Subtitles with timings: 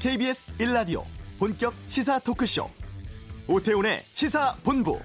[0.00, 1.04] KBS 1라디오
[1.38, 2.66] 본격 시사 토크쇼
[3.46, 4.98] 오태훈의 시사본부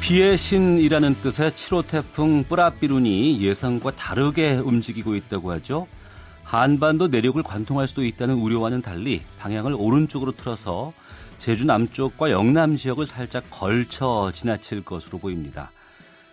[0.00, 5.88] 비의 신이라는 뜻의 7호 태풍 뿌라비룬이 예상과 다르게 움직이고 있다고 하죠.
[6.44, 10.92] 한반도 내륙을 관통할 수도 있다는 우려와는 달리 방향을 오른쪽으로 틀어서
[11.38, 15.70] 제주 남쪽과 영남 지역을 살짝 걸쳐 지나칠 것으로 보입니다.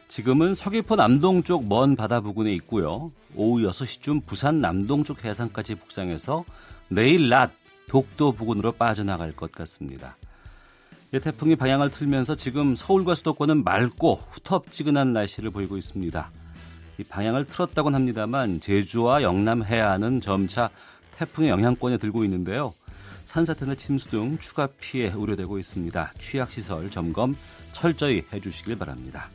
[0.07, 3.11] 지금은 서귀포 남동쪽 먼 바다 부근에 있고요.
[3.35, 6.45] 오후 6시쯤 부산 남동쪽 해상까지 북상해서
[6.89, 7.51] 내일 낮
[7.87, 10.17] 독도 부근으로 빠져나갈 것 같습니다.
[11.13, 16.31] 이 태풍이 방향을 틀면서 지금 서울과 수도권은 맑고 후텁지근한 날씨를 보이고 있습니다.
[16.97, 20.69] 이 방향을 틀었다곤 합니다만 제주와 영남 해안은 점차
[21.17, 22.73] 태풍의 영향권에 들고 있는데요.
[23.25, 26.13] 산사태나 침수 등 추가 피해 우려되고 있습니다.
[26.19, 27.35] 취약시설 점검
[27.73, 29.29] 철저히 해주시길 바랍니다.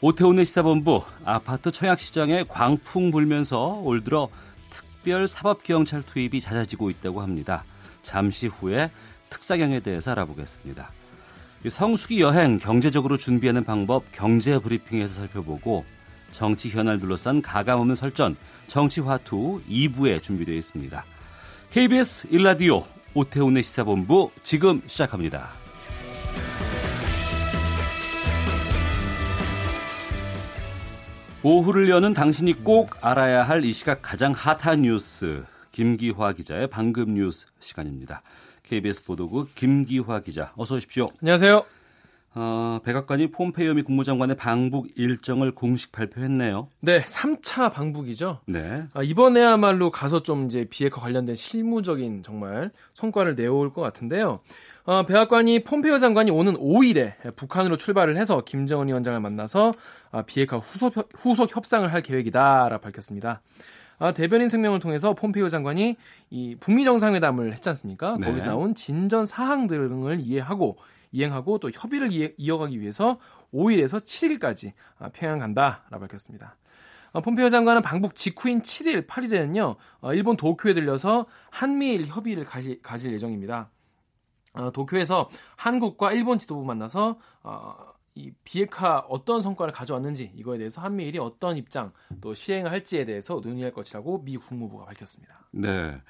[0.00, 4.28] 오태훈의 시사본부 아파트 청약시장에 광풍 불면서 올 들어
[4.70, 7.64] 특별 사법경찰 투입이 잦아지고 있다고 합니다.
[8.02, 8.90] 잠시 후에
[9.30, 10.90] 특사경에 대해서 알아보겠습니다.
[11.68, 15.84] 성수기 여행 경제적으로 준비하는 방법 경제 브리핑에서 살펴보고
[16.30, 18.36] 정치 현안 둘러싼 가감없는 설전
[18.66, 21.04] 정치 화투 2부에 준비되어 있습니다.
[21.70, 25.50] KBS 1라디오 오태훈의 시사본부 지금 시작합니다.
[31.42, 37.46] 오후를 여는 당신이 꼭 알아야 할 이 시각 가장 핫한 뉴스 김기화 기자의 방금 뉴스
[37.60, 38.22] 시간입니다.
[38.64, 41.08] KBS 보도국 김기화 기자 어서 오십시오.
[41.22, 41.64] 안녕하세요.
[42.34, 46.68] 어, 백악관이 폼페이오 미 국무장관의 방북 일정을 공식 발표했네요.
[46.80, 48.40] 네, 3차 방북이죠.
[48.46, 48.84] 네.
[48.92, 54.40] 아, 이번에야말로 가서 좀 이제 비핵화 관련된 실무적인 정말 성과를 내올 것 같은데요.
[54.84, 59.72] 어, 백악관이 폼페이오 장관이 오는 5일에 북한으로 출발을 해서 김정은 위원장을 만나서
[60.10, 63.40] 아, 비핵화 후속, 후속 협상을 할 계획이다라 밝혔습니다.
[63.98, 65.96] 아, 대변인声명을 통해서 폼페이오 장관이
[66.30, 68.16] 이 북미 정상회담을 했지 않습니까?
[68.20, 68.26] 네.
[68.26, 70.76] 거기서 나온 진전 사항 등을 이해하고
[71.12, 73.18] 이행하고 또 협의를 이어가기 위해서
[73.52, 76.56] 5일에서 7일까지 아, 평양 간다라고 밝혔습니다.
[77.12, 83.12] 어, 폼페이오 장관은 방북 직후인 7일, 8일에는요, 어, 일본 도쿄에 들려서 한미일 협의를 가질, 가질
[83.12, 83.70] 예정입니다.
[84.52, 87.18] 어, 도쿄에서 한국과 일본 지도부 만나서
[88.14, 93.72] 이 비핵화 어떤 성과를 가져왔는지 이거에 대해서 한미일이 어떤 입장 또 시행을 할지에 대해서 논의할
[93.72, 95.46] 것이라고 미 국무부가 밝혔습니다.
[95.52, 96.00] 네.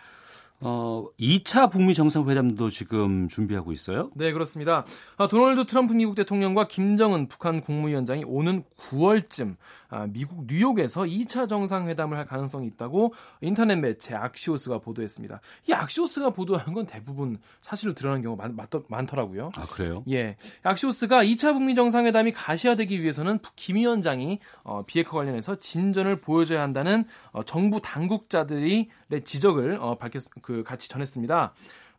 [0.60, 4.10] 어, 2차 북미 정상회담도 지금 준비하고 있어요?
[4.14, 4.84] 네, 그렇습니다.
[5.16, 9.56] 아, 도널드 트럼프 미국 대통령과 김정은 북한 국무위원장이 오는 9월쯤
[9.87, 15.40] 아, 미국 뉴욕에서 2차 정상회담을 할 가능성이 있다고 인터넷 매체 악시오스가 보도했습니다.
[15.68, 19.50] 이 악시오스가 보도하는 건 대부분 사실로 드러나는 경우가 많, 많 더라고요.
[19.56, 20.04] 아, 그래요?
[20.10, 20.36] 예.
[20.62, 27.42] 악시오스가 2차 북미 정상회담이 가시화되기 위해서는 김 위원장이 어, 비핵화 관련해서 진전을 보여줘야 한다는 어,
[27.42, 28.90] 정부 당국자들이
[29.24, 31.54] 지적을 어, 밝혔, 그 같이 전했습니다.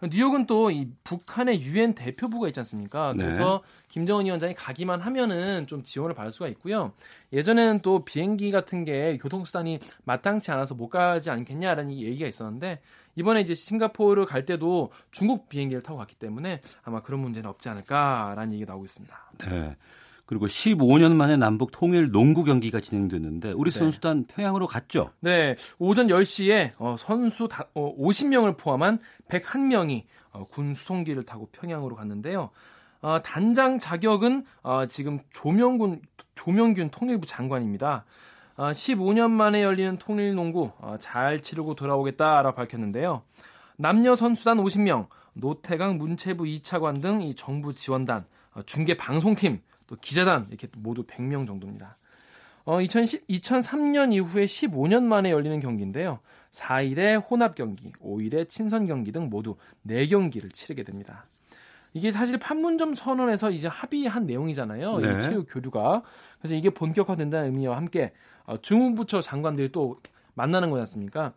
[0.07, 3.13] 뉴욕은 또 이 북한의 유엔 대표부가 있지 않습니까?
[3.15, 3.23] 네.
[3.23, 3.83] 그래서 네.
[3.89, 6.93] 김정은 위원장이 가기만 하면은 좀 지원을 받을 수가 있고요.
[7.33, 12.81] 예전에는 또 비행기 같은 게 교통수단이 마땅치 않아서 못 가지 않겠냐라는 얘기가 있었는데
[13.15, 18.53] 이번에 이제 싱가포르 갈 때도 중국 비행기를 타고 갔기 때문에 아마 그런 문제는 없지 않을까라는
[18.53, 19.31] 얘기가 나오고 있습니다.
[19.49, 19.75] 네.
[20.29, 23.79] 그리고 15년 만에 남북 통일 농구 경기가 진행되는데 우리 네.
[23.79, 25.09] 선수단 평양으로 갔죠.
[25.21, 31.95] 네, 오전 10시에 어, 선수 다, 어, 50명을 포함한 101명이 어, 군 수송기를 타고 평양으로
[31.95, 32.51] 갔는데요.
[33.01, 36.03] 어, 단장 자격은 어, 지금 조명군
[36.35, 38.05] 조명균 통일부 장관입니다.
[38.55, 43.23] 어, 15년 만에 열리는 통일 농구 어, 잘 치르고 돌아오겠다라고 밝혔는데요.
[43.77, 50.45] 남녀 선수단 50명, 노태강 문체부 2차관 등 이 정부 지원단, 어, 중계 방송팀 또 기자단
[50.49, 51.97] 이렇게 모두 100명 정도입니다.
[52.63, 56.19] 어, 2010, 2003년 이후에 15년 만에 열리는 경기인데요.
[56.51, 59.55] 4일에 혼합 경기, 5일에 친선 경기 등 모두
[59.87, 61.25] 4경기를 치르게 됩니다.
[61.93, 64.97] 이게 사실 판문점 선언에서 이제 합의한 내용이잖아요.
[64.99, 65.17] 네.
[65.17, 66.03] 이 체육 교류가.
[66.37, 68.13] 그래서 이게 본격화된다는 의미와 함께
[68.45, 69.99] 어, 중무부처 장관들이 또
[70.35, 71.33] 만나는 거지 않습니까?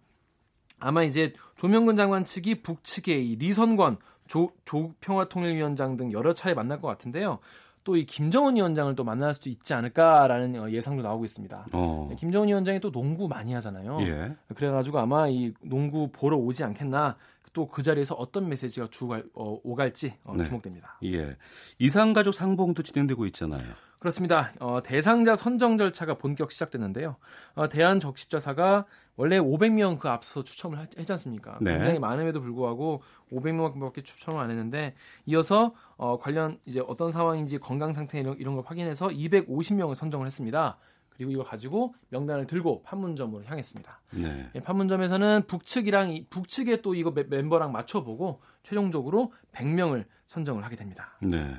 [0.79, 7.39] 아마 이제 조명근 장관 측이 북측의 리선권 조, 조평화통일위원장 등 여러 차례 만날 것 같은데요.
[7.85, 11.67] 또 이 김정은 위원장을 또 만날 수도 있지 않을까라는 어, 예상도 나오고 있습니다.
[11.73, 12.07] 어.
[12.11, 13.99] 네, 김정은 위원장이 또 농구 많이 하잖아요.
[14.03, 14.37] 예.
[14.55, 17.17] 그래가지고 아마 이 농구 보러 오지 않겠나
[17.53, 20.45] 또 그 자리에서 어떤 메시지가 주갈, 어, 오갈지 어, 네.
[20.45, 20.99] 주목됩니다.
[21.05, 21.37] 예.
[21.79, 23.63] 이상가족 상봉도 진행되고 있잖아요.
[23.99, 24.53] 그렇습니다.
[24.59, 27.17] 어, 대상자 선정 절차가 본격 시작됐는데요.
[27.55, 28.85] 어, 대한적십자사가
[29.17, 31.59] 원래 500명 그 앞서 추첨을 하, 했지 않습니까?
[31.61, 31.75] 네.
[31.75, 34.95] 굉장히 많음에도 불구하고 500명밖에 추첨을 안 했는데
[35.27, 40.79] 이어서 어, 관련 이제 어떤 상황인지 건강 상태 이런, 이런 걸 확인해서 250명을 선정을 했습니다.
[41.23, 44.01] 그리고 이걸 가지고 명단을 들고 판문점으로 향했습니다.
[44.15, 44.51] 네.
[44.57, 51.17] 예, 판문점에서는 북측이랑 북측에 또 이거 멤버랑 맞춰보고 최종적으로 100명을 선정을 하게 됩니다.
[51.23, 51.55] 네.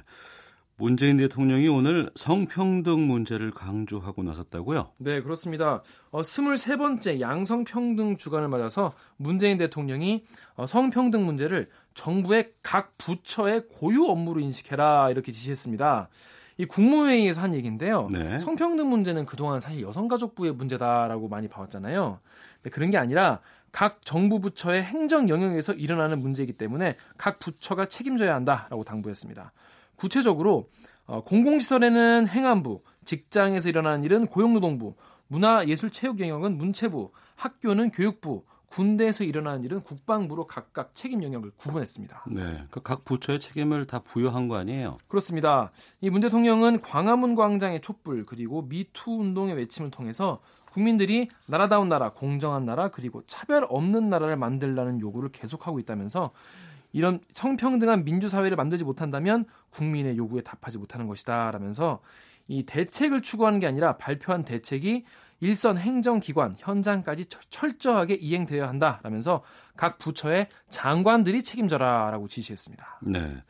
[0.75, 4.91] 문재인 대통령이 오늘 성평등 문제를 강조하고 나섰다고요?
[4.97, 5.81] 네, 그렇습니다.
[6.11, 10.25] 어, 23번째 양성평등 주간을 맞아서 문재인 대통령이
[10.55, 16.09] 어, 성평등 문제를 정부의 각 부처의 고유 업무로 인식해라 이렇게 지시했습니다.
[16.57, 18.09] 이 국무회의에서 한 얘기인데요.
[18.11, 18.37] 네.
[18.39, 22.19] 성평등 문제는 그동안 사실 여성가족부의 문제다라고 많이 봐왔잖아요.
[22.55, 23.39] 근데 그런 게 아니라
[23.71, 29.51] 각 정부 부처의 행정 영역에서 일어나는 문제이기 때문에 각 부처가 책임져야 한다라고 당부했습니다.
[29.95, 30.69] 구체적으로
[31.05, 34.95] 어, 공공시설에는 행안부, 직장에서 일어나는 일은 고용노동부,
[35.27, 38.45] 문화예술체육 영역은 문체부, 학교는 교육부,
[38.77, 42.23] 군대에서 일어나는 일은 국방부로 각각 책임 영역을 구분했습니다.
[42.31, 44.97] 네, 그 각 부처의 책임을 다 부여한 거 아니에요?
[45.07, 45.71] 그렇습니다.
[46.01, 50.39] 이 문 대통령은 광화문 광장의 촛불 그리고 미투 운동의 외침을 통해서
[50.71, 56.31] 국민들이 나라다운 나라, 공정한 나라 그리고 차별 없는 나라를 만들라는 요구를 계속하고 있다면서
[56.93, 61.99] 이런 성평등한 민주사회를 만들지 못한다면 국민의 요구에 답하지 못하는 것이다 라면서
[62.47, 65.05] 이 대책을 추구하는 게 아니라 발표한 대책이
[65.43, 69.43] 일선 행정기관 현장까지 철저하게 이행되어야 한다라면서
[69.75, 72.99] 각 부처의 장관들이 책임져라라고 지시했습니다.
[73.01, 73.43] 네.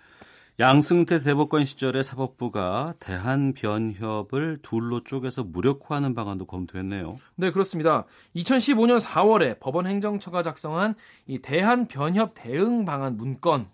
[0.59, 7.17] 양승태 대법관 시절에 사법부가 대한변협을 둘로 쪼개서 무력화하는 방안도 검토했네요.
[7.35, 8.05] 네, 그렇습니다.
[8.35, 10.95] 2015년 4월에 법원 행정처가 작성한
[11.27, 13.67] 이 대한변협 대응 방안 문건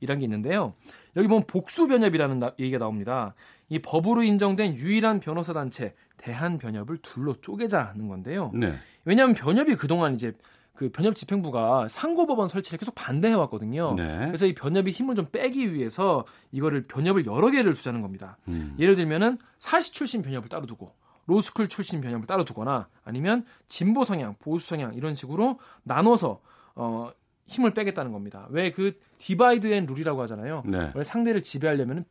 [0.00, 0.74] 이란 게 있는데요.
[1.16, 3.34] 여기 보면 복수변협이라는 얘기가 나옵니다.
[3.68, 8.50] 이 법으로 인정된 유일한 변호사 단체 대한 변협을 둘로 쪼개자는 건데요.
[8.54, 8.74] 네.
[9.04, 10.32] 왜냐하면 변협이 그동안 이제
[10.74, 13.94] 그 변협 집행부가 상고법원 설치를 계속 반대해 왔거든요.
[13.94, 14.26] 네.
[14.26, 18.38] 그래서 이 변협이 힘을 좀 빼기 위해서 이거를 변협을 여러 개를 두자는 겁니다.
[18.48, 18.74] 음.
[18.78, 20.92] 예를 들면은 사시 출신 변협을 따로 두고
[21.26, 26.40] 로스쿨 출신 변협을 따로 두거나 아니면 진보 성향, 보수 성향 이런 식으로 나눠서
[26.74, 27.10] 어
[27.46, 28.46] 힘을 빼겠다는 겁니다.
[28.50, 30.64] 왜 그 divide and rule이라고 하잖아요.
[30.66, 30.78] 네.
[30.92, 32.04] 원래 상대를 지배하려면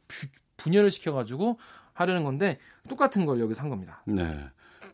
[0.64, 1.60] 분열을 시켜가지고
[1.94, 2.58] 하려는 건데
[2.90, 4.02] 똑같은 걸 여기서 한 겁니다.
[4.06, 4.40] 네.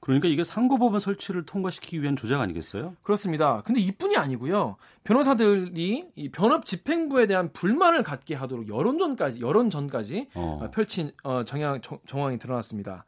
[0.01, 2.95] 그러니까 이게 상고법원 설치를 통과시키기 위한 조작 아니겠어요?
[3.03, 3.61] 그렇습니다.
[3.65, 4.77] 근데 이뿐이 아니고요.
[5.03, 10.69] 변호사들이 이 변협 집행부에 대한 불만을 갖게 하도록 여론전까지 여론전까지 어.
[10.73, 13.05] 펼친 어, 정황, 정황이 드러났습니다.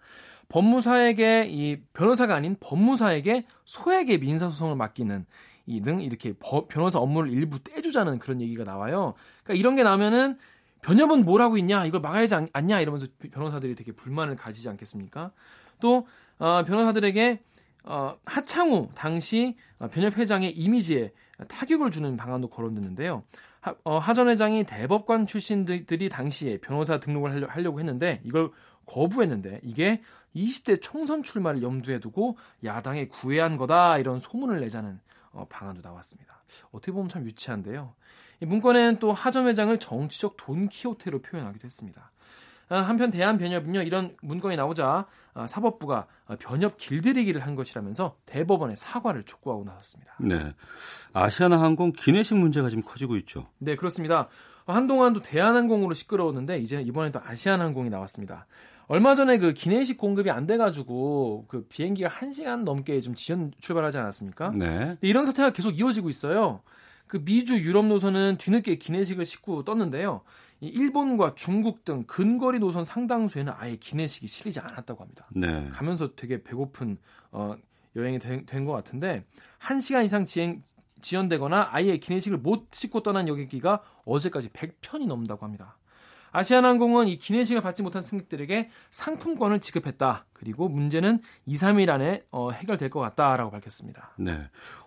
[0.50, 5.26] 법무사에게 이 변호사가 아닌 법무사에게 소액의 민사소송을 맡기는
[5.68, 9.14] 이 등 이렇게 법, 변호사 업무를 일부 떼주자는 그런 얘기가 나와요.
[9.44, 10.38] 그러니까 이런 게 나오면은
[10.82, 15.32] 변협은 뭘 하고 있냐 이걸 막아야지 않 냐 이러면서 변호사들이 되게 불만을 가지지 않겠습니까?
[15.80, 16.08] 또
[16.38, 17.44] 어, 변호사들에게
[17.84, 21.12] 어, 하창우 당시 어, 변협 회장의 이미지에
[21.48, 23.24] 타격을 주는 방안도 거론됐는데요.
[23.62, 28.52] 하, 어, 하전 회장이 대법관 출신들이 당시에 변호사 등록을 하려고 했는데 이걸
[28.86, 30.02] 거부했는데 이게
[30.36, 35.00] 20대 총선 출마를 염두에 두고 야당에 구애한 거다 이런 소문을 내자는
[35.32, 36.44] 어, 방안도 나왔습니다.
[36.72, 37.94] 어떻게 보면 참 유치한데요.
[38.42, 42.12] 이 문건에는 또 하전 회장을 정치적 돈키호테로 표현하기도 했습니다.
[42.70, 49.24] 어, 한편 대한변협은요 이런 문건이 나오자 어, 사법부가 어, 변협 길들이기를 한 것이라면서 대법원에 사과를
[49.24, 50.16] 촉구하고 나섰습니다.
[50.20, 50.54] 네,
[51.14, 53.48] 아시아나항공 기내식 문제가 지금 커지고 있죠.
[53.60, 54.30] 네, 그렇습니다.
[54.66, 58.48] 한동안도 대한항공으로 시끄러웠는데 이제 이번에도 아시아나항공이 나왔습니다.
[58.88, 63.98] 얼마 전에 그 기내식 공급이 안 돼가지고 그 비행기가 1 시간 넘게 좀 지연 출발하지
[63.98, 64.52] 않았습니까?
[64.52, 64.96] 네.
[65.02, 66.62] 이런 사태가 계속 이어지고 있어요.
[67.12, 70.22] 그 미주 유럽 노선은 뒤늦게 기내식을 싣고 떴는데요.
[70.62, 75.28] 일본과 중국 등 근거리 노선 상당수에는 아예 기내식이 실리지 않았다고 합니다.
[75.36, 75.68] 네.
[75.74, 76.98] 가면서 되게 배고픈
[77.34, 77.56] 어,
[77.98, 79.26] 여행이 된 것 같은데
[79.60, 80.64] 1시간 이상 지행,
[81.02, 85.76] 지연되거나 아예 기내식을 못 싣고 떠난 여객기가 어제까지 100편이 넘는다고 합니다.
[86.32, 90.26] 아시아나항공은 이 기내식을 받지 못한 승객들에게 상품권을 지급했다.
[90.34, 94.14] 그리고 문제는 2, 3일 안에 어, 해결될 것 같다라고 밝혔습니다.
[94.18, 94.40] 네.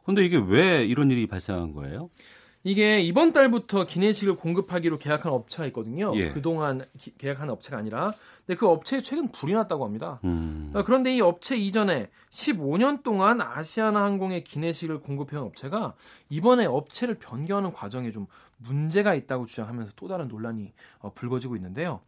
[0.04, 2.10] 근데 이게 왜 이런 일이 발생한 거예요?
[2.66, 6.12] 이게 이번 달부터 기내식을 공급하기로 계약한 업체가 있거든요.
[6.16, 6.30] 예.
[6.30, 8.12] 그동안 기, 계약한 업체가 아니라.
[8.46, 10.18] 근데 그 업체에 최근 불이 났다고 합니다.
[10.24, 10.70] 음.
[10.74, 15.94] 어, 그런데 이 업체 이전에 15년 동안 아시아나 항공의 기내식을 공급해온 업체가
[16.30, 18.26] 이번에 업체를 변경하는 과정에 좀
[18.58, 22.00] 문제가 있다고 주장하면서 또 다른 논란이 어, 불거지고 있는데요.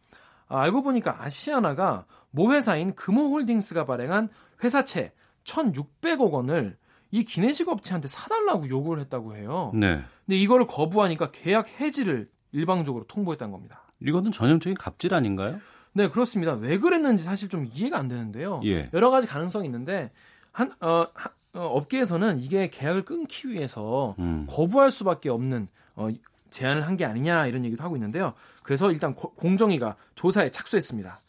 [0.47, 4.29] 아, 알고 보니까 아시아나가 모 회사인 금호홀딩스가 발행한
[4.63, 5.13] 회사채
[5.43, 6.77] 1,600억 원을
[7.11, 9.71] 이 기내식 업체한테 사달라고 요구를 했다고 해요.
[9.73, 10.01] 네.
[10.25, 13.83] 근데 이거를 거부하니까 계약 해지를 일방적으로 통보했다는 겁니다.
[13.99, 15.59] 이거는 전형적인 갑질 아닌가요?
[15.93, 16.53] 네, 그렇습니다.
[16.53, 18.61] 왜 그랬는지 사실 좀 이해가 안 되는데요.
[18.65, 18.89] 예.
[18.93, 20.11] 여러 가지 가능성이 있는데
[20.51, 24.45] 한 어, 하, 어, 업계에서는 이게 계약을 끊기 위해서 음.
[24.49, 26.09] 거부할 수밖에 없는 어,
[26.57, 28.33] 제안을 한 게 아니냐 이런 얘기도 하고 있는데요.
[28.63, 31.21] 그래서 일단 고, 공정위가 조사에 착수했습니다.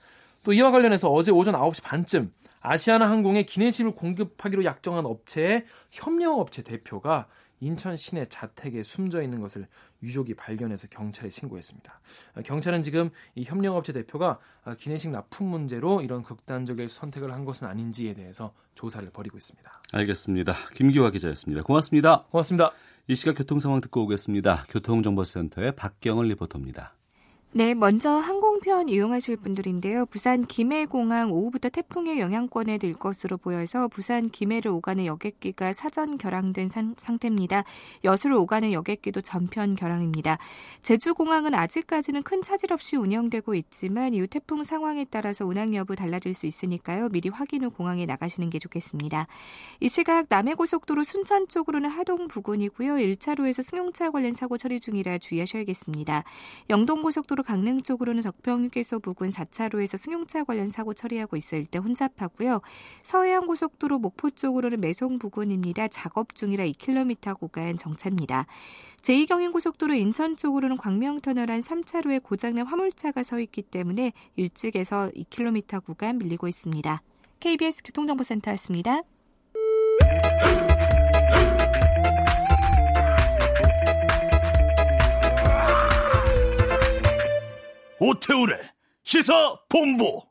[0.42, 7.26] 또 이와 관련해서 어제 오전 9시 반쯤 아시아나 항공에 기내식을 공급하기로 약정한 업체의 협력업체 대표가
[7.60, 9.66] 인천 시내 자택에 숨져 있는 것을
[10.02, 12.00] 유족이 발견해서 경찰에 신고했습니다.
[12.36, 17.66] 아, 경찰은 지금 이 협력업체 대표가 아, 기내식 납품 문제로 이런 극단적인 선택을 한 것은
[17.66, 19.82] 아닌지에 대해서 조사를 벌이고 있습니다.
[19.92, 20.54] 알겠습니다.
[20.74, 21.62] 김기화 기자였습니다.
[21.64, 22.24] 고맙습니다.
[22.30, 22.72] 고맙습니다.
[23.10, 24.66] 이 시각 교통 상황 듣고 오겠습니다.
[24.68, 26.97] 교통정보센터의 박경을 리포터입니다.
[27.52, 30.04] 네, 먼저 항공편 이용하실 분들인데요.
[30.04, 36.94] 부산 김해공항 오후부터 태풍의 영향권에 들 것으로 보여서 부산 김해를 오가는 여객기가 사전 결항된 상,
[36.98, 37.64] 상태입니다.
[38.04, 40.36] 여수를 오가는 여객기도 전편 결항입니다.
[40.82, 46.44] 제주공항은 아직까지는 큰 차질 없이 운영되고 있지만 이후 태풍 상황에 따라서 운항 여부 달라질 수
[46.44, 47.08] 있으니까요.
[47.08, 49.26] 미리 확인 후 공항에 나가시는 게 좋겠습니다.
[49.80, 52.96] 이 시각 남해고속도로 순천 쪽으로는 하동 부근이고요.
[52.96, 56.24] 1차로에서 승용차 관련 사고 처리 중이라 주의하셔야겠습니다.
[56.68, 62.60] 영동고속도로 강릉 쪽으로는 덕평휴게소 부근 4차로에서 승용차 관련 사고 처리하고 있을 때 혼잡하고요.
[63.02, 65.88] 서해안 고속도로 목포 쪽으로는 매송 부근입니다.
[65.88, 68.46] 작업 중이라 2km 구간 정차입니다.
[69.02, 76.48] 제2경인고속도로 인천 쪽으로는 광명터널 안 3차로에 고장난 화물차가 서 있기 때문에 일찍에서 2km 구간 밀리고
[76.48, 77.02] 있습니다.
[77.40, 79.02] KBS 교통정보센터였습니다.
[88.00, 88.60] 오태우래
[89.02, 90.22] 시사 본부.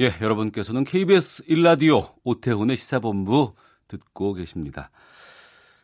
[0.00, 3.54] 예, 여러분께서는 KBS 1라디오 오태훈의 시사본부
[3.88, 4.90] 듣고 계십니다.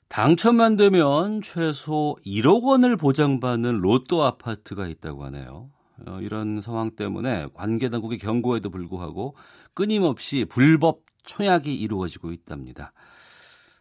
[0.08, 5.70] 당첨만 되면 최소 1억 원을 보장받는 로또 아파트가 있다고 하네요.
[6.06, 9.36] 어, 이런 상황 때문에 관계 당국의 경고에도 불구하고
[9.74, 12.92] 끊임없이 불법 청약이 이루어지고 있답니다.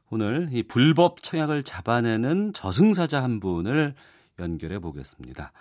[0.10, 3.94] 오늘 이 불법 청약을 잡아내는 저승사자 한 분을
[4.40, 5.52] 연결해 보겠습니다.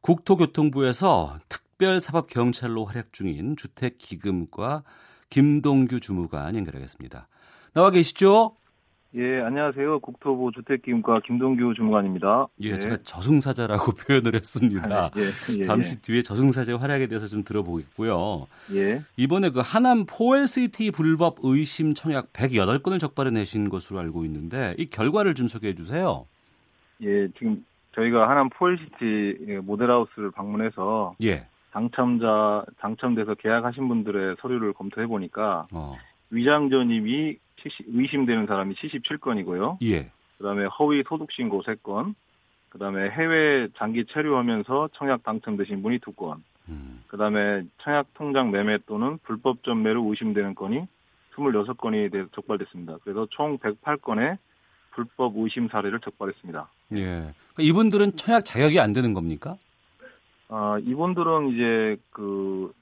[0.00, 4.82] 국토교통부에서 특별사법경찰로 활약 중인 주택기금과
[5.28, 7.28] 김동규 주무관 연결하겠습니다.
[7.74, 8.56] 나와 계시죠?
[9.16, 9.98] 예, 안녕하세요.
[10.00, 12.46] 국토부 주택기금과 김동규 주무관입니다.
[12.60, 12.78] 예, 네.
[12.78, 15.10] 제가 저승사자라고 표현을 했습니다.
[15.16, 18.46] 예, 예, 잠시 뒤에 저승사자의 활약에 대해서 좀 들어보겠고요.
[18.74, 19.02] 예.
[19.16, 25.34] 이번에 그 하남 포엘시티 불법 의심 청약 108건을 적발해 내신 것으로 알고 있는데 이 결과를
[25.34, 26.26] 좀 소개해 주세요.
[27.02, 31.46] 예, 지금 저희가 하남 포엘시티 모델하우스를 방문해서 예.
[31.72, 35.96] 당첨자, 당첨돼서 계약하신 분들의 서류를 검토해 보니까 어.
[36.30, 39.78] 위장 전입이 70, 의심되는 사람이 77건이고요.
[39.82, 40.10] 예.
[40.38, 42.14] 그다음에 허위 소득 신고 3건,
[42.70, 47.02] 그다음에 해외 장기 체류하면서 청약 당첨되신 분이 2건, 음.
[47.08, 50.86] 그다음에 청약 통장 매매 또는 불법 전매로 의심되는 건이
[51.34, 52.98] 26건이 적발됐습니다.
[53.02, 54.38] 그래서 총 108건의
[54.90, 56.68] 불법 의심 사례를 적발했습니다.
[56.92, 57.04] 예.
[57.04, 59.56] 그러니까 이분들은 청약 자격이 안 되는 겁니까?
[60.48, 62.72] 아, 이분들은 이제 그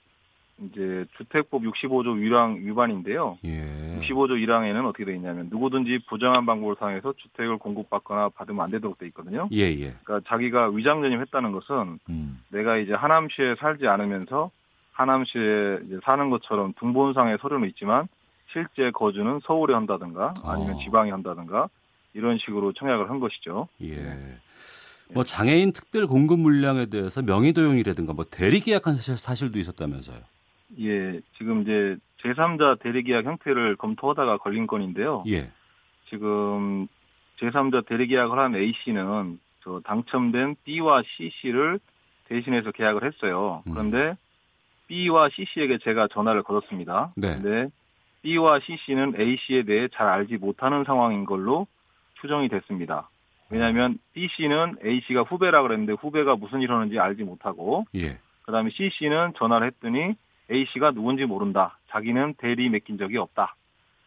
[0.61, 3.39] 이제 주택법 65조 위랑 위반인데요.
[3.45, 3.99] 예.
[4.01, 9.07] 65조 1항에는 어떻게 되어 있냐면 누구든지 부정한 방법을 사용해서 주택을 공급받거나 받으면 안 되도록 돼
[9.09, 9.49] 있거든요.
[9.53, 9.95] 예, 예.
[10.03, 12.43] 그러니까 자기가 위장 전입했다는 것은 음.
[12.49, 14.51] 내가 이제 하남시에 살지 않으면서
[14.93, 18.09] 하남시에 이제 사는 것처럼 등본상의 서류는 있지만
[18.53, 20.79] 실제 거주는 서울에 한다든가 아니면 어.
[20.81, 21.69] 지방에 한다든가
[22.15, 23.69] 이런 식으로 청약을 한 것이죠.
[23.83, 24.17] 예.
[25.13, 30.19] 뭐 장애인 특별 공급 물량에 대해서 명의 도용이라든가 뭐 대리 계약한 사실, 사실도 있었다면서요.
[30.81, 35.25] 예, 지금 이제 제3자 대리 계약 형태를 검토하다가 걸린 건인데요.
[35.29, 35.51] 예.
[36.11, 36.89] 지금
[37.41, 41.81] 제3자 대리 계약을 한 A 씨는 저 당첨된 B와 C 씨를
[42.29, 43.63] 대신해서 계약을 했어요.
[43.67, 43.73] 음.
[43.73, 44.17] 그런데
[44.89, 47.13] B와 C 씨에게 제가 전화를 걸었습니다.
[47.17, 47.39] 네.
[47.39, 47.71] 그런데
[48.23, 51.67] B와 C 씨는 A 씨에 대해 잘 알지 못하는 상황인 걸로
[52.21, 53.09] 추정이 됐습니다.
[53.51, 58.19] 왜냐하면 B 씨는 A 씨가 후배라 그랬는데 후배가 무슨 일 하는지 알지 못하고 예.
[58.43, 60.15] 그다음에 C 씨는 전화를 했더니
[60.51, 61.79] A 씨가 누군지 모른다.
[61.91, 63.55] 자기는 대리 맡긴 적이 없다.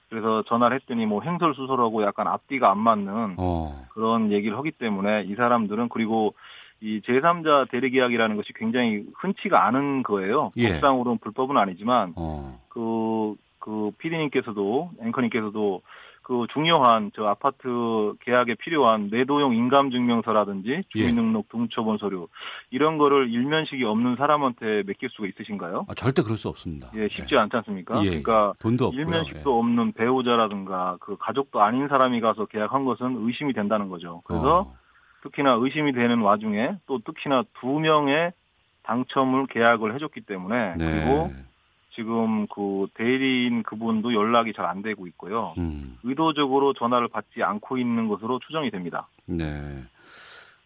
[0.09, 3.87] 그래서 전화를 했더니 뭐 행설 수설하고 약간 앞뒤가 안 맞는 어.
[3.93, 6.35] 그런 얘기를 하기 때문에 이 사람들은 그리고
[6.81, 10.51] 이 제3자 대리 계약이라는 것이 굉장히 흔치가 않은 거예요.
[10.57, 10.73] 예.
[10.73, 12.59] 법상으로는 불법은 아니지만 어.
[12.69, 15.81] 그, 그 PD님께서도 앵커님께서도
[16.31, 22.29] 그그 중요한 저 아파트 계약에 필요한 내도용 인감 증명서라든지 주민등록 등초본 서류
[22.69, 25.87] 이런 거를 일면식이 없는 사람한테 맡길 수가 있으신가요?
[25.89, 26.89] 아, 절대 그럴 수 없습니다.
[26.95, 28.01] 예, 쉽지 않지 않습니까?
[28.03, 29.01] 예, 그러니까 돈도 없고요.
[29.01, 34.21] 일면식도 없는 배우자라든가 그 가족도 아닌 사람이 가서 계약한 것은 의심이 된다는 거죠.
[34.23, 34.75] 그래서 어.
[35.23, 38.31] 특히나 의심이 되는 와중에 또 특히나 두 명의
[38.83, 40.85] 당첨을 계약을 해줬기 때문에 네.
[40.85, 41.33] 그리고
[41.93, 45.53] 지금 그 대리인 그분도 연락이 잘 안 되고 있고요.
[45.57, 49.07] 음, 의도적으로 전화를 받지 않고 있는 것으로 추정이 됩니다.
[49.25, 49.83] 네.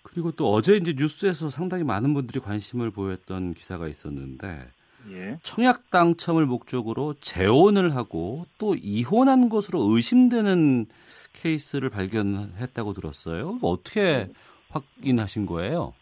[0.04, 4.68] 그리고 또 어제 이제 뉴스에서 상당히 많은 분들이 관심을 보였던 기사가 있었는데
[5.12, 5.40] 예.
[5.44, 10.86] 청약 당첨을 목적으로 재혼을 하고 또 이혼한 것으로 의심되는
[11.34, 13.58] 케이스를 발견했다고 들었어요.
[13.62, 14.30] 어떻게
[14.70, 15.94] 확인하신 거예요?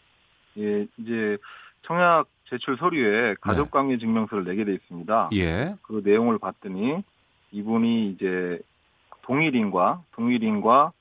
[0.58, 1.36] 예, 이제
[1.82, 5.30] 청약 제출 서류에 가족 관계 증명서를 내게 돼 있습니다.
[5.34, 5.74] 예.
[5.82, 7.02] 그 내용을 봤더니
[7.50, 8.60] 이분이 이제
[9.22, 10.92] 동일인과 동일인과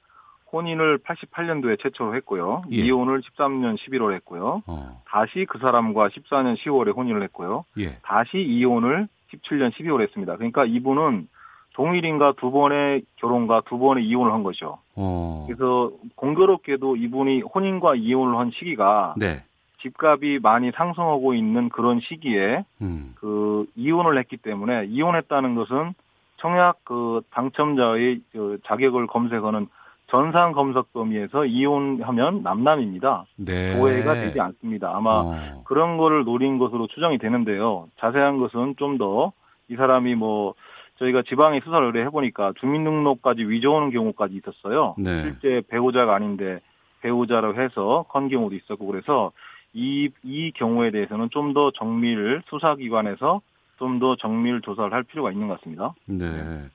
[0.52, 2.64] 혼인을 88년도에 최초로 했고요.
[2.72, 2.78] 예.
[2.78, 4.64] 이혼을 13년 11월에 했고요.
[4.66, 5.02] 어.
[5.06, 7.66] 다시 그 사람과 14년 10월에 혼인을 했고요.
[7.80, 7.98] 예.
[8.02, 10.36] 다시 이혼을 17년 12월에 했습니다.
[10.38, 11.28] 그러니까 이분은
[11.74, 14.80] 동일인과 두 번의 결혼과 두 번의 이혼을 한 거죠.
[14.96, 15.46] 어.
[15.48, 19.44] 그래서 공교롭게도 이분이 혼인과 이혼을 한 시기가 네.
[19.84, 23.13] 집값이 많이 상승하고 있는 그런 시기에 음.
[23.16, 25.94] 그 이혼을 했기 때문에 이혼했다는 것은
[26.38, 29.68] 청약 그 당첨자의 그 자격을 검색하는
[30.08, 33.25] 전산 검색 범위에서 이혼하면 남남입니다.
[33.38, 33.80] 네.
[33.80, 34.92] 오해가 되지 않습니다.
[34.96, 35.63] 아마 어.
[35.66, 37.88] 그런 거를 노린 것으로 추정이 되는데요.
[38.00, 39.32] 자세한 것은 좀 더
[39.70, 40.54] 이 사람이 뭐
[41.00, 44.96] 저희가 지방에 수사를 의뢰해 보니까 주민등록까지 위조하는 경우까지 있었어요.
[44.98, 45.24] 네.
[45.24, 46.60] 실제 배우자가 아닌데
[47.02, 49.32] 배우자로 해서 건 경우도 있었고 그래서
[49.74, 53.42] 이, 이 경우에 대해서는 좀 더 정밀 수사기관에서
[53.77, 55.94] 좀 더 정밀 조사를 할 필요가 있는 것 같습니다.
[56.06, 56.70] 네.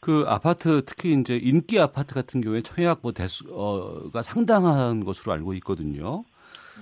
[0.00, 6.24] 그 아파트 특히 이제 인기 아파트 같은 경우에 청약 뭐 대수가 상당한 것으로 알고 있거든요.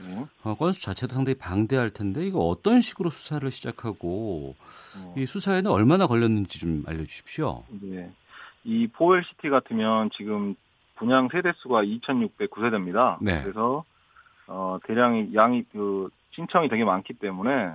[0.07, 0.27] 네.
[0.45, 4.55] 어, 건수 자체도 상당히 방대할 텐데 이거 어떤 식으로 수사를 시작하고
[4.99, 5.15] 어.
[5.17, 7.65] 이 수사에는 얼마나 걸렸는지 좀 알려주십시오.
[7.81, 8.11] 네.
[8.65, 10.55] 이 포웰시티 같으면 지금
[10.97, 13.19] 분양 세대수가 2,609세대입니다.
[13.23, 13.43] 네.
[13.43, 13.85] 그래서
[14.49, 17.75] 어 대량이 양이 그 신청이 되게 많기 때문에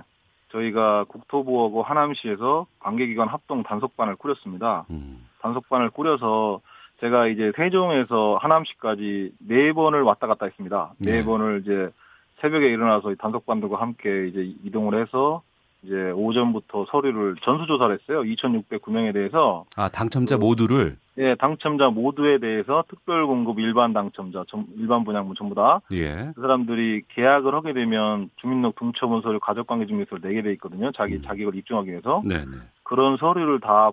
[0.50, 4.86] 저희가 국토부하고 하남시에서 관계기관 합동 단속반을 꾸렸습니다.
[4.90, 5.26] 음.
[5.40, 6.60] 단속반을 꾸려서
[7.00, 10.92] 제가 이제 세종에서 하남시까지 네 번을 왔다 갔다 했습니다.
[10.98, 11.24] 네, 네.
[11.24, 11.90] 번을 이제
[12.40, 15.42] 새벽에 일어나서 단속반들과 함께 이제 이동을 해서
[15.84, 18.20] 이제 오전부터 서류를 전수조사를 했어요.
[18.22, 25.04] 2,609명에 대해서 아 당첨자 모두를 예, 당첨자 모두에 대해서 특별 공급 일반 당첨자, 전- 일반
[25.04, 26.32] 분양분 전부 다그 예.
[26.36, 30.90] 사람들이 계약을 하게 되면 주민등록 등초본 서류, 가족관계 증명서를 내게 돼 있거든요.
[30.92, 31.22] 자기 음.
[31.26, 32.46] 자격을 입증하기 위해서 네네.
[32.84, 33.90] 그런 서류를 다,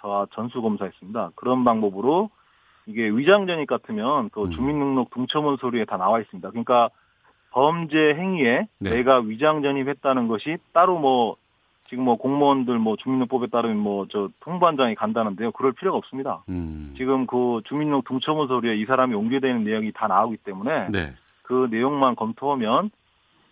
[0.00, 1.32] 다 전수 검사했습니다.
[1.34, 2.30] 그런 방법으로
[2.86, 4.50] 이게 위장전입 같으면 또 음.
[4.52, 6.48] 주민등록 등초본 서류에 다 나와 있습니다.
[6.50, 6.88] 그러니까
[7.56, 8.90] 범죄 행위에 네.
[8.90, 11.36] 내가 위장 전입했다는 것이 따로 뭐
[11.88, 15.52] 지금 뭐 공무원들 뭐 주민등록법에 따르면 뭐 저 통반장이 간다는데요.
[15.52, 16.42] 그럴 필요가 없습니다.
[16.50, 16.92] 음.
[16.98, 21.14] 지금 그 주민등록 등초본 서류에 이 사람이 옮겨되는 내용이 다 나오기 때문에 네.
[21.44, 22.90] 그 내용만 검토하면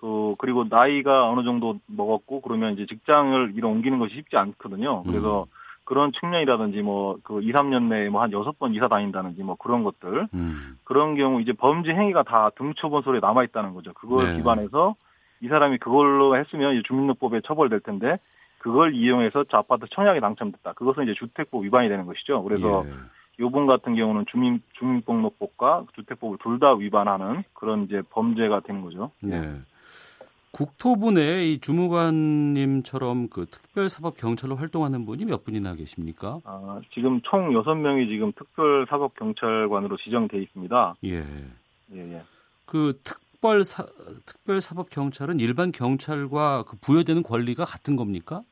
[0.02, 5.02] 그 그리고 나이가 어느 정도 먹었고 그러면 이제 직장을 이런 옮기는 것이 쉽지 않거든요.
[5.04, 5.46] 그래서
[5.84, 9.84] 그런 측량이라든지 뭐 그 2, 3년 내에 뭐 한 여섯 번 이사 다닌다든지 뭐 그런
[9.84, 10.78] 것들 음.
[10.84, 13.92] 그런 경우 이제 범죄 행위가 다 등초본 서류에 남아 있다는 거죠.
[13.94, 14.36] 그걸 네.
[14.36, 14.94] 기반해서
[15.40, 18.18] 이 사람이 그걸로 했으면 이제 주민등록법에 처벌될 텐데
[18.58, 20.72] 그걸 이용해서 저 아파트 청약에 당첨됐다.
[20.72, 22.42] 그것은 이제 주택법 위반이 되는 것이죠.
[22.44, 22.92] 그래서 예.
[23.40, 29.10] 요분 같은 경우는 주민 주민등록법과 주택법을 둘 다 위반하는 그런 이제 범죄가 되는 거죠.
[29.20, 29.60] 네.
[30.54, 36.38] 국토부 내에 이 주무관님처럼 그 특별사법 경찰로 활동하는 분이 몇 분이나 계십니까?
[36.44, 40.94] 아, 지금 총 6명이 지금 특별사법경찰관으로 지정돼 있습니다.
[41.06, 41.24] 예.
[41.92, 42.22] 예, 예.
[42.66, 43.84] 그 특별사
[44.26, 48.42] 특별사법 경찰은 일반 경찰과 그 부여되는 권리가 같은 겁니까?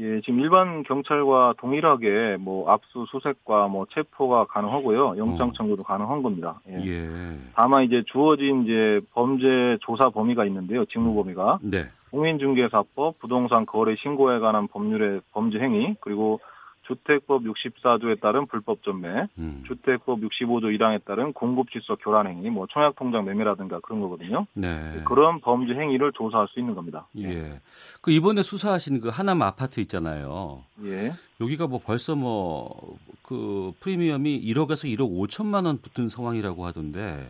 [0.00, 5.18] 예, 지금 일반 경찰과 동일하게 뭐 압수 수색과 뭐 체포가 가능하고요.
[5.18, 5.52] 영장 어.
[5.52, 6.60] 청구도 가능한 겁니다.
[6.68, 6.74] 예.
[6.86, 7.36] 예.
[7.54, 10.84] 다만 이제 주어진 이제 범죄 조사 범위가 있는데요.
[10.84, 11.86] 직무 범위가 네.
[12.12, 16.40] 공인중개사법, 부동산 거래 신고에 관한 법률의 범죄 행위, 그리고
[16.88, 19.62] 주택법 64조에 따른 불법 전매, 음.
[19.66, 24.46] 주택법 65조 1항에 따른 공급 질서 교란 행위, 뭐 청약 통장 매매라든가 그런 거거든요.
[24.54, 25.02] 네.
[25.04, 27.06] 그런 범죄 행위를 조사할 수 있는 겁니다.
[27.18, 27.60] 예.
[28.00, 30.64] 그 이번에 수사하신 그 하남 아파트 있잖아요.
[30.84, 31.12] 예.
[31.40, 32.98] 여기가 뭐 벌써 뭐
[33.28, 37.28] 그 프리미엄이 1억에서 1억 5천만 원 붙은 상황이라고 하던데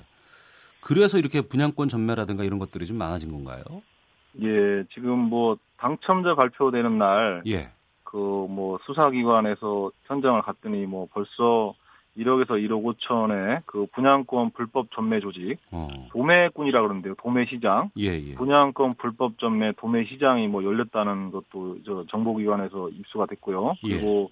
[0.81, 3.65] 그래서 이렇게 분양권 전매라든가 이런 것들이 좀 많아진 건가요?
[4.41, 7.73] 예, 지금 뭐 당첨자 발표되는 날 예.
[8.09, 8.17] 그
[8.49, 11.75] 뭐 수사기관에서 현장을 갔더니 뭐 벌써
[12.17, 15.89] 1억에서 1억 5천의 그 분양권 불법 전매 조직, 어.
[16.11, 17.15] 도매꾼이라 그러는데요.
[17.17, 17.91] 도매시장.
[17.99, 18.35] 예, 예.
[18.35, 23.75] 분양권 불법 전매 도매시장이 뭐 열렸다는 것도 저 정보기관에서 입수가 됐고요.
[23.85, 23.89] 예.
[23.89, 24.31] 그리고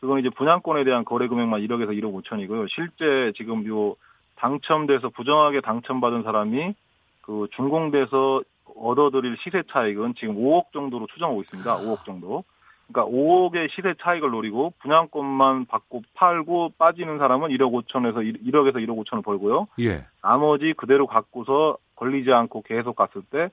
[0.00, 2.68] 그건 이제 분양권에 대한 거래 금액만 1억에서 1억 5천이고요.
[2.68, 3.96] 실제 지금 요
[4.36, 6.74] 당첨돼서 부정하게 당첨받은 사람이
[7.22, 8.42] 그 준공돼서
[8.76, 11.76] 얻어들일 시세 차익은 지금 5억 정도로 추정하고 있습니다.
[11.78, 12.44] 5억 정도.
[12.88, 19.24] 그러니까 5억의 시세 차익을 노리고 분양권만 받고 팔고 빠지는 사람은 1억 5천에서 1억에서 1억 5천을
[19.24, 19.68] 벌고요.
[19.80, 20.06] 예.
[20.22, 23.50] 나머지 그대로 갖고서 걸리지 않고 계속 갔을 때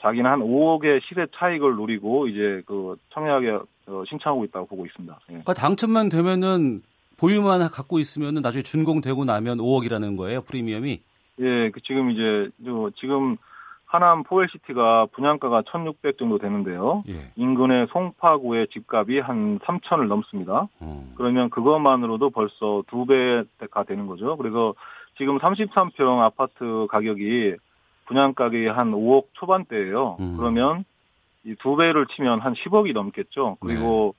[0.00, 5.14] 자기는 한 5억의 시세 차익을 노리고 이제 그 청약에 어, 신청하고 있다고 보고 있습니다.
[5.22, 5.26] 예.
[5.28, 6.82] 그러니까 당첨만 되면은
[7.16, 11.00] 보유만 갖고 있으면은 나중에 준공되고 나면 5억이라는 거예요, 프리미엄이.
[11.40, 13.36] 예, 그 지금 이제 저 지금
[13.94, 17.04] 하남 포엘시티가 분양가가 1,600 정도 되는데요.
[17.08, 17.30] 예.
[17.36, 20.68] 인근의 송파구의 집값이 한 3천을 넘습니다.
[20.80, 21.12] 어.
[21.14, 24.36] 그러면 그것만으로도 벌써 두 배가 되는 거죠.
[24.36, 24.74] 그래서
[25.16, 27.54] 지금 33평 아파트 가격이
[28.06, 30.16] 분양가격이 한 5억 초반대예요.
[30.20, 30.36] 음.
[30.36, 30.84] 그러면
[31.44, 33.58] 이 두 배를 치면 한 10억이 넘겠죠.
[33.60, 34.14] 그리고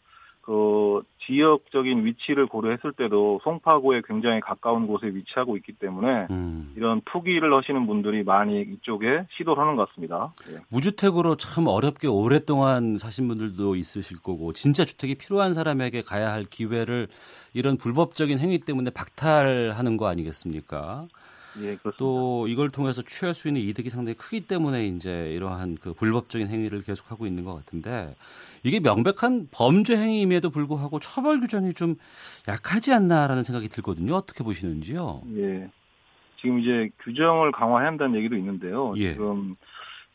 [0.45, 6.71] 그 지역적인 위치를 고려했을 때도 송파구에 굉장히 가까운 곳에 위치하고 있기 때문에 음.
[6.75, 10.33] 이런 투기를 하시는 분들이 많이 이쪽에 시도를 하는 것 같습니다.
[10.51, 10.59] 예.
[10.69, 17.07] 무주택으로 참 어렵게 오랫동안 사신 분들도 있으실 거고 진짜 주택이 필요한 사람에게 가야 할 기회를
[17.53, 21.07] 이런 불법적인 행위 때문에 박탈하는 거 아니겠습니까?
[21.61, 21.77] 예.
[21.97, 26.83] 또 이걸 통해서 취할 수 있는 이득이 상당히 크기 때문에 이제 이러한 그 불법적인 행위를
[26.83, 28.15] 계속하고 있는 것 같은데
[28.63, 31.95] 이게 명백한 범죄 행위임에도 불구하고 처벌 규정이 좀
[32.47, 34.15] 약하지 않나라는 생각이 들거든요.
[34.15, 35.21] 어떻게 보시는지요?
[35.37, 35.69] 예.
[36.37, 38.93] 지금 이제 규정을 강화해야 한다는 얘기도 있는데요.
[38.97, 39.13] 예.
[39.13, 39.55] 지금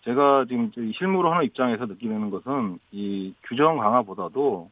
[0.05, 4.71] 제가 지금 실무로 하는 입장에서 느끼는 것은 이 규정 강화보다도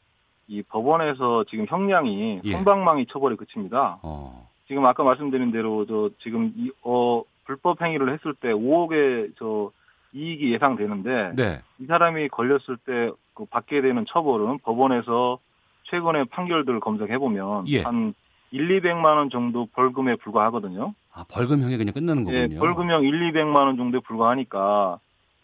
[0.48, 2.52] 이 법원에서 지금 형량이 예.
[2.52, 3.98] 손방망이 처벌에 그칩니다.
[4.02, 4.47] 어.
[4.68, 9.70] 지금 아까 말씀드린 대로 저 지금 이 어 불법 행위를 했을 때 5억의 저
[10.12, 11.60] 이익이 예상되는데 네.
[11.80, 15.38] 이 사람이 걸렸을 때 그 받게 되는 처벌은 법원에서
[15.84, 17.82] 최근에 판결들을 검색해 보면 예.
[17.82, 18.12] 한
[18.50, 20.92] 1, 200만 원 정도 벌금에 불과하거든요.
[21.12, 22.58] 아, 벌금형이 그냥 끝나는 예, 거군요.
[22.58, 24.98] 벌금형 1, 200만 원 정도에 불과하니까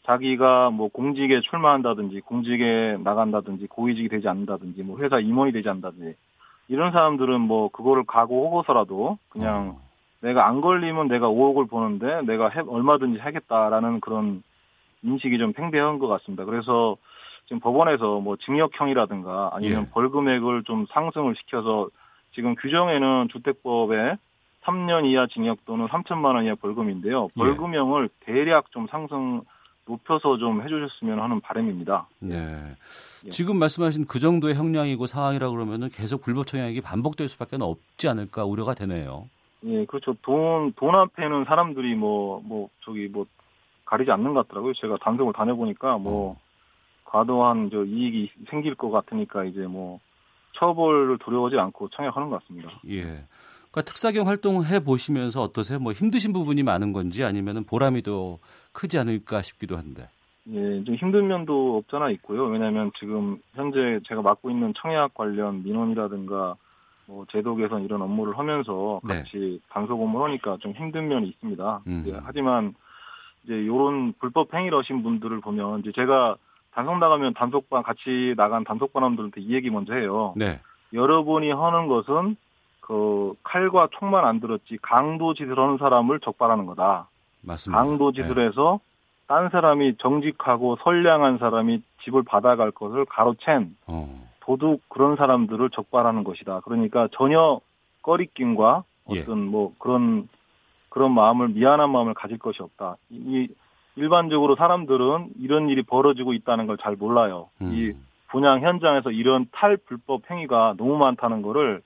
[0.07, 6.17] 자기가 뭐 공직에 출마한다든지 공직에 나간다든지 고위직이 되지 않는다든지 뭐 회사 임원이 되지 않는다든지
[6.69, 9.85] 이런 사람들은 뭐 그거를 각오하고서라도 그냥 어.
[10.21, 14.43] 내가 안 걸리면 내가 5억을 버는데 내가 해- 얼마든지 하겠다라는 그런
[15.03, 16.45] 인식이 좀 팽배한 것 같습니다.
[16.47, 16.97] 그래서
[17.47, 19.91] 지금 법원에서 뭐 징역형이라든가 아니면 예.
[19.91, 21.89] 벌금액을 좀 상승을 시켜서
[22.33, 24.17] 지금 규정에는 주택법에
[24.63, 27.25] 3년 이하 징역 또는 3천만 원 이하 벌금인데요.
[27.25, 27.39] 예.
[27.39, 29.43] 벌금형을 대략 좀 상승
[29.87, 32.07] 높여서 좀 해주셨으면 하는 바람입니다.
[32.21, 32.77] 네.
[33.27, 33.31] 예.
[33.31, 38.75] 지금 말씀하신 그 정도의 형량이고 상황이라 그러면은 계속 불법 청약이 반복될 수밖에 없지 않을까 우려가
[38.75, 39.25] 되네요.
[39.65, 40.15] 예, 그렇죠.
[40.23, 43.27] 돈, 돈 앞에는 사람들이 뭐, 뭐, 저기 뭐,
[43.87, 44.75] 가리지 않는 것 같더라고요.
[44.75, 46.39] 제가 단속을 다녀보니까 뭐,
[47.05, 50.01] 과도한 저 이익이 생길 것 같으니까 이제 뭐,
[50.59, 52.71] 처벌을 두려워하지 않고 청약하는 것 같습니다.
[52.89, 53.25] 예.
[53.71, 55.81] 그러니까 특사경 활동해 보시면서 어떠세요?
[55.81, 58.39] 뭐 힘드신 부분이 많은 건지 아니면은 보람이 더
[58.75, 60.09] 크지 않을까 싶기도 한데.
[60.49, 62.45] 예, 좀 힘든 면도 없잖아 있고요.
[62.45, 66.57] 왜냐하면 지금 현재 제가 맡고 있는 청약 관련 민원이라든가
[67.07, 69.19] 뭐 제도 개선 이런 업무를 하면서 네.
[69.19, 71.83] 같이 단속 업무를 하니까 좀 힘든 면이 있습니다.
[71.87, 72.05] 음.
[72.09, 72.75] 예, 하지만
[73.45, 76.37] 이제 이런 불법 행위를 하신 분들을 보면 이제 제가
[76.73, 80.35] 단속 나가면 단속반 같이 나간 단속반원들한테 이 얘기 먼저 해요.
[80.37, 80.61] 네.
[80.93, 82.37] 여러분이 하는 것은
[82.81, 87.09] 그 칼과 총만 안 들었지 강도 짓을 하는 사람을 적발하는 거다.
[87.45, 87.81] 맞습니다.
[88.41, 88.47] 네.
[88.47, 88.81] 해서
[89.27, 94.29] 딴 사람이 정직하고 선량한 사람이 집을 받아갈 것을 가로챈 어.
[94.41, 96.61] 도둑 그런 사람들을 적발하는 것이다.
[96.61, 97.61] 그러니까 전혀
[98.03, 99.21] 꺼리낌과 예.
[99.23, 100.29] 어떤 뭐 그런
[100.91, 102.97] 그런 마음을 미안한 마음을 가질 것이 없다.
[103.11, 103.49] 이, 이
[103.97, 107.49] 일반적으로 사람들은 이런 일이 벌어지고 있다는 걸 잘 몰라요.
[107.63, 107.71] 음.
[107.73, 107.93] 이
[108.29, 111.83] 분양 현장에서 이런 탈불법 행위가 너무 많다는 거를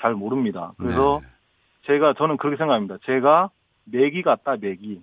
[0.00, 0.72] 잘 모릅니다.
[0.78, 1.28] 그래서 네.
[1.86, 2.98] 제가 저는 그렇게 생각합니다.
[3.04, 3.50] 제가
[3.90, 5.00] 메기 같다 메기.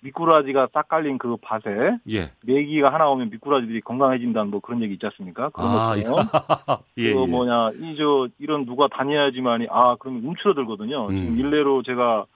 [0.00, 2.30] 미꾸라지가 싹 깔린 그 밭에 예.
[2.46, 5.48] 메기가 하나 오면 미꾸라지들이 건강해진다는 뭐 그런 얘기 있지 않습니까?
[5.50, 6.28] 그런 아, 것처럼
[6.98, 7.12] 예.
[7.12, 7.26] 그 예.
[7.26, 11.08] 뭐냐 이 저 이런 누가 다녀야지만이 아 그러면 움츠러들거든요.
[11.08, 11.16] 음.
[11.20, 12.26] 지금 일례로 제가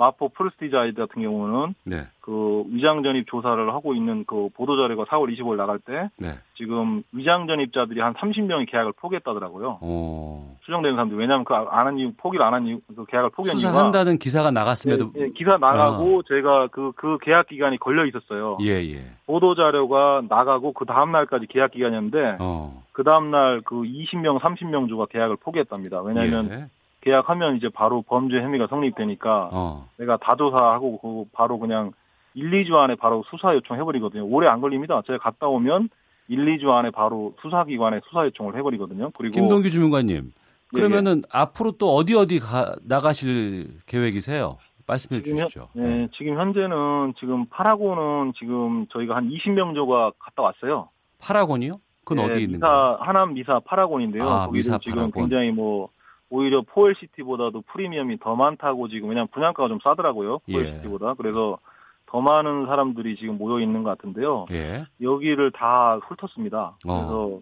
[0.00, 2.06] 마포 프레스티지 아이드 같은 경우는 네.
[2.20, 6.38] 그 위장 전입 조사를 하고 있는 그 보도 자료가 4월 25일 나갈 때 네.
[6.56, 9.78] 지금 위장 전입자들이 한 30명이 계약을 포기했다더라고요.
[9.82, 10.56] 어.
[10.64, 13.70] 수정되는 사람들 왜냐하면 그 안 한 이유 포기를 안 한 이유 그 계약을 포기한 이유가
[13.72, 18.56] 수사한다는 기사가 나갔음에도 예, 예, 기사 나가고 제가 그그 계약 기간이 걸려 있었어요.
[18.62, 19.04] 예, 예.
[19.26, 22.82] 보도 자료가 나가고 그 다음 날까지 계약 기간이었는데 어.
[22.92, 26.00] 그 다음 날 그 20명, 30명 주가 계약을 포기했답니다.
[26.00, 26.79] 왜냐하면 예.
[27.00, 29.88] 계약하면 이제 바로 범죄 혐의가 성립되니까 어.
[29.96, 31.92] 내가 다조사하고 그 바로 그냥
[32.34, 34.24] 1, 2주 안에 바로 수사 요청해버리거든요.
[34.26, 35.00] 오래 안 걸립니다.
[35.06, 35.88] 제가 갔다 오면
[36.28, 39.10] 1, 2주 안에 바로 수사기관에 수사 요청을 해버리거든요.
[39.16, 40.32] 그리고 김동규 주무관님.
[40.72, 44.58] 예, 그러면은 앞으로 또 어디 어디 가, 나가실 계획이세요?
[44.86, 45.68] 말씀해 지금 현- 주시죠.
[45.72, 50.88] 네, 지금 현재는 지금 파라고는 지금 저희가 한 20명 정도가 갔다 왔어요.
[51.18, 51.80] 파라곤이요?
[52.04, 52.98] 그건 네, 어디 있는 거예요?
[53.00, 54.28] 하남 미사 파라곤인데요.
[54.28, 55.10] 아, 지금 파라곤.
[55.12, 55.88] 굉장히 뭐
[56.30, 60.40] 오히려 포엘시티보다도 프리미엄이 더 많다고 지금 왜냐면 분양가가 좀 싸더라고요.
[60.48, 60.52] 예.
[60.52, 61.14] 포엘시티보다.
[61.14, 61.58] 그래서
[62.06, 64.46] 더 많은 사람들이 지금 모여 있는 것 같은데요.
[64.52, 64.86] 예.
[65.02, 66.76] 여기를 다 훑었습니다.
[66.82, 67.40] 그래서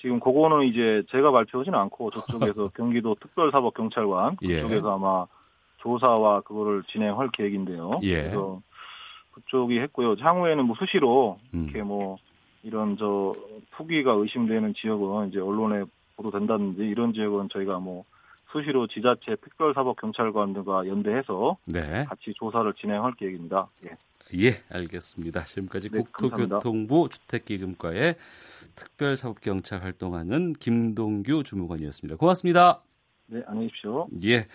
[0.00, 4.56] 지금 그거는 이제 제가 발표하지는 않고 저쪽에서 경기도 특별사법경찰관 예.
[4.56, 5.26] 그쪽에서 아마
[5.78, 8.00] 조사와 그거를 진행할 계획인데요.
[8.02, 8.22] 예.
[8.22, 8.60] 그래서
[9.32, 10.16] 그쪽이 했고요.
[10.18, 11.64] 향후에는 뭐 수시로 음.
[11.64, 12.16] 이렇게 뭐
[12.62, 13.34] 이런 저
[13.76, 15.84] 투기가 의심되는 지역은 이제 언론에
[16.16, 18.04] 보도된다든지 이런 지역은 저희가 뭐
[18.54, 22.04] 수시로 지자체 특별사법경찰관 들과 연대해서 네.
[22.04, 23.68] 같이 조사를 진행할 계획입니다.
[23.84, 23.96] 예.
[24.40, 25.44] 예, 알겠습니다.
[25.44, 28.14] 지금까지 네, 국토교통부 주택기금과의
[28.76, 32.16] 특별사법경찰 활동하는 김동규 주무관이었습니다.
[32.16, 32.82] 고맙습니다.
[33.26, 34.08] 네, 안녕히 계십시오.
[34.24, 34.46] 예.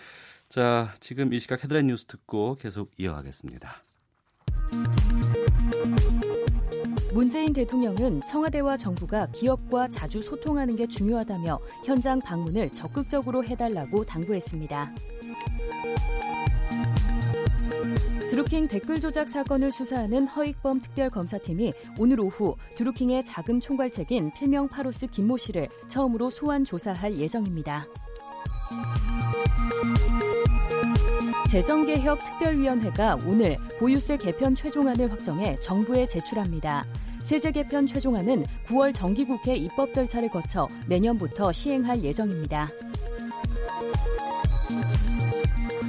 [0.48, 3.84] 자, 지금 이 시각 헤드라인 뉴스 듣고 계속 이어가겠습니다.
[7.12, 14.94] 문재인 대통령은 청와대와 정부가 기업과 자주 소통하는 게 중요하다며 현장 방문을 적극적으로 해달라고 당부했습니다.
[18.30, 25.36] 드루킹 댓글 조작 사건을 수사하는 허익범 특별검사팀이 오늘 오후 드루킹의 자금 총괄책인 필명 파로스 김모
[25.36, 27.88] 씨를 처음으로 소환 조사할 예정입니다.
[31.50, 36.84] 재정개혁특별위원회가 오늘 보유세 개편 최종안을 확정해 정부에 제출합니다.
[37.18, 42.68] 세제 개편 최종안은 9월 정기국회 입법 절차를 거쳐 내년부터 시행할 예정입니다.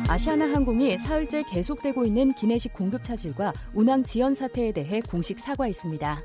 [0.10, 6.24] 아시아나 항공이 사흘째 계속되고 있는 기내식 공급 차질과 운항 지연 사태에 대해 공식 사과했습니다.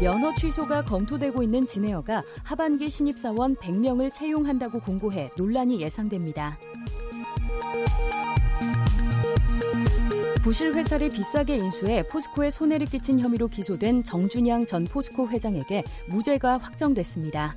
[0.00, 6.58] 면허 취소가 검토되고 있는 진에어가 하반기 신입사원 100명을 채용한다고 공고해 논란이 예상됩니다.
[10.42, 17.56] 부실 회사를 비싸게 인수해 포스코에 손해를 끼친 혐의로 기소된 정준양 전 포스코 회장에게 무죄가 확정됐습니다.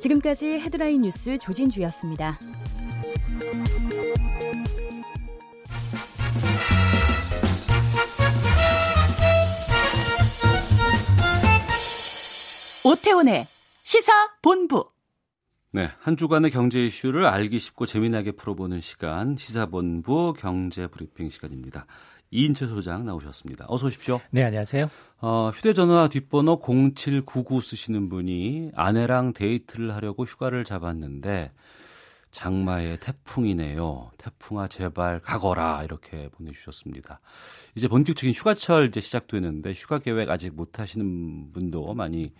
[0.00, 2.38] 지금까지 헤드라인 뉴스 조진주였습니다.
[12.86, 13.46] 오태훈의
[13.82, 14.90] 시사 본부.
[15.72, 21.86] 네, 한 주간의 경제 이슈를 알기 쉽고 재미나게 풀어보는 시간 시사본부 경제 브리핑 시간입니다.
[22.30, 23.64] 이인철 소장 나오셨습니다.
[23.68, 24.20] 어서 오십시오.
[24.30, 24.90] 네, 안녕하세요.
[25.22, 26.60] 어, 휴대전화 뒷번호
[26.94, 31.52] 0799 쓰시는 분이 아내랑 데이트를 하려고 휴가를 잡았는데
[32.32, 34.10] 장마에 태풍이네요.
[34.18, 37.20] 태풍아 제발 가거라 이렇게 보내주셨습니다.
[37.76, 42.32] 이제 본격적인 휴가철 이제 시작되는데 휴가 계획 아직 못 하시는 분도 많이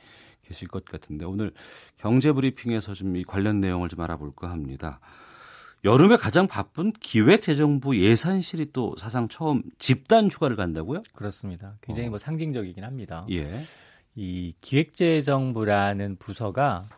[0.45, 1.53] 계실 것 같은데 오늘
[1.97, 5.01] 경제 브리핑에서 좀 이 관련 내용을 좀 알아볼까 합니다.
[5.85, 11.03] 여름에 가장 바쁜 기획재정부 예산실이 또 사상 처음 집단 휴가를 간다고요?
[11.15, 11.77] 그렇습니다.
[11.83, 12.11] 굉장히 어.
[12.11, 13.27] 뭐 상징적이긴 합니다.
[13.31, 13.53] 예.
[14.15, 16.89] 이 기획재정부라는 부서가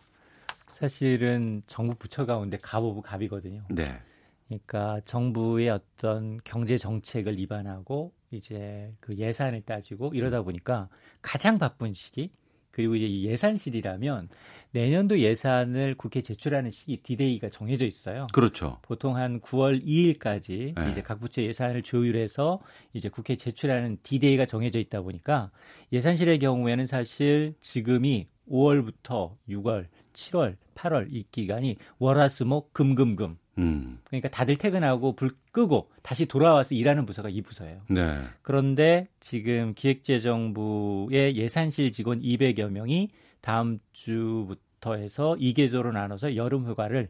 [0.71, 3.65] 사실은 정부 부처 가운데 갑 of 갑이거든요.
[3.71, 4.01] 네.
[4.47, 10.89] 그러니까 정부의 어떤 경제 정책을 입안하고 이제 그 예산을 따지고 이러다 보니까
[11.21, 12.31] 가장 바쁜 시기
[12.77, 14.29] 그리고 이제 이 예산실이라면
[14.73, 18.27] 내년도 예산을 국회 제출하는 시기 디데이가 정해져 있어요.
[18.35, 18.81] 그렇죠.
[18.83, 20.91] 보통 한 9월 2일까지 네.
[20.91, 22.61] 이제 각 부처 예산을 조율해서
[22.93, 25.51] 이제 국회에 제출하는 디데이가 정해져 있다 보니까
[25.91, 33.99] 예산실의 경우에는 사실 지금이 5월부터 6월, 7월, 8월 이 기간이 월화수목 금금금 음.
[34.05, 37.81] 그러니까 다들 퇴근하고 불 끄고 다시 돌아와서 일하는 부서가 이 부서예요.
[37.89, 38.19] 네.
[38.43, 47.09] 그런데 지금 기획재정부의 예산실 직원 200여 명이 다음 주부터 해서 2계조로 나눠서 여름 휴가를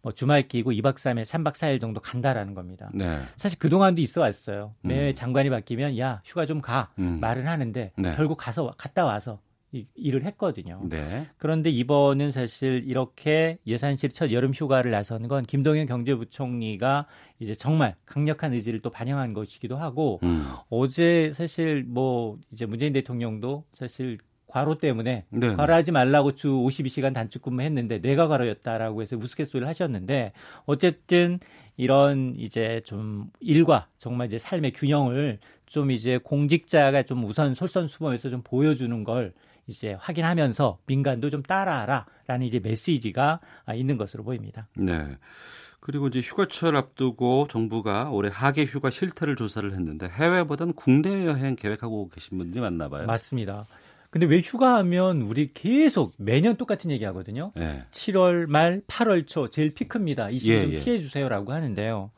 [0.00, 2.88] 뭐 주말 끼고 2박 3일, 3박 4일 정도 간다라는 겁니다.
[2.94, 3.18] 네.
[3.36, 4.74] 사실 그동안도 있어 왔어요.
[4.82, 5.14] 매 음.
[5.14, 6.90] 장관이 바뀌면 야, 휴가 좀 가.
[7.00, 7.18] 음.
[7.20, 8.12] 말은 하는데 네.
[8.14, 10.80] 결국 가서 와- 갔다 와서 이, 일을 했거든요.
[10.88, 11.26] 네.
[11.36, 17.06] 그런데 이번은 사실 이렇게 예산실 첫 여름 휴가를 나서는 건 김동연 경제부총리가
[17.38, 20.46] 이제 정말 강력한 의지를 또 반영한 것이기도 하고 음.
[20.70, 25.54] 어제 사실 뭐 이제 문재인 대통령도 사실 과로 때문에 네.
[25.54, 30.32] 과로하지 말라고 주 52시간 단축 근무했는데 내가 과로였다라고 해서 우스갯소리를 하셨는데
[30.64, 31.38] 어쨌든
[31.76, 38.40] 이런 이제 좀 일과 정말 이제 삶의 균형을 좀 이제 공직자가 좀 우선 솔선수범해서 좀
[38.42, 39.34] 보여주는 걸
[39.68, 43.40] 이제 확인하면서 민간도 좀 따라하라라는 이제 메시지가
[43.74, 44.66] 있는 것으로 보입니다.
[44.76, 45.16] 네.
[45.80, 52.08] 그리고 이제 휴가철 앞두고 정부가 올해 하계 휴가 실태를 조사를 했는데 해외보다는 국내 여행 계획하고
[52.08, 53.06] 계신 분들이 많나 봐요.
[53.06, 53.66] 맞습니다.
[54.10, 57.52] 근데 왜 휴가하면 우리 계속 매년 똑같은 얘기 하거든요.
[57.54, 57.84] 네.
[57.90, 60.30] 7월 말 8월 초 제일 피크입니다.
[60.30, 60.80] 이 시기 예, 좀 예.
[60.80, 62.10] 피해 주세요라고 하는데요.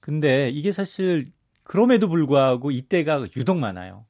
[0.00, 1.30] 근데 이게 사실
[1.62, 4.04] 그럼에도 불구하고 이때가 유독 많아요.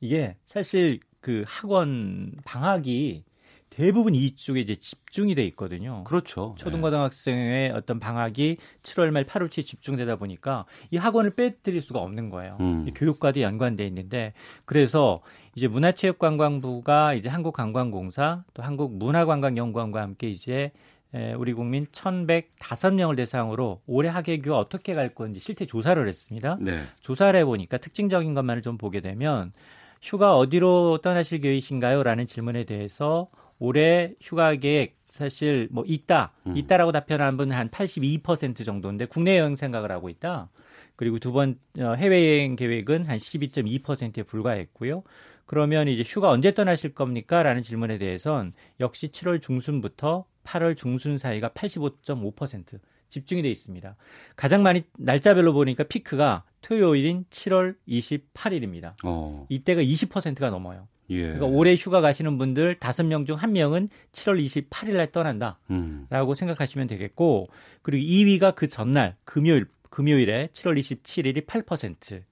[0.00, 3.24] 이게 사실 그 학원 방학이
[3.70, 6.04] 대부분 이쪽에 이제 집중이 돼 있거든요.
[6.04, 6.54] 그렇죠.
[6.58, 7.74] 초등고등학생의 네.
[7.74, 12.58] 어떤 방학이 7월 말 8월치에 집중되다 보니까 이 학원을 빼드릴 수가 없는 거예요.
[12.60, 12.86] 음.
[12.94, 14.34] 교육과도 연관돼 있는데
[14.66, 15.22] 그래서
[15.54, 20.70] 이제 문화체육관광부가 이제 한국관광공사 또 한국문화관광연구원과 함께 이제
[21.38, 26.58] 우리 국민 1,105명을 대상으로 올해 학예교 어떻게 갈 건지 실태 조사를 했습니다.
[26.60, 26.82] 네.
[27.00, 29.52] 조사를 해보니까 특징적인 것만을 좀 보게 되면
[30.02, 32.02] 휴가 어디로 떠나실 계획이신가요?
[32.02, 36.56] 라는 질문에 대해서 올해 휴가 계획 사실 뭐 있다, 음.
[36.56, 40.50] 있다라고 답변한 분은 한 82% 정도인데 국내 여행 생각을 하고 있다.
[40.96, 45.02] 그리고 두번 어, 해외 여행 계획은 한 12.2%에 불과했고요.
[45.46, 47.42] 그러면 이제 휴가 언제 떠나실 겁니까?
[47.42, 52.80] 라는 질문에 대해선 역시 7월 중순부터 8월 중순 사이가 85.5%
[53.12, 53.94] 집중이 돼 있습니다.
[54.36, 58.94] 가장 많이 날짜별로 보니까 피크가 토요일인 7월 28일입니다.
[59.04, 59.46] 어.
[59.50, 60.88] 이때가 20%가 넘어요.
[61.10, 61.20] 예.
[61.20, 66.34] 그러니까 올해 휴가 가시는 분들 5명 중 1명은 7월 28일 날 떠난다라고 음.
[66.34, 67.48] 생각하시면 되겠고
[67.82, 72.22] 그리고 2위가 그 전날 금요일 금요일에 7월 27일이 8%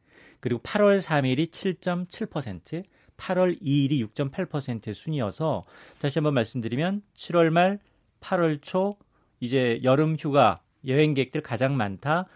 [0.41, 2.85] 그리고 8월 3일이 7.7%
[3.19, 5.65] 8월 2일이 6.8%의 순이어서
[6.01, 7.81] 다시 한번 말씀드리면 7월 말
[8.21, 8.97] 8월 초
[9.41, 12.27] 이제 여름 휴가 여행객들 가장 많다.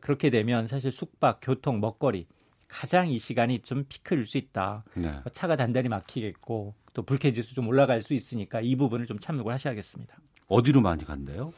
[0.00, 2.26] 그렇게 되면 사실 숙박, 교통, 먹거리
[2.68, 4.84] 가장 이 시간이 좀 피크일 수 있다.
[4.94, 5.20] 네.
[5.32, 10.16] 차가 단단히 막히겠고 또 불쾌지수 좀 올라갈 수 있으니까 이 부분을 좀 참고를 하셔야겠습니다.
[10.48, 11.52] 어디로 많이 간대요?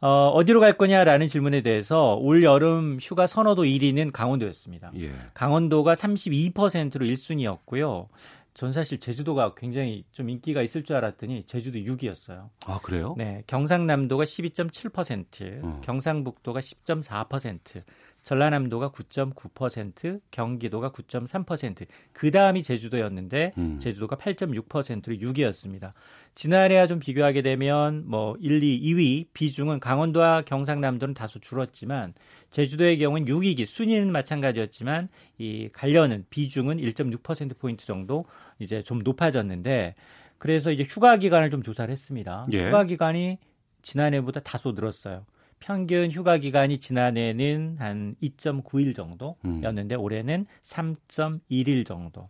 [0.00, 4.92] 어, 어디로 갈 거냐라는 질문에 대해서 올 여름 휴가 선호도 1위는 강원도였습니다.
[4.98, 5.12] 예.
[5.34, 8.08] 강원도가 32%로 1순위였고요.
[8.54, 12.48] 전 사실 제주도가 굉장히 좀 인기가 있을 줄 알았더니 제주도 6위였어요.
[12.66, 13.14] 아, 그래요?
[13.16, 13.42] 네.
[13.46, 15.80] 경상남도가 12.7%, 어.
[15.82, 17.82] 경상북도가 10.4%,
[18.22, 23.78] 전라남도가 9.9%, 경기도가 9.3%, 그 다음이 제주도였는데 음.
[23.80, 25.92] 제주도가 8.6%로 6위였습니다.
[26.34, 32.14] 지난해와 좀 비교하게 되면 뭐 1, 2, 2위 비중은 강원도와 경상남도는 다소 줄었지만
[32.50, 38.26] 제주도의 경우는 6위기 순위는 마찬가지였지만 이 관련은 비중은 1.6% 포인트 정도
[38.58, 39.94] 이제 좀 높아졌는데
[40.38, 42.46] 그래서 이제 휴가 기간을 좀 조사를 했습니다.
[42.52, 42.66] 예.
[42.66, 43.38] 휴가 기간이
[43.82, 45.26] 지난해보다 다소 늘었어요.
[45.60, 50.00] 평균 휴가 기간이 지난해는 한 2.9일 정도였는데 음.
[50.00, 52.28] 올해는 3.1일 정도.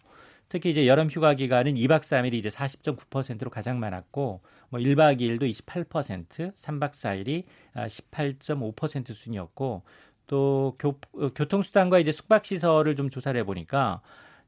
[0.48, 6.54] 특히 이제 여름 휴가 기간은 2박 3일이 이제 40.9%로 가장 많았고 뭐 1박 2일도 28%,
[6.54, 9.82] 3박 4일이 18.5% 순이었고
[10.26, 10.98] 또 교,
[11.34, 14.00] 교통수단과 이제 숙박시설을 좀 조사를 해보니까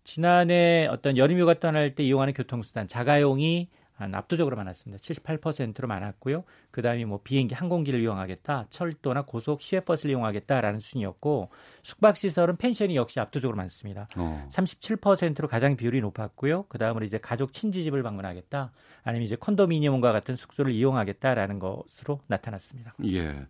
[0.02, 3.68] 지난해 어떤 여름 휴가 떠날 때 이용하는 교통수단 자가용이
[4.02, 5.00] 한 압도적으로 많았습니다.
[5.00, 6.44] 78%로 많았고요.
[6.70, 11.50] 그다음에 뭐 비행기, 항공기를 이용하겠다, 철도나 고속 시외버스를 이용하겠다라는 순이었고
[11.82, 14.06] 숙박 시설은 펜션이 역시 압도적으로 많습니다.
[14.16, 14.46] 어.
[14.50, 16.64] 37%로 가장 비율이 높았고요.
[16.64, 18.72] 그다음으로 이제 가족 친지집을 방문하겠다,
[19.04, 22.94] 아니면 이제 콘도미니엄과 같은 숙소를 이용하겠다라는 것으로 나타났습니다.
[23.04, 23.46] 예.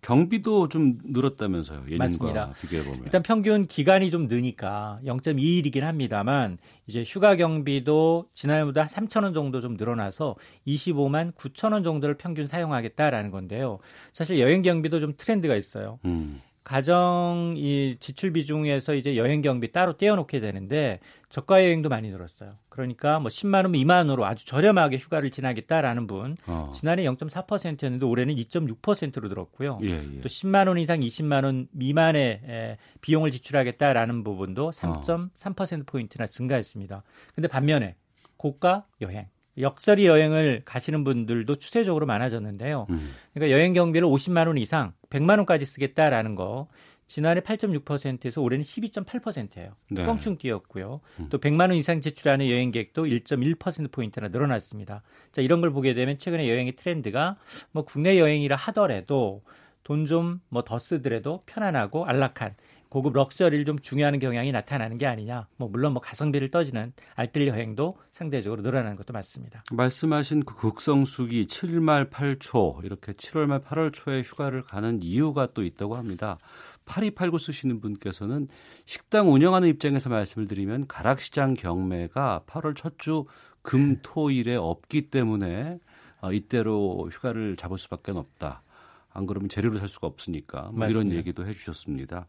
[0.00, 1.84] 경비도 좀 늘었다면서요.
[1.86, 2.52] 예년과 맞습니다.
[2.60, 3.02] 비교해 보면.
[3.04, 9.74] 일단 평균 기간이 좀 느니까 0.2일이긴 합니다만 이제 휴가 경비도 지난해보다 3천 원 정도 좀
[9.74, 13.78] 늘어나서 25만 9천 원 정도를 평균 사용하겠다라는 건데요.
[14.12, 15.98] 사실 여행 경비도 좀 트렌드가 있어요.
[16.04, 16.40] 음.
[16.68, 21.00] 가정 이 지출 비중에서 이제 여행 경비 따로 떼어놓게 되는데
[21.30, 22.56] 저가 여행도 많이 늘었어요.
[22.68, 26.70] 그러니까 뭐 10만 원 미만으로 아주 저렴하게 휴가를 지나겠다라는 분 어.
[26.74, 29.78] 지난해 0.4%였는데 올해는 2.6%로 늘었고요.
[29.82, 30.20] 예, 예.
[30.20, 37.02] 또 10만 원 이상 20만 원 미만의 에, 비용을 지출하겠다라는 부분도 3.3% 포인트나 증가했습니다.
[37.34, 37.94] 근데 반면에
[38.36, 39.24] 고가 여행
[39.60, 42.86] 역설이 여행을 가시는 분들도 추세적으로 많아졌는데요.
[42.90, 43.10] 음.
[43.34, 46.68] 그러니까 여행 경비를 50만 원 이상 100만 원까지 쓰겠다라는 거
[47.06, 49.70] 지난해 8.6%에서 올해는 12.8%예요.
[49.90, 50.04] 네.
[50.04, 51.00] 껑충 뛰었고요.
[51.20, 51.26] 음.
[51.30, 55.02] 또 100만 원 이상 지출하는 여행객도 1.1% 포인트나 늘어났습니다.
[55.32, 57.36] 자, 이런 걸 보게 되면 최근에 여행의 트렌드가
[57.72, 59.42] 뭐 국내 여행이라 하더라도
[59.84, 62.54] 돈 좀 뭐 더 쓰더라도 편안하고 안락한
[62.88, 65.46] 고급 럭셔리를 좀 중요하는 경향이 나타나는 게 아니냐.
[65.56, 69.64] 뭐 물론 뭐 가성비를 떠지는 알뜰 여행도 상대적으로 늘어나는 것도 맞습니다.
[69.70, 75.96] 말씀하신 그 극성수기 7말 8초 이렇게 7월 말 8월 초에 휴가를 가는 이유가 또 있다고
[75.96, 76.38] 합니다.
[76.86, 78.48] 8289 쓰시는 분께서는
[78.86, 83.24] 식당 운영하는 입장에서 말씀을 드리면 가락시장 경매가 8월 첫 주
[83.62, 85.78] 금, 토, 일에 없기 때문에
[86.20, 88.62] 어, 이때로 휴가를 잡을 수밖에 없다.
[89.10, 92.26] 안 그러면 재료를 살 수가 없으니까 뭐 이런 얘기도 해주셨습니다.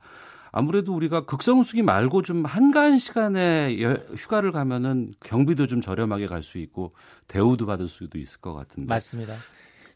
[0.51, 3.75] 아무래도 우리가 극성수기 말고 좀 한가한 시간에
[4.15, 6.91] 휴가를 가면은 경비도 좀 저렴하게 갈 수 있고
[7.27, 8.87] 대우도 받을 수도 있을 것 같은데.
[8.87, 9.33] 맞습니다.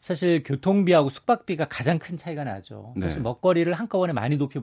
[0.00, 2.94] 사실 교통비하고 숙박비가 가장 큰 차이가 나죠.
[3.00, 3.22] 사실 네.
[3.22, 4.60] 먹거리를 한꺼번에 많이 높여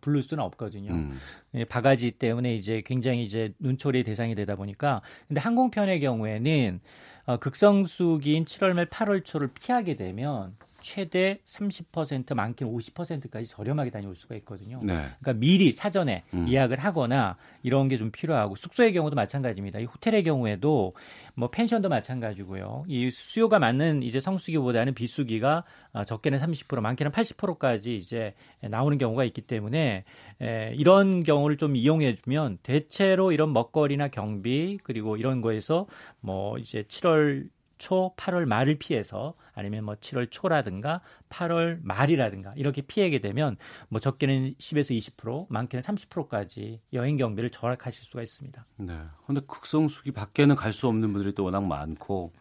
[0.00, 0.92] 부를 수는 없거든요.
[0.92, 1.18] 음.
[1.54, 6.80] 예, 바가지 때문에 이제 굉장히 이제 눈초리 대상이 되다 보니까 근데 항공편의 경우에는
[7.26, 14.34] 어, 극성수기인 7월 말 8월 초를 피하게 되면 최대 30% 많게는 50%까지 저렴하게 다녀올 수가
[14.36, 14.80] 있거든요.
[14.82, 14.94] 네.
[15.20, 16.48] 그러니까 미리 사전에 음.
[16.48, 19.78] 예약을 하거나 이런 게 좀 필요하고 숙소의 경우도 마찬가지입니다.
[19.78, 20.94] 이 호텔의 경우에도
[21.34, 22.84] 뭐 펜션도 마찬가지고요.
[22.88, 29.42] 이 수요가 맞는 이제 성수기보다는 비수기가 어, 적게는 30% 많게는 80%까지 이제 나오는 경우가 있기
[29.42, 30.04] 때문에
[30.40, 35.86] 에, 이런 경우를 좀 이용해 주면 대체로 이런 먹거리나 경비 그리고 이런 거에서
[36.20, 37.48] 뭐 이제 7월
[37.80, 41.00] 초, 8월 말을 피해서 아니면 뭐 7월 초라든가
[41.30, 43.56] 8월 말이라든가 이렇게 피하게 되면
[43.88, 48.66] 뭐 적게는 10에서 20%, 많게는 30%까지 여행 경비를 절약하실 수가 있습니다.
[48.76, 49.00] 네.
[49.26, 52.32] 근데 극성수기 밖에는 갈 수 없는 분들이 또 워낙 많고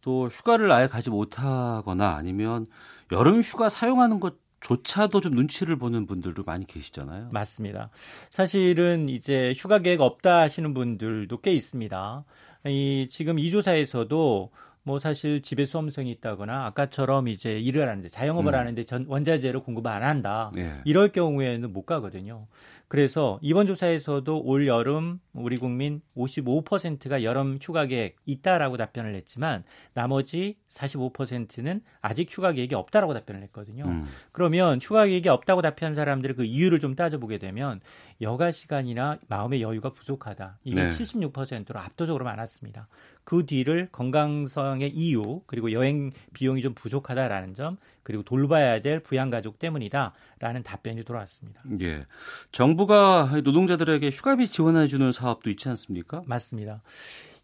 [0.00, 2.66] 또 휴가를 아예 가지 못하거나 아니면
[3.10, 7.28] 여름 휴가 사용하는 것 조차도 좀 눈치를 보는 분들도 많이 계시잖아요.
[7.32, 7.90] 맞습니다.
[8.30, 12.24] 사실은 이제 휴가 계획 없다 하시는 분들도 꽤 있습니다.
[12.66, 14.50] 이 지금 이 조사에서도
[14.84, 18.58] 뭐 사실 집에 수험생이 있다거나 아까처럼 이제 일을 하는데 자영업을 음.
[18.58, 20.50] 하는데 전 원자재를 공급 안 한다.
[20.54, 20.80] 네.
[20.84, 22.46] 이럴 경우에는 못 가거든요.
[22.88, 29.64] 그래서 이번 조사에서도 올 여름 우리 국민 55%가 여름 휴가 계획 있다라고 답변을 했지만
[29.94, 33.84] 나머지 45%는 아직 휴가 계획이 없다라고 답변을 했거든요.
[33.84, 34.06] 음.
[34.32, 37.80] 그러면 휴가 계획이 없다고 답한 사람들의 그 이유를 좀 따져보게 되면
[38.20, 40.58] 여가 시간이나 마음의 여유가 부족하다.
[40.64, 40.88] 이게 네.
[40.90, 42.88] 76%로 압도적으로 많았습니다.
[43.24, 49.58] 그 뒤를 건강성의 이유 그리고 여행 비용이 좀 부족하다라는 점 그리고 돌봐야 될 부양 가족
[49.58, 51.62] 때문이다라는 답변이 돌아왔습니다.
[51.80, 52.06] 예.
[52.50, 56.22] 정부가 노동자들에게 휴가비 지원해 주는 사업도 있지 않습니까?
[56.26, 56.82] 맞습니다.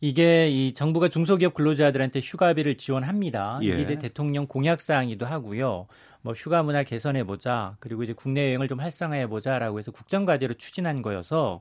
[0.00, 3.60] 이게 이 정부가 중소기업 근로자들한테 휴가비를 지원합니다.
[3.62, 3.80] 예.
[3.80, 5.86] 이게 대통령 공약 사항이기도 하고요.
[6.22, 7.76] 뭐 휴가 문화 개선해 보자.
[7.80, 11.60] 그리고 이제 국내 여행을 좀 활성화해 보자라고 해서 국정과제로 추진한 거여서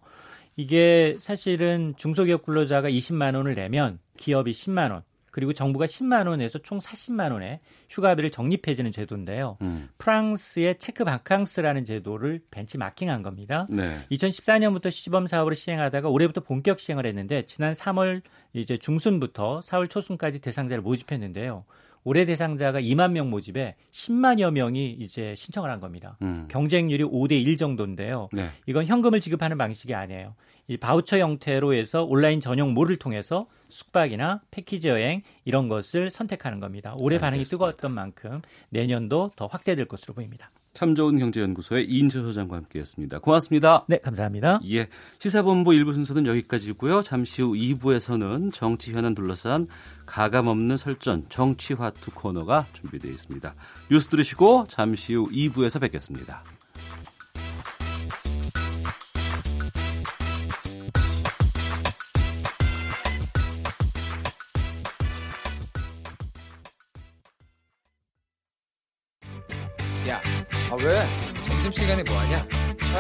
[0.58, 5.03] 이게 사실은 중소기업 근로자가 20만 원을 내면 기업이 10만 원,
[5.38, 7.60] 그리고 정부가 10만 원에서 총 40만 원의
[7.91, 9.58] 휴가비를 적립해 주는 제도인데요.
[9.62, 9.88] 음.
[9.99, 13.68] 프랑스의 체크 바캉스라는 제도를 벤치마킹한 겁니다.
[13.70, 14.03] 네.
[14.12, 20.82] 2014년부터 시범 사업을 시행하다가 올해부터 본격 시행을 했는데 지난 3월 이제 중순부터 4월 초순까지 대상자를
[20.82, 21.66] 모집했는데요.
[22.03, 26.17] 올해 대상자가 2만 명 모집에 10만여 명이 이제 신청을 한 겁니다.
[26.21, 26.47] 음.
[26.49, 28.29] 경쟁률이 5대 1 정도인데요.
[28.31, 28.49] 네.
[28.65, 30.35] 이건 현금을 지급하는 방식이 아니에요.
[30.67, 36.95] 이 바우처 형태로 해서 온라인 전용 몰을 통해서 숙박이나 패키지 여행 이런 것을 선택하는 겁니다.
[36.99, 40.51] 올해 반응이 뜨거웠던 만큼 내년도 더 확대될 것으로 보입니다.
[40.78, 43.17] 참 좋은 경제연구소의 이인철 소장과 함께했습니다.
[43.17, 43.86] 고맙습니다.
[43.88, 44.59] 네, 감사합니다.
[44.69, 47.01] 예, 시사본부 1부 순서는 여기까지고요.
[47.01, 49.67] 잠시 후 2부에서는 정치 현안 둘러싼
[50.05, 53.55] 가감없는 설전 정치화투 코너가 준비되어 있습니다.
[53.89, 56.43] 뉴스 들으시고 잠시 후 2부에서 뵙겠습니다.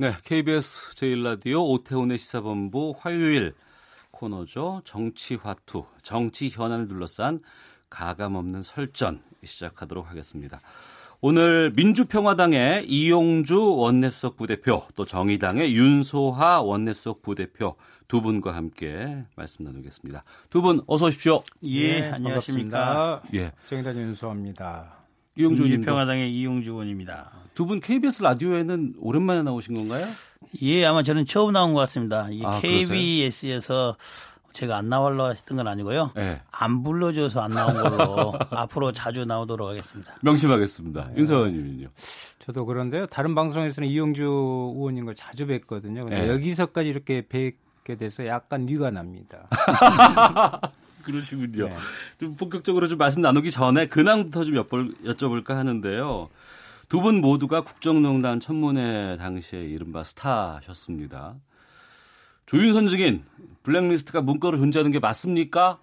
[0.00, 3.52] 네, KBS 제1라디오 오태훈의 시사본부 화요일
[4.12, 4.80] 코너죠.
[4.86, 7.38] 정치화투, 정치 현안을 둘러싼
[7.90, 10.62] 가감없는 설전 시작하도록 하겠습니다.
[11.20, 17.76] 오늘 민주평화당의 이용주 원내수석 부대표 또 정의당의 윤소하 원내수석 부대표
[18.08, 20.24] 두 분과 함께 말씀 나누겠습니다.
[20.48, 21.42] 두 분 어서 오십시오.
[21.64, 23.20] 예, 네, 안녕하십니까.
[23.34, 23.52] 예.
[23.66, 24.94] 정의당 윤소합니다.
[25.36, 27.32] 이용주 민주평화당의 이용주 의원입니다.
[27.60, 30.06] 두 분 KBS 라디오에는 오랜만에 나오신 건가요?
[30.62, 32.26] 예, 아마 저는 처음 나온 것 같습니다.
[32.30, 33.98] 이 아, KBS에서
[34.54, 36.12] 제가 안 나오려 했던 건 아니고요.
[36.16, 36.40] 네.
[36.50, 40.16] 안 불러줘서 안 나온 걸로 앞으로 자주 나오도록 하겠습니다.
[40.22, 41.08] 명심하겠습니다.
[41.08, 41.14] 네.
[41.18, 41.88] 윤서 의원님은요?
[42.38, 43.06] 저도 그런데요.
[43.08, 46.04] 다른 방송에서는 이용주 의원님 걸 자주 뵀거든요.
[46.04, 46.28] 근데 네.
[46.30, 49.48] 여기서까지 이렇게 뵙게 돼서 약간 위가 납니다.
[51.04, 51.68] 그러시군요.
[51.68, 51.76] 네.
[52.18, 56.30] 좀 본격적으로 좀 말씀 나누기 전에 근황부터 좀 여쭤볼, 여쭤볼까 하는데요.
[56.90, 61.36] 두 분 모두가 국정농단 천문회 당시에 이른바 스타셨습니다.
[62.46, 63.24] 조윤선 증인
[63.62, 65.78] 블랙리스트가 문과로 존재하는 게 맞습니까?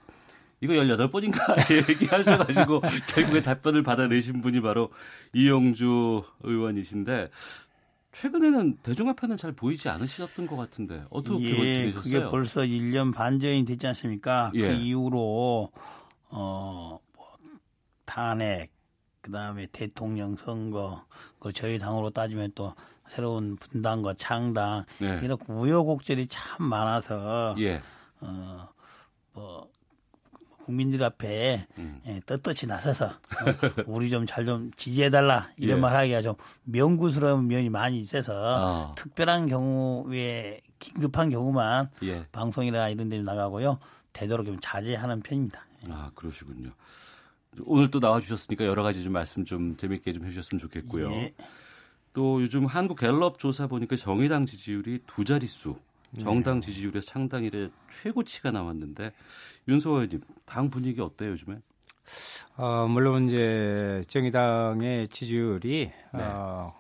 [0.60, 1.38] 이거 18번인가
[1.90, 4.90] 얘기하셔가지고 결국에 답변을 받아내신 분이 바로
[5.34, 7.30] 이용주 의원이신데
[8.12, 12.02] 최근에는 대중 앞에는 잘 보이지 않으셨던 것 같은데 어떻게 예, 지내셨어요?
[12.02, 14.50] 그게 벌써 1년 반 전이 됐지 않습니까?
[14.52, 14.68] 그 예.
[14.68, 15.72] 그 이후로
[16.32, 17.28] 어, 뭐,
[18.06, 18.72] 탄핵,
[19.28, 21.04] 그 다음에 대통령 선거,
[21.38, 22.74] 그 저희 당으로 따지면 또
[23.10, 25.20] 새로운 분당과 창당 네.
[25.22, 27.82] 이런 우여곡절이 참 많아서 예.
[28.22, 28.70] 어,
[29.34, 29.70] 뭐
[30.64, 32.00] 국민들 앞에 음.
[32.06, 35.82] 예, 떳떳이 나서서 어, 우리 좀 잘좀 좀 지지해달라 이런 예.
[35.82, 38.96] 말 하기가 좀 명구스러운 면이 많이 있어서 어.
[38.96, 42.26] 특별한 경우에 긴급한 경우만 예.
[42.32, 43.80] 방송이나 이런 데 나가고요
[44.14, 45.66] 되도록 좀 자제하는 편입니다.
[45.86, 45.92] 예.
[45.92, 46.72] 아 그러시군요.
[47.66, 51.12] 오늘 또 나와주셨으니까 여러 가지 좀 말씀 좀 재밌게 좀 해주셨으면 좋겠고요.
[51.12, 51.34] 예.
[52.14, 55.76] 또 요즘 한국 갤럽 조사 보니까 정의당 지지율이 두 자릿수
[56.20, 56.68] 정당 네.
[56.68, 59.12] 지지율의 상당 일의 최고치가 나왔는데
[59.68, 61.58] 윤소호 의원님 당 분위기 어때요 요즘에?
[62.56, 66.24] 어, 물론 이제 정의당의 지지율이 네.
[66.24, 66.74] 어,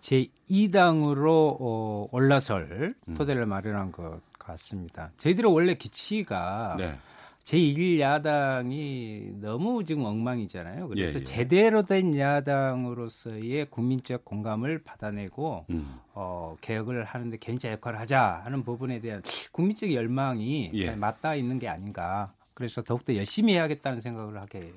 [0.00, 3.14] 제 2당으로 어, 올라설 음.
[3.14, 5.12] 토대를 마련한 것 같습니다.
[5.18, 6.98] 저희들은 원래 기치가 네.
[7.44, 10.88] 제1야당이 너무 지금 엉망이잖아요.
[10.88, 11.24] 그래서 예, 예.
[11.24, 15.94] 제대로 된 야당으로서의 국민적 공감을 받아내고 음.
[16.14, 20.90] 어, 개혁을 하는데 견자 역할을 하자 하는 부분에 대한 국민적 열망이 예.
[20.92, 22.32] 맞닿아 있는 게 아닌가.
[22.54, 24.72] 그래서 더욱더 열심히 해야겠다는 생각을 하게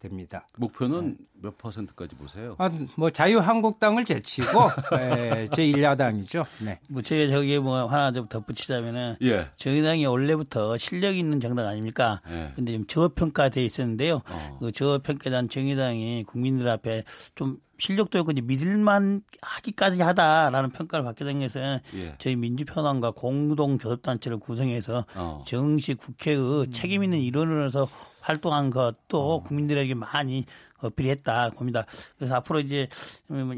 [0.00, 0.46] 됩니다.
[0.56, 1.24] 목표는 네.
[1.42, 2.56] 몇 퍼센트까지 보세요?
[2.58, 4.48] 아, 뭐 자유한국당을 제치고
[4.96, 6.44] 네, 제1야당이죠.
[6.64, 6.80] 네.
[6.88, 9.48] 뭐 제가 저기에 뭐 하나 좀 덧붙이자면은 예.
[9.56, 12.20] 정의당이 원래부터 실력 있는 정당 아닙니까?
[12.30, 12.52] 예.
[12.56, 14.16] 근데 좀 저평가돼 있었는데요.
[14.16, 14.56] 어.
[14.58, 21.40] 그 저평가된 정의당이 국민들 앞에 좀 실력도 있고 이제 믿을만 하기까지 하다라는 평가를 받게 된
[21.40, 22.14] 것은 예.
[22.18, 25.44] 저희 민주평화당과 공동 교섭단체를 구성해서 어.
[25.46, 26.70] 정식 국회의 음.
[26.70, 27.88] 책임 있는 일원으로서
[28.20, 29.42] 활동한 것도 어.
[29.42, 30.46] 국민들에게 많이
[30.82, 31.84] 어필했다 봅니다.
[32.18, 32.88] 그래서 앞으로 이제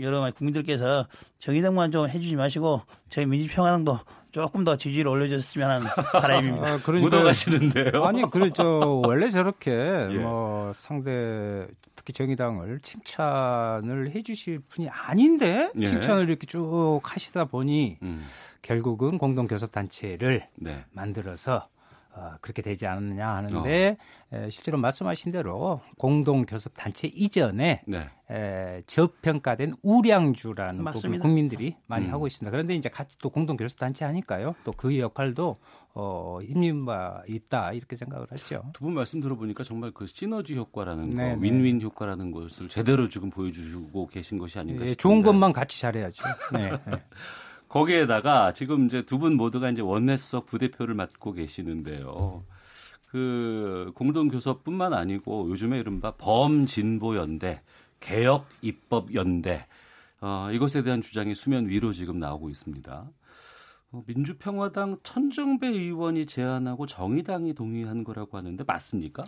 [0.00, 1.06] 여러 국민들께서
[1.38, 4.00] 정의당만 좀 해주지 마시고 저희 민주평화당도
[4.32, 6.66] 조금 더 지지를 올려줬으면 하는 바람입니다.
[6.72, 8.04] 아, 그러니까, 묻어가시는데요?
[8.04, 9.02] 아니, 그렇죠.
[9.04, 9.70] 원래 저렇게
[10.10, 10.18] 예.
[10.18, 15.86] 뭐 상대 특히 정의당을 칭찬을 해주실 분이 아닌데 예.
[15.86, 18.26] 칭찬을 이렇게 쭉 하시다 보니 음.
[18.62, 20.84] 결국은 공동교섭단체를 네.
[20.92, 21.71] 만들어서 어,
[22.40, 23.96] 그렇게 되지 않느냐 하는데
[24.32, 24.36] 어.
[24.36, 28.08] 에, 실제로 말씀하신 대로 공동 교섭 단체 이전에 네.
[28.30, 32.12] 에, 저평가된 우량주라는 부분 국민들이 많이 음.
[32.12, 32.50] 하고 있습니다.
[32.50, 34.54] 그런데 이제 같이 또 공동 교섭 단체 하니까요.
[34.64, 35.54] 또 그 역할도
[35.94, 38.62] 어, 힘입 바 있다 이렇게 생각을 했죠.
[38.72, 41.36] 두 분 말씀 들어보니까 정말 그 시너지 효과라는 네, 거, 네.
[41.40, 45.02] 윈윈 효과라는 것을 제대로 지금 보여주시고 계신 것이 아닌가 예, 싶습니다.
[45.02, 46.24] 좋은 것만 같이 잘해야죠.
[46.54, 46.70] 네.
[46.70, 46.78] 네.
[47.72, 52.44] 거기에다가 지금 이제 두 분 모두가 이제 원내수석 부대표를 맡고 계시는데요.
[53.06, 57.62] 그 공동교섭뿐만 아니고 요즘에 이른바 범진보연대,
[58.00, 59.66] 개혁입법연대,
[60.20, 63.06] 어, 이것에 대한 주장이 수면 위로 지금 나오고 있습니다.
[63.94, 69.22] 어, 민주평화당 천정배 의원이 제안하고 정의당이 동의한 거라고 하는데 맞습니까?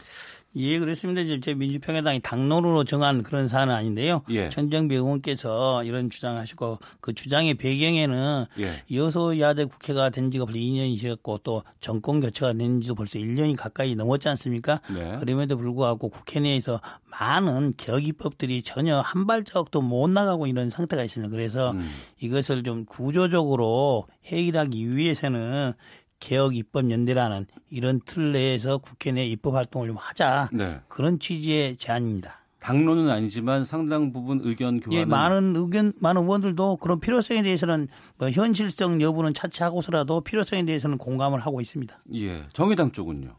[0.56, 1.20] 예, 그렇습니다.
[1.20, 4.22] 이제 민주평화당이 당론으로 정한 그런 사안은 아닌데요.
[4.30, 4.48] 예.
[4.48, 8.96] 천정배 의원께서 이런 주장하시고 그 주장의 배경에는 예.
[8.96, 14.30] 여소야대 국회가 된 지가 벌써 2년이셨고 또 정권 교체가 된 지도 벌써 1년이 가까이 넘었지
[14.30, 14.80] 않습니까?
[14.94, 15.18] 네.
[15.20, 21.30] 그럼에도 불구하고 국회 내에서 많은 개혁 입법들이 전혀 한 발자국도 못 나가고 이런 상태가 있습니다.
[21.30, 21.86] 그래서 음.
[22.20, 25.72] 이것을 좀 구조적으로 해결 하기 위해서는
[26.20, 30.80] 개혁 입법 연대라는 이런 틀 내에서 국회 내 입법 활동을 좀 하자 네.
[30.88, 32.40] 그런 취지의 제안입니다.
[32.60, 34.98] 당론은 아니지만 상당 부분 의견 교환.
[34.98, 41.40] 예, 많은 의견 많은 의원들도 그런 필요성에 대해서는 뭐 현실성 여부는 차치하고서라도 필요성에 대해서는 공감을
[41.40, 42.04] 하고 있습니다.
[42.14, 43.36] 예, 정의당 쪽은요.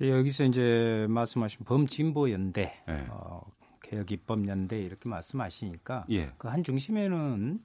[0.00, 3.04] 예, 여기서 이제 말씀하신 범진보 연대, 예.
[3.10, 3.42] 어,
[3.82, 6.32] 개혁 입법 연대 이렇게 말씀하시니까 예.
[6.38, 7.60] 그한 중심에는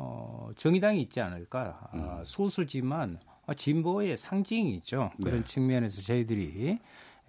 [0.00, 1.90] 어, 정의당이 있지 않을까.
[1.94, 2.00] 음.
[2.00, 3.18] 어, 소수지만
[3.56, 5.10] 진보의 상징이죠.
[5.22, 5.44] 그런 네.
[5.44, 6.78] 측면에서 저희들이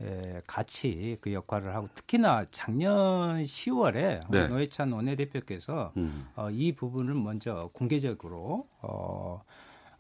[0.02, 4.48] 에, 같이 그 역할을 하고 특히나 작년 10월에 네.
[4.48, 6.28] 노회찬 원내대표께서 음.
[6.36, 9.42] 어, 이 부분을 먼저 공개적으로 어,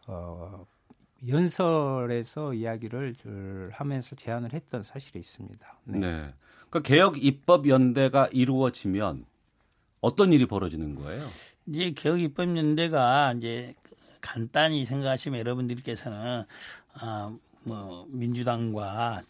[0.07, 0.65] 어,
[1.27, 3.15] 연설에서 이야기를
[3.71, 5.79] 하면서 제안을 했던 사실이 있습니다.
[5.85, 5.99] 네.
[5.99, 6.33] 네.
[6.69, 9.25] 그러니까 개혁 입법 연대가 이루어지면
[10.01, 11.27] 어떤 일이 벌어지는 거예요?
[11.67, 13.75] 이제 개혁 입법 연대가 이제
[14.21, 16.43] 간단히 생각하시면 여러분들께서는
[16.93, 19.23] 아, 뭐 민주당과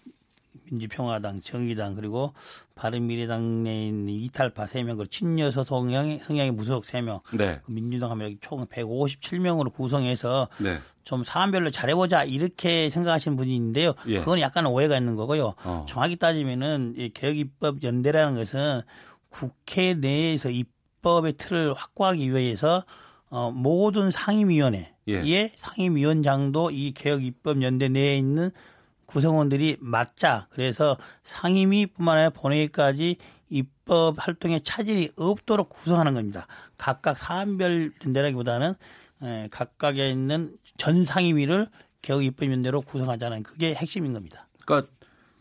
[0.71, 2.33] 민주평화당, 정의당 그리고
[2.75, 7.59] 바른미래당 내에 있는 이탈파 3명, 그리고 친여서 성향의, 성향의 무소속 3명, 네.
[7.65, 10.77] 그 민주당 하면 총 157명으로 구성해서 네.
[11.03, 13.93] 좀 사안별로 잘해보자 이렇게 생각하시는 분이 있는데요.
[14.07, 14.19] 예.
[14.19, 15.55] 그건 약간 오해가 있는 거고요.
[15.63, 15.85] 어.
[15.89, 18.81] 정확히 따지면은 이 개혁입법 연대라는 것은
[19.29, 22.83] 국회 내에서 입 법의 틀을 확고하기 위해서
[23.29, 25.51] 어, 모든 상임위원회의 예.
[25.55, 28.51] 상임위원장도 이 개혁 입법 연대 내에 있는
[29.05, 33.17] 구성원들이 맞자 그래서 상임위뿐만 아니라 본회의까지
[33.49, 36.47] 입법 활동에 차질이 없도록 구성하는 겁니다.
[36.77, 38.75] 각각 사안별 연대라기보다는
[39.23, 41.67] 에, 각각에 있는 전 상임위를
[42.01, 44.47] 개혁 입법 연대로 구성하자는 그게 핵심인 겁니다.
[44.65, 44.91] 그러니까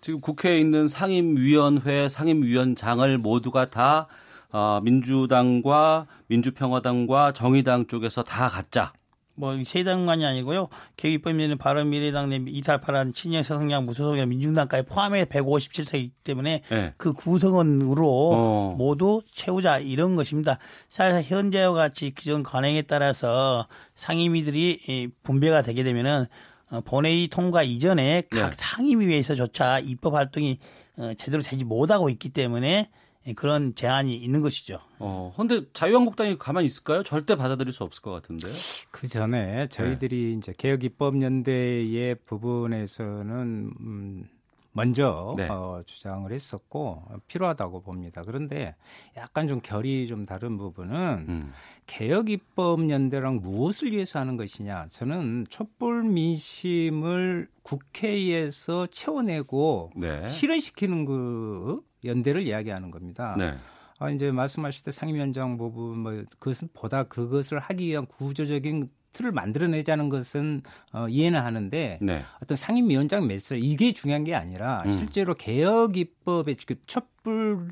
[0.01, 4.09] 지금 국회에 있는 상임위원회 상임위원장을 모두가 다
[4.53, 8.93] 어, 민주당과 민주평화당과 정의당 쪽에서 다 갖자.
[9.39, 10.69] 뭐세 당만이 아니고요.
[10.97, 16.95] 개입법에는 바른미래당 내 이탈파란 친여 성향 무소속이나 민중당까지 포함해 157석이기 때문에 네.
[16.97, 18.75] 그 구성원으로 어.
[18.77, 20.59] 모두 채우자 이런 것입니다.
[20.91, 26.27] 사실 현재와 같이 기존 관행에 따라서 상임위들이 분배가 되게 되면은
[26.71, 28.57] 어, 본회의 통과 이전에 각 네.
[28.57, 30.59] 상임위에서조차 입법 활동이
[30.97, 32.91] 어, 제대로 되지 못하고 있기 때문에 예,
[33.35, 34.81] 그런 제한이 있는 것이죠.
[34.99, 37.03] 어, 근데 자유한국당이 가만히 있을까요?
[37.03, 38.53] 절대 받아들일 수 없을 것 같은데요.
[38.91, 40.33] 그 전에 저희들이 네.
[40.33, 44.25] 이제 개혁 입법 연대의 부분에서는 음,
[44.73, 45.49] 먼저 네.
[45.49, 48.23] 어, 주장을 했었고 필요하다고 봅니다.
[48.23, 48.77] 그런데
[49.17, 51.53] 약간 좀 결이 좀 다른 부분은 음.
[51.87, 54.87] 개혁 입법 연대랑 무엇을 위해서 하는 것이냐?
[54.91, 60.29] 저는 촛불 민심을 국회에서 채워내고 네.
[60.29, 63.35] 실현시키는 그 연대를 이야기하는 겁니다.
[63.37, 63.57] 네.
[63.99, 70.09] 아, 이제 말씀하실 때 상임위원장 부분 뭐 그것은 보다 그것을 하기 위한 구조적인 틀을 만들어내자는
[70.09, 70.63] 것은
[70.93, 72.23] 어, 이해는 하는데 네.
[72.41, 74.91] 어떤 상임위원장 메시지 이게 중요한 게 아니라 음.
[74.93, 77.69] 실제로 개혁 입법의 그 촛불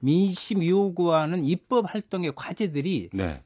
[0.00, 3.40] 민심 요구하는 입법 활동의 과제들이 네.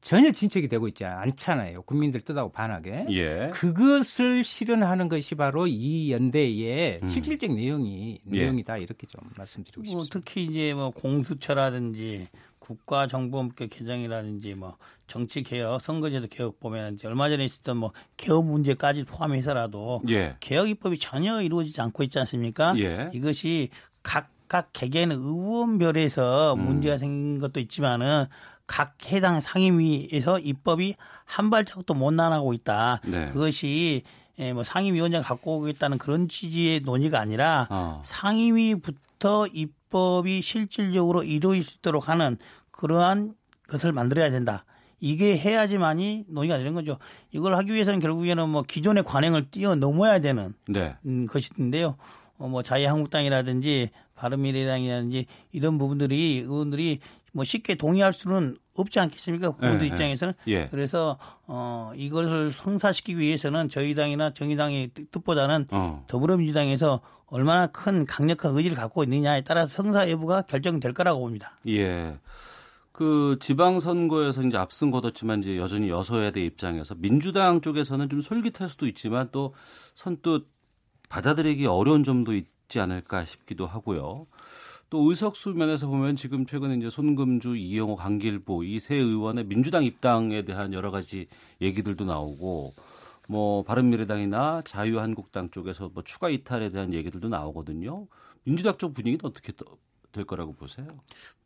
[0.00, 1.82] 전혀 진척이 되고 있지 않잖아요.
[1.82, 3.06] 국민들 뜻하고 반하게.
[3.10, 3.50] 예.
[3.52, 7.10] 그것을 실현하는 것이 바로 이 연대의 음.
[7.10, 8.38] 실질적 내용이 예.
[8.38, 10.14] 내용이다 이렇게 좀 말씀드리고 뭐 싶습니다.
[10.14, 12.24] 특히 이제 뭐 공수처라든지
[12.68, 19.04] 국가정보원법 개정이라든지 뭐 정치 개혁, 선거제도 개혁 보면 이제 얼마 전에 있었던 뭐 개업 문제까지
[19.04, 20.36] 포함해서라도 예.
[20.40, 22.74] 개혁 입법이 전혀 이루어지지 않고 있지 않습니까?
[22.78, 23.10] 예.
[23.14, 23.70] 이것이
[24.02, 26.64] 각각 개개인 의원별에서 음.
[26.64, 28.26] 문제가 생긴 것도 있지만은
[28.66, 30.94] 각 해당 상임위에서 입법이
[31.24, 33.00] 한 발짝도 못 나가고 있다.
[33.06, 33.30] 네.
[33.30, 34.02] 그것이
[34.38, 38.02] 예, 뭐 상임위원장 갖고 오겠다는 그런 취지의 논의가 아니라 어.
[38.04, 39.07] 상임위부터
[39.52, 42.38] 입법이 실질적으로 이루어질 수 있도록 하는
[42.70, 43.34] 그러한
[43.68, 44.64] 것을 만들어야 된다.
[45.00, 46.98] 이게 해야지만이 논의가 되는 거죠.
[47.30, 50.96] 이걸 하기 위해서는 결국에는 뭐 기존의 관행을 뛰어넘어야 되는 네.
[51.06, 51.96] 음, 것인데요.
[52.38, 56.98] 어, 뭐 자유한국당이라든지 바른미래당이라든지 이런 부분들이 의원들이
[57.38, 59.52] 뭐 쉽게 동의할 수는 없지 않겠습니까?
[59.52, 60.34] 국민들 네, 입장에서는.
[60.44, 60.66] 네.
[60.72, 66.04] 그래서 어 이것을 성사시키기 위해서는 저희 당이나 정의당의 뜻보다는 어.
[66.08, 71.56] 더불어민주당에서 얼마나 큰 강력한 의지를 갖고 있느냐에 따라서 성사 여부가 결정될 거라고 봅니다.
[71.68, 72.18] 예.
[72.90, 78.88] 그 지방 선거에서 이제 앞선 거뒀지만 이제 여전히 여소야대 입장에서 민주당 쪽에서는 좀 솔깃할 수도
[78.88, 79.54] 있지만 또
[79.94, 80.48] 선뜻
[81.08, 84.26] 받아들이기 어려운 점도 있지 않을까 싶기도 하고요.
[84.90, 90.42] 또 의석수 면에서 보면 지금 최근에 이제 손금주, 이영호, 강길보 이 세 의원의 민주당 입당에
[90.44, 91.26] 대한 여러 가지
[91.60, 92.72] 얘기들도 나오고
[93.28, 98.06] 뭐 바른미래당이나 자유한국당 쪽에서 뭐 추가 이탈에 대한 얘기들도 나오거든요.
[98.44, 99.52] 민주당 쪽 분위기는 어떻게
[100.12, 100.86] 될 거라고 보세요?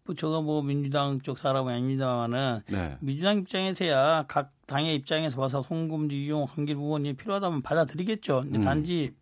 [0.05, 2.97] 뭐 제가 뭐 민주당 쪽 사람은 아닙니다만은 네.
[3.01, 8.43] 민주당 입장에서야 각 당의 입장에서 봐서 송금주, 이용, 한길 의원이 필요하다면 받아들이겠죠.
[8.43, 8.63] 근데 음.
[8.63, 9.22] 단지 음,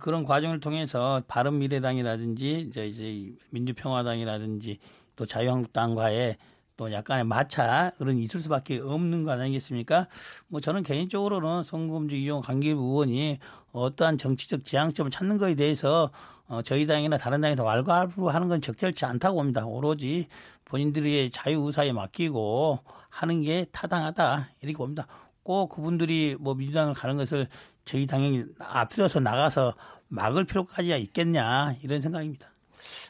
[0.00, 4.78] 그런 과정을 통해서 바른 미래당이라든지 이제, 이제 민주평화당이라든지
[5.16, 6.36] 또 자유한국당과의
[6.76, 10.08] 또 약간의 마찰 그런 있을 수밖에 없는 거 아니겠습니까?
[10.48, 13.38] 뭐 저는 개인적으로는 송금주 이용 강기부 의원이
[13.72, 16.10] 어떠한 정치적 지향점을 찾는 것에 대해서
[16.48, 19.66] 어, 저희 당이나 다른 당이 더 왈가왈부로 하는 건 적절치 않다고 봅니다.
[19.66, 20.28] 오로지
[20.66, 25.06] 본인들의 자유 의사에 맡기고 하는 게 타당하다 이렇게 봅니다.
[25.42, 27.48] 꼭 그분들이 뭐 민주당을 가는 것을
[27.86, 29.74] 저희 당연히 앞서서 나가서
[30.08, 32.48] 막을 필요까지야 있겠냐 이런 생각입니다.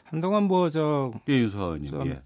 [0.05, 2.21] 한동안 뭐저 예, 유서님 예.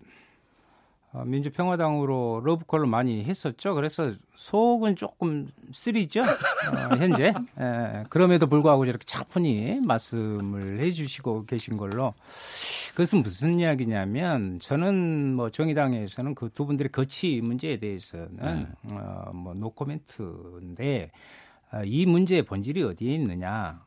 [1.14, 3.74] 어, 민주평화당으로 러브콜을 많이 했었죠.
[3.74, 6.22] 그래서 속은 조금 쓰리죠.
[6.22, 7.34] 어, 현재.
[7.60, 12.14] 예, 그럼에도 불구하고 저렇게 차분히 말씀을 해주시고 계신 걸로.
[12.92, 18.30] 그것은 무슨 이야기냐면 저는 뭐 정의당에서는 그 두 분들의 거치 문제에 대해서는
[18.84, 18.96] 네.
[18.96, 21.41] 어, 뭐 노코멘트인데 아,
[21.86, 23.86] 이 문제의 본질이 어디에 있느냐?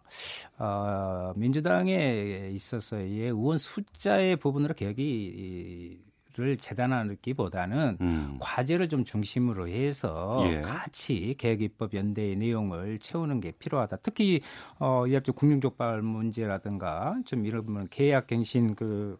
[0.58, 5.98] 어, 민주당에 있어서의 의원 숫자의 부분으로 개혁이
[6.36, 8.38] 를 재단하기보다는 음.
[8.40, 10.62] 과제를 좀 중심으로 해서 예.
[10.62, 13.98] 같이 개혁입법 연대의 내용을 채우는 게 필요하다.
[14.02, 14.40] 특히
[14.80, 19.16] 어, 이합적 국민족발 문제라든가 좀 이런 계약갱신 그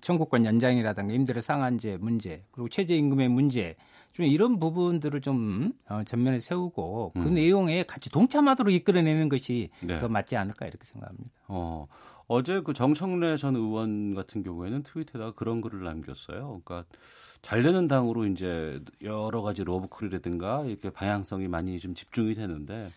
[0.00, 3.76] 청구권 연장이라든가 임대료 상한제 문제 그리고 최저임금의 문제
[4.14, 7.34] 좀 이런 부분들을 좀 어, 전면에 세우고 그 음.
[7.34, 9.98] 내용에 같이 동참하도록 이끌어내는 것이 네.
[9.98, 11.30] 더 맞지 않을까 이렇게 생각합니다.
[11.48, 11.86] 어.
[12.26, 16.62] 어제 그 정청래 전 의원 같은 경우에는 트위터에다가 그런 글을 남겼어요.
[16.64, 16.84] 그러니까
[17.42, 22.88] 잘 되는 당으로 이제 여러 가지 러브콜이라든가 이렇게 방향성이 많이 좀 집중이 되는데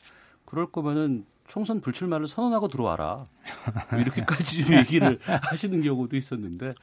[0.45, 3.25] 그럴 거면은 총선 불출마를 선언하고 들어와라.
[3.91, 6.73] 뭐 이렇게까지 좀 얘기를 하시는 경우도 있었는데.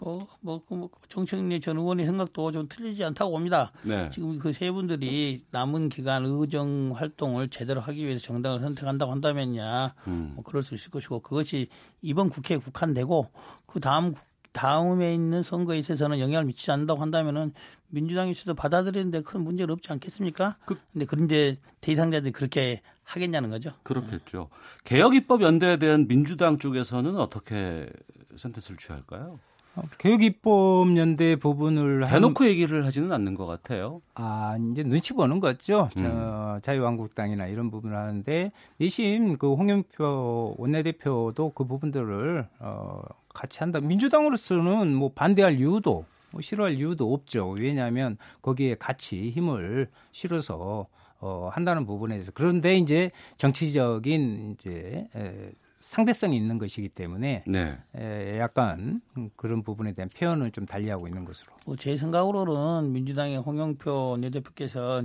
[0.00, 3.72] 뭐, 뭐, 그 뭐, 정청래 전 의원의 생각도 좀 틀리지 않다고 봅니다.
[3.82, 4.10] 네.
[4.12, 10.32] 지금 그 세 분들이 남은 기간 의정 활동을 제대로 하기 위해서 정당을 선택한다고 한다면야, 음.
[10.34, 11.68] 뭐 그럴 수 있을 것이고, 그것이
[12.02, 13.30] 이번 국회에 국한되고,
[13.66, 14.14] 그 다음
[14.58, 17.52] 다음에 있는 선거에 있어서는 영향을 미치지 않는다고 한다면은
[17.90, 20.56] 민주당이 있어도 받아들이는데 큰 문제는 없지 않겠습니까?
[20.66, 23.70] 그, 근데 그런데 대상자들이 그렇게 하겠냐는 거죠.
[23.84, 24.48] 그렇겠죠.
[24.82, 27.88] 개혁 입법 연대에 대한 민주당 쪽에서는 어떻게
[28.34, 29.38] 선택을 취할까요?
[29.76, 32.50] 어, 개혁 입법 연대 부분을 대놓고 한...
[32.50, 34.02] 얘기를 하지는 않는 것 같아요.
[34.14, 35.88] 아 이제 눈치 보는 거죠.
[35.98, 36.02] 음.
[36.02, 43.02] 저, 자유한국당이나 이런 부분을 하는데 내심 그 홍영표 원내대표도 그 부분들을 어,
[43.38, 43.78] 같이 한다.
[43.80, 47.50] 민주당으로서는 뭐 반대할 이유도 뭐 싫어할 이유도 없죠.
[47.50, 50.88] 왜냐하면 거기에 같이 힘을 실어서
[51.20, 57.78] 어, 한다는 부분에 대해서 그런데 이제 정치적인 이제 에, 상대성이 있는 것이기 때문에 네.
[57.96, 59.00] 에, 약간
[59.36, 61.52] 그런 부분에 대한 표현은 좀 달리하고 있는 것으로.
[61.66, 65.02] 뭐 제 생각으로는 민주당의 홍영표 내대표께서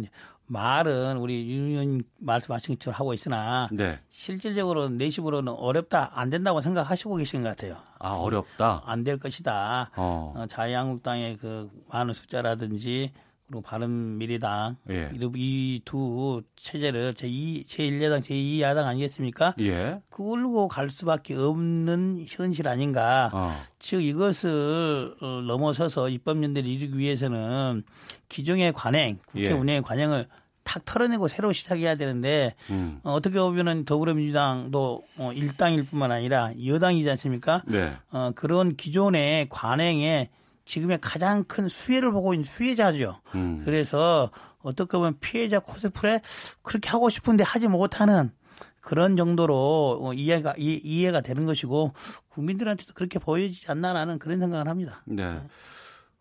[0.48, 4.00] 말은 우리 윤 의원 말씀하신 것처럼 하고 있으나 네.
[4.10, 7.78] 실질적으로 내심으로는 어렵다 안 된다고 생각하시고 계신 것 같아요.
[8.00, 8.82] 아 어렵다.
[8.86, 9.92] 안 될 것이다.
[9.96, 10.34] 어.
[10.36, 13.14] 어, 자유한국당의 그 많은 숫자라든지
[13.54, 15.12] 그리고 바른미래당 예.
[15.36, 19.54] 이두 체제를 제2 제1야당 제2야당 아니겠습니까?
[19.60, 20.02] 예.
[20.10, 23.30] 그걸로 갈 수밖에 없는 현실 아닌가.
[23.32, 23.52] 어.
[23.78, 27.84] 즉 이것을 어, 넘어서서 입법연대를 이루기 위해서는
[28.28, 29.52] 기존의 관행, 국회 예.
[29.52, 30.28] 운영의 관행을
[30.64, 33.02] 탁 털어내고 새로 시작해야 되는데 음.
[33.04, 37.62] 어, 떻게 보면은 더불어민주당도 어, 일당일 뿐만 아니라 여당이지 않습니까?
[37.68, 37.92] 네.
[38.10, 40.30] 어, 그런 기존의 관행에
[40.66, 43.20] 지금의 가장 큰 수혜를 보고 있는 수혜자죠.
[43.36, 43.62] 음.
[43.66, 46.22] 그래서 어떻게 보면 피해자 코스프레
[46.62, 48.32] 그렇게 하고 싶은데 하지 못하는
[48.80, 51.94] 그런 정도로 어, 이해가 이, 해가 되는 것이고
[52.30, 55.02] 국민들한테도 그렇게 보여지지 않나라는 그런 생각을 합니다.
[55.06, 55.42] 네.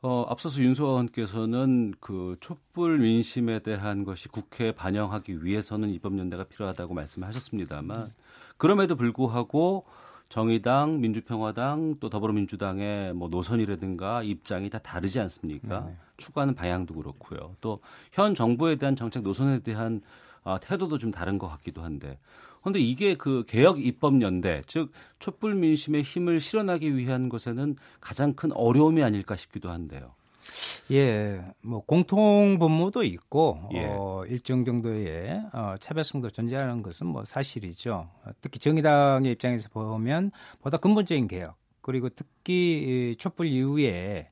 [0.01, 8.13] 어, 앞서서 윤소원께서는 그 촛불 민심에 대한 것이 국회에 반영하기 위해서는 입법연대가 필요하다고 말씀하셨습니다만
[8.57, 9.85] 그럼에도 불구하고
[10.33, 15.81] 정의당, 민주평화당 또 더불어민주당의 뭐 노선이라든가 입장이 다 다르지 않습니까?
[15.85, 15.95] 네.
[16.17, 17.55] 추구하는 방향도 그렇고요.
[17.61, 17.81] 또
[18.13, 20.01] 현 정부에 대한 정책 노선에 대한
[20.43, 22.17] 아, 태도도 좀 다른 것 같기도 한데.
[22.63, 28.53] 그런데 이게 그 개혁 입법 연대, 즉 촛불 민심의 힘을 실현하기 위한 것에는 가장 큰
[28.53, 30.15] 어려움이 아닐까 싶기도 한데요.
[30.91, 33.87] 예, 뭐 공통 분모도 있고 예.
[33.87, 38.11] 어, 일정 정도의 어, 차별성도 존재하는 것은 뭐 사실이죠.
[38.41, 44.31] 특히 정의당의 입장에서 보면 보다 근본적인 개혁 그리고 특히 촛불 이후에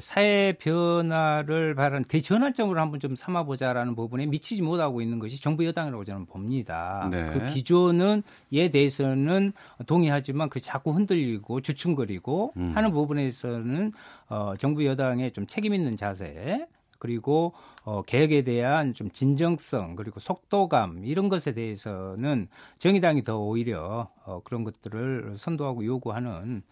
[0.00, 6.26] 사회 변화를 바라는 대전환점으로 한번 좀 삼아보자라는 부분에 미치지 못하고 있는 것이 정부 여당이라고 저는
[6.26, 7.08] 봅니다.
[7.10, 7.30] 네.
[7.32, 8.22] 그 기존은
[8.52, 9.52] 에 대해서는
[9.86, 12.72] 동의하지만 그 자꾸 흔들리고 주춤거리고 음.
[12.74, 13.92] 하는 부분에서는
[14.28, 16.66] 어, 정부 여당의 좀 책임 있는 자세
[16.98, 24.42] 그리고 어, 개혁에 대한 좀 진정성 그리고 속도감 이런 것에 대해서는 정의당이 더 오히려 어,
[24.44, 26.62] 그런 것들을 선도하고 요구하는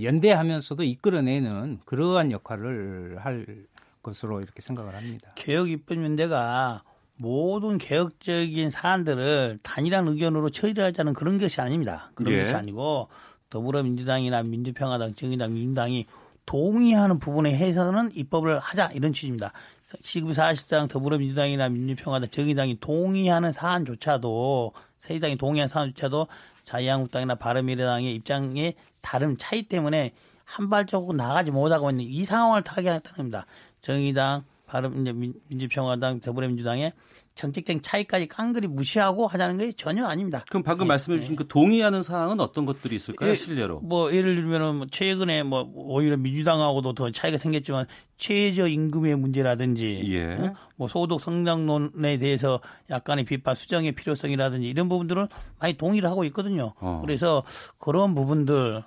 [0.00, 3.66] 연대하면서도 이끌어내는 그러한 역할을 할
[4.02, 5.32] 것으로 이렇게 생각을 합니다.
[5.34, 6.82] 개혁 입법연대가
[7.16, 12.10] 모든 개혁적인 사안들을 단일한 의견으로 처리하자는 그런 것이 아닙니다.
[12.14, 12.42] 그런 예.
[12.42, 13.08] 것이 아니고
[13.50, 16.06] 더불어민주당이나 민주평화당, 정의당, 민주당이
[16.46, 19.52] 동의하는 부분에 해서는 입법을 하자 이런 취지입니다.
[20.00, 26.28] 지금 사실상 더불어민주당이나 민주평화당, 정의당이 동의하는 사안조차도 새누당이 동의한 사안조차도
[26.64, 28.74] 자유한국당이나 바른미래당의 입장에
[29.08, 30.12] 다른 차이 때문에
[30.44, 33.46] 한 발자국 나가지 못하고 있는 이 상황을 타개하겠다는 겁니다.
[33.80, 35.02] 정의당, 바른
[35.48, 36.92] 민주평화당, 더불어민주당의
[37.38, 40.44] 정책적인 차이까지 깡그리 무시하고 하자는 게 전혀 아닙니다.
[40.48, 41.36] 그럼 방금 예, 말씀해 주신 예.
[41.36, 43.30] 그 동의하는 사항은 어떤 것들이 있을까요?
[43.30, 43.80] 예, 실례로.
[43.80, 47.86] 뭐 예를 들면 뭐 최근에 뭐 오히려 민주당하고도 더 차이가 생겼지만
[48.16, 50.34] 최저 임금의 문제라든지 예.
[50.34, 50.54] 어?
[50.74, 52.60] 뭐 소득 성장론에 대해서
[52.90, 55.28] 약간의 비판 수정의 필요성이라든지 이런 부분들을
[55.60, 56.74] 많이 동의를 하고 있거든요.
[56.80, 57.00] 어.
[57.02, 57.44] 그래서
[57.78, 58.82] 그런 부분들에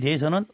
[0.00, 0.46] 대해서는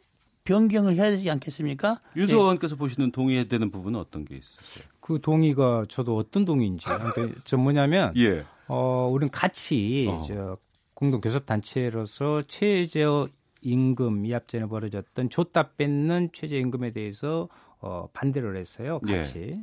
[0.45, 2.01] 변경을 해야 되지 않겠습니까?
[2.17, 2.79] 윤소 의원께서 네.
[2.79, 4.85] 보시는 동의해야 되는 부분은 어떤 게 있으세요?
[5.05, 6.87] 그 동의가 저도 어떤 동의인지.
[6.87, 8.43] 그러니까 저 뭐냐면, 예.
[8.69, 10.23] 어, 우리는 같이 어.
[10.27, 10.57] 저
[10.95, 13.29] 공동 교섭 단체로서 최저
[13.61, 17.51] 임금 미합전에 벌어졌던 줬다 뺏는 최저 임금에 대해서
[17.81, 18.99] 어, 반대를 했어요.
[19.01, 19.61] 같이.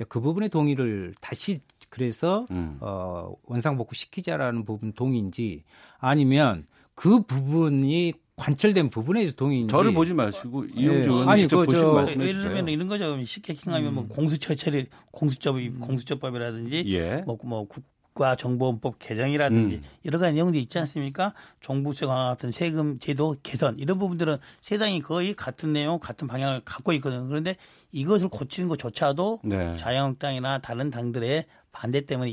[0.00, 0.04] 예.
[0.08, 2.78] 그 부분의 동의를 다시 그래서 음.
[2.80, 5.64] 어, 원상복구 시키자라는 부분 동의인지
[5.98, 11.38] 아니면 그 부분이 관철된 부분에 서 동의인지 저를 보지 마시고 이용주 의원 네.
[11.38, 12.28] 직접 그, 보시고 말씀해 주세요.
[12.28, 13.24] 예를 들면 이런 거죠.
[13.24, 14.08] 쉽게 생각하면 뭐 음.
[14.08, 15.78] 뭐 공수처 처리 공수처 음.
[15.80, 17.22] 공수처법이라든지 예.
[17.26, 19.82] 뭐, 뭐 국가정보원법 개정이라든지 음.
[20.04, 21.32] 여러 가지 내용들이 있지 않습니까?
[21.60, 26.62] 종부세 강화 같은 세금 제도 개선 이런 부분들은 세 당이 거의 같은 내용, 같은 방향을
[26.64, 27.28] 갖고 있거든요.
[27.28, 27.56] 그런데
[27.92, 29.76] 이것을 고치는 것조차도 네.
[29.76, 32.30] 자유한국당이나 다른 당들의 반대 때문에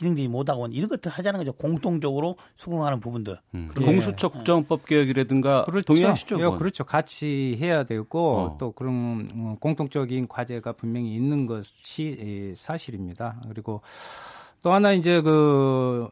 [0.00, 1.52] 진행되지 못하고 이런 것들 하자는 거죠.
[1.52, 3.36] 공통적으로 수긍하는 부분들.
[3.54, 3.68] 음.
[3.78, 3.84] 예.
[3.84, 5.84] 공수처 국정법 개혁이라든가 그렇죠.
[5.84, 6.40] 동의하시죠?
[6.40, 6.84] 예, 그렇죠.
[6.84, 8.58] 같이 해야 되고 어.
[8.58, 13.42] 또 그런 어, 공통적인 과제가 분명히 있는 것이 사실입니다.
[13.48, 13.82] 그리고
[14.62, 16.08] 또 하나 이제 그,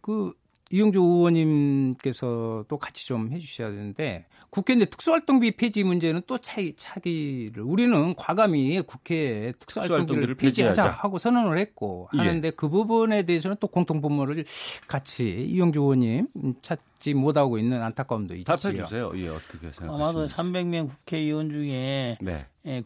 [0.00, 0.32] 그
[0.70, 7.62] 이용주 의원님께서 또 같이 좀 해주셔야 되는데 국회 내 특수활동비 폐지 문제는 또 차이 차기를
[7.62, 12.18] 우리는 과감히 국회에 특수활동비를 폐지하자 하고 선언을 했고 예.
[12.18, 12.50] 하는데 예.
[12.52, 14.44] 그 부분에 대해서는 또 공통 분모를
[14.86, 16.28] 같이 이용주 의원님
[16.62, 18.56] 찾지 못하고 있는 안타까움도 있죠.
[18.56, 19.10] 답해 주세요.
[19.16, 19.94] 예, 어떻게 생각하십니까?
[19.94, 22.46] 아마도 300명 국회의원 중에 네.
[22.66, 22.82] 예,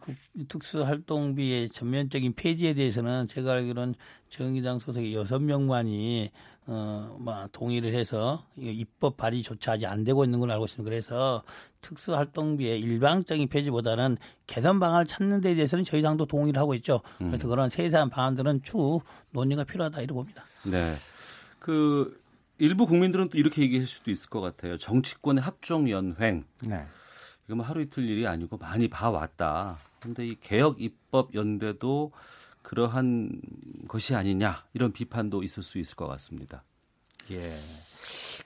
[0.47, 3.95] 특수활동비의 전면적인 폐지에 대해서는 제가 알기로는
[4.29, 6.29] 정의당 소속의 6명만이
[6.65, 10.89] 어, 뭐, 동의를 해서 입법 발의조차 아직 안 되고 있는 걸로 알고 있습니다.
[10.89, 11.43] 그래서
[11.81, 17.01] 특수활동비의 일방적인 폐지보다는 개선 방안을 찾는 데 대해서는 저희 당도 동의를 하고 있죠.
[17.21, 17.31] 음.
[17.31, 19.01] 그래서 그런 세세한 방안들은 추후
[19.31, 20.45] 논의가 필요하다 이렇게 봅니다.
[20.65, 20.95] 네.
[21.59, 22.21] 그
[22.59, 24.77] 일부 국민들은 또 이렇게 얘기할 수도 있을 것 같아요.
[24.77, 26.45] 정치권의 합종 연횡.
[26.67, 26.85] 네.
[27.45, 29.77] 이거 뭐 하루 이틀 일이 아니고 많이 봐왔다.
[29.99, 32.11] 근데 이 개혁 입법 연대도
[32.63, 33.41] 그러한
[33.87, 36.63] 것이 아니냐 이런 비판도 있을 수 있을 것 같습니다.
[37.31, 37.53] 예.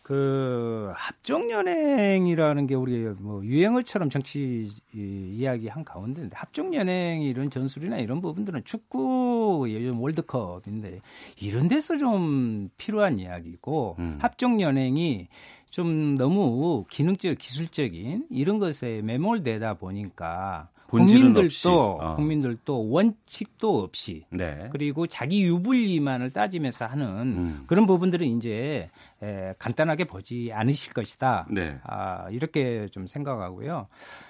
[0.04, 7.98] 그 합종 연행이라는 게 우리 뭐 유행어처럼 정치 이야기 한 가운데인데 합종 연행 이런 전술이나
[7.98, 11.02] 이런 부분들은 축구 요즘 월드컵인데
[11.40, 14.18] 이런 데서 좀 필요한 이야기고 음.
[14.22, 15.28] 합종 연행이
[15.70, 22.16] 좀 너무 기능적 기술적인 이런 것에 매몰되다 보니까 국민들도 어.
[22.16, 24.70] 국민들도 원칙도 없이 네.
[24.72, 27.64] 그리고 자기 유불리만을 따지면서 하는 음.
[27.68, 28.90] 그런 부분들은 이제
[29.22, 31.48] 에, 간단하게 보지 않으실 것이다.
[31.52, 31.78] 네.
[31.84, 33.88] 아, 이렇게 좀 생각하고요.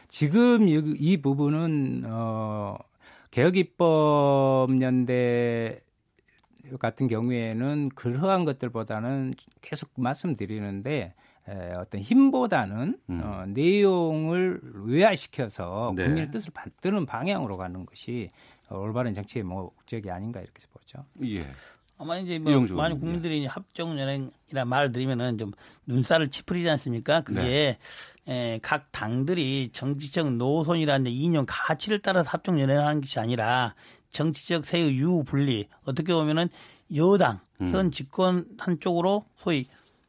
[0.08, 2.78] 지금 이, 이 부분은 어,
[3.32, 5.80] 개혁입법 연대
[6.80, 11.14] 같은 경우에는 그러한 것들보다는 계속 말씀드리는데
[11.50, 13.22] 에, 어떤 힘보다는 음.
[13.24, 16.04] 어, 내용을 외화시켜서 네.
[16.04, 18.30] 국민의 뜻을 받드는 방향으로 가는 것이
[18.70, 21.06] 올바른 정치의 목적이 아닌가 이렇게 보죠.
[21.24, 21.46] 예.
[22.00, 23.48] 아마 이제 뭐 많은 국민들이 예.
[23.48, 25.52] 합종 연행이란 말을 들으면은 좀
[25.88, 27.22] 눈살을 찌푸리지 않습니까?
[27.22, 27.78] 그게
[28.26, 28.56] 네.
[28.56, 33.74] 에, 각 당들이 정치적 노선이라는 이념 가치를 따라서 합종 연행하는 것이 아니라
[34.12, 36.50] 정치적 세의 유분리 어떻게 보면은
[36.96, 37.72] 여당 음.
[37.72, 39.68] 현 집권 한쪽으로 소위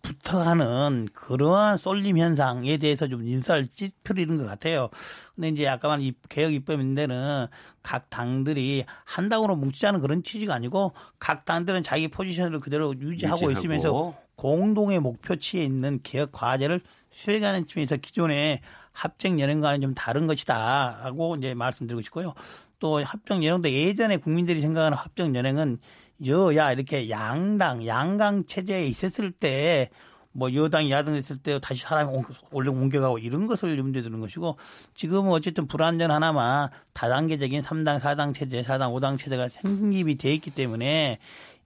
[0.09, 4.89] 붙어가는 그러한 쏠림 현상에 대해서 좀 인사를 찌푸리는 것 같아요.
[5.35, 7.47] 근데 이제 아까만 이 개혁 입법인데는
[7.83, 13.51] 각 당들이 한 당으로 뭉치자는 그런 취지가 아니고 각 당들은 자기 포지션을 그대로 유지하고, 유지하고.
[13.51, 16.81] 있으면서 공동의 목표치에 있는 개혁 과제를
[17.11, 18.61] 수행하는 측면에서 기존의
[18.93, 22.33] 합정 연행과는 좀 다른 것이다 하고 이제 말씀드리고 싶고요.
[22.79, 25.79] 또 합정 연행도 예전에 국민들이 생각하는 합정 연행은
[26.27, 29.91] 여야 이렇게 양당 양강 체제에 있었을 때
[30.39, 32.17] 뭐 여당이 야당 됐을 때 다시 사람이
[32.53, 34.57] 원래 옮겨가고 이런 것을 염두에 두는 것이고
[34.95, 41.19] 지금은 어쨌든 불안전 하나만 다단계적인 3당 4당 체제 4당 5당 체제가 생김이 돼 있기 때문에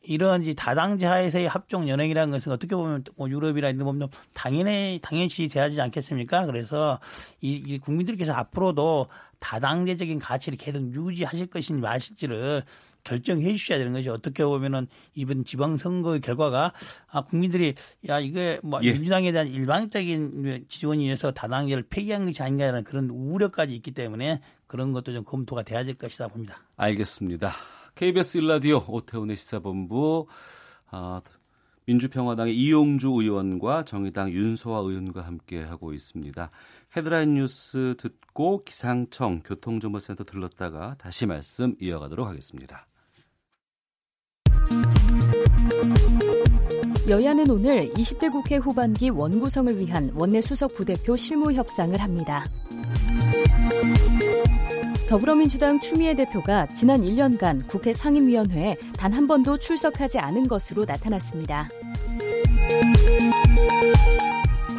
[0.05, 5.81] 이런 다당제 하에서의 합종 연행이라는 것은 어떻게 보면 뭐 유럽이나 이런 보면 당연히 당연시 돼야지
[5.81, 6.47] 않겠습니까?
[6.47, 6.99] 그래서
[7.41, 9.07] 이, 이 국민들께서 앞으로도
[9.39, 12.65] 다당제적인 가치를 계속 유지하실 것인지 마실지를
[13.05, 14.13] 결정해 주셔야 되는 거죠.
[14.13, 16.73] 어떻게 보면은 이번 지방선거의 결과가
[17.09, 17.75] 아 국민들이
[18.09, 18.93] 야 이게 뭐 예.
[18.93, 25.25] 민주당에 대한 일방적인 지원이어서 다당제를 폐기한 것이 아닌가라는 그런 우려까지 있기 때문에 그런 것도 좀
[25.25, 26.63] 검토가 돼야 될 것이다 봅니다.
[26.77, 27.53] 알겠습니다.
[27.95, 30.27] KBS 일라디오 오태훈의 시사본부
[30.91, 31.21] 아,
[31.87, 36.51] 민주평화당의 이용주 의원과 정의당 윤소아 의원과 함께 하고 있습니다.
[36.97, 42.87] 헤드라인 뉴스 듣고 기상청 교통정보센터 들렀다가 다시 말씀 이어가도록 하겠습니다.
[47.09, 52.47] 여야는 오늘 20대 국회 후반기 원구성을 위한 원내 수석 부대표 실무 협상을 합니다.
[55.09, 61.69] 더불어민주당 추미애 대표가 지난 1년간 국회 상임위원회에 단 한 번도 출석하지 않은 것으로 나타났습니다.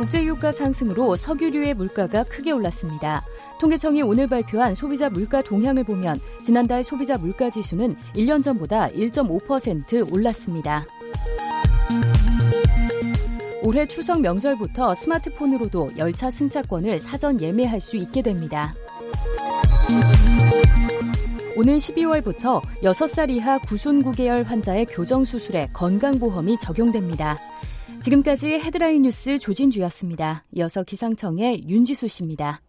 [0.03, 3.23] 국제유가 상승으로 석유류의 물가가 크게 올랐습니다.
[3.61, 10.85] 통계청이 오늘 발표한 소비자 물가 동향을 보면 지난달 소비자 물가 지수는 1년 전보다 1.5% 올랐습니다.
[13.61, 18.75] 올해 추석 명절부터 스마트폰으로도 열차 승차권을 사전 예매할 수 있게 됩니다.
[21.55, 27.37] 오는 12월부터 6살 이하 구순 9개월 환자의 교정수술에 건강보험이 적용됩니다.
[28.03, 30.43] 지금까지 헤드라인 뉴스 조진주였습니다.
[30.51, 32.61] 이어서 기상청의 윤지수 씨입니다.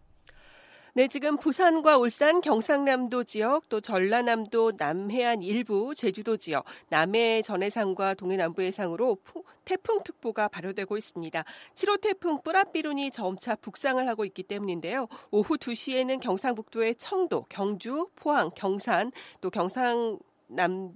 [0.93, 8.37] 네, 지금 부산과 울산, 경상남도 지역, 또 전라남도 남해안 일부, 제주도 지역, 남해 전해상과 동해
[8.37, 9.17] 남부 해상으로
[9.65, 11.43] 태풍특보가 발효되고 있습니다.
[11.75, 15.09] 7호 태풍 뿌라비룬이 점차 북상을 하고 있기 때문인데요.
[15.31, 19.11] 오후 2시에는 경상북도의 청도, 경주, 포항, 경산,
[19.41, 20.17] 또 경상
[20.47, 20.93] 남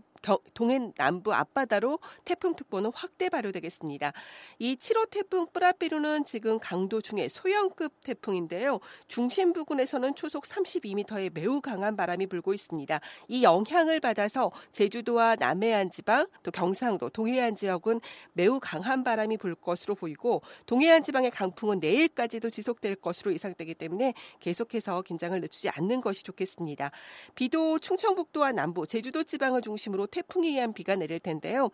[0.53, 4.13] 동해 남부 앞바다로 태풍특보는 확대 발효되겠습니다.
[4.59, 8.79] 이 7호 태풍 뿌라비루는 지금 강도 중에 소형급 태풍인데요.
[9.07, 12.99] 중심 부근에서는 초속 32m의 매우 강한 바람이 불고 있습니다.
[13.27, 18.01] 이 영향을 받아서 제주도와 남해안 지방, 또 경상도, 동해안 지역은
[18.33, 25.01] 매우 강한 바람이 불 것으로 보이고 동해안 지방의 강풍은 내일까지도 지속될 것으로 예상되기 때문에 계속해서
[25.03, 26.91] 긴장을 늦추지 않는 것이 좋겠습니다.
[27.35, 31.69] 비도 충청북도와 남부, 제주도 지방을 중심으로 태풍에 의한 비가 내릴 텐데요.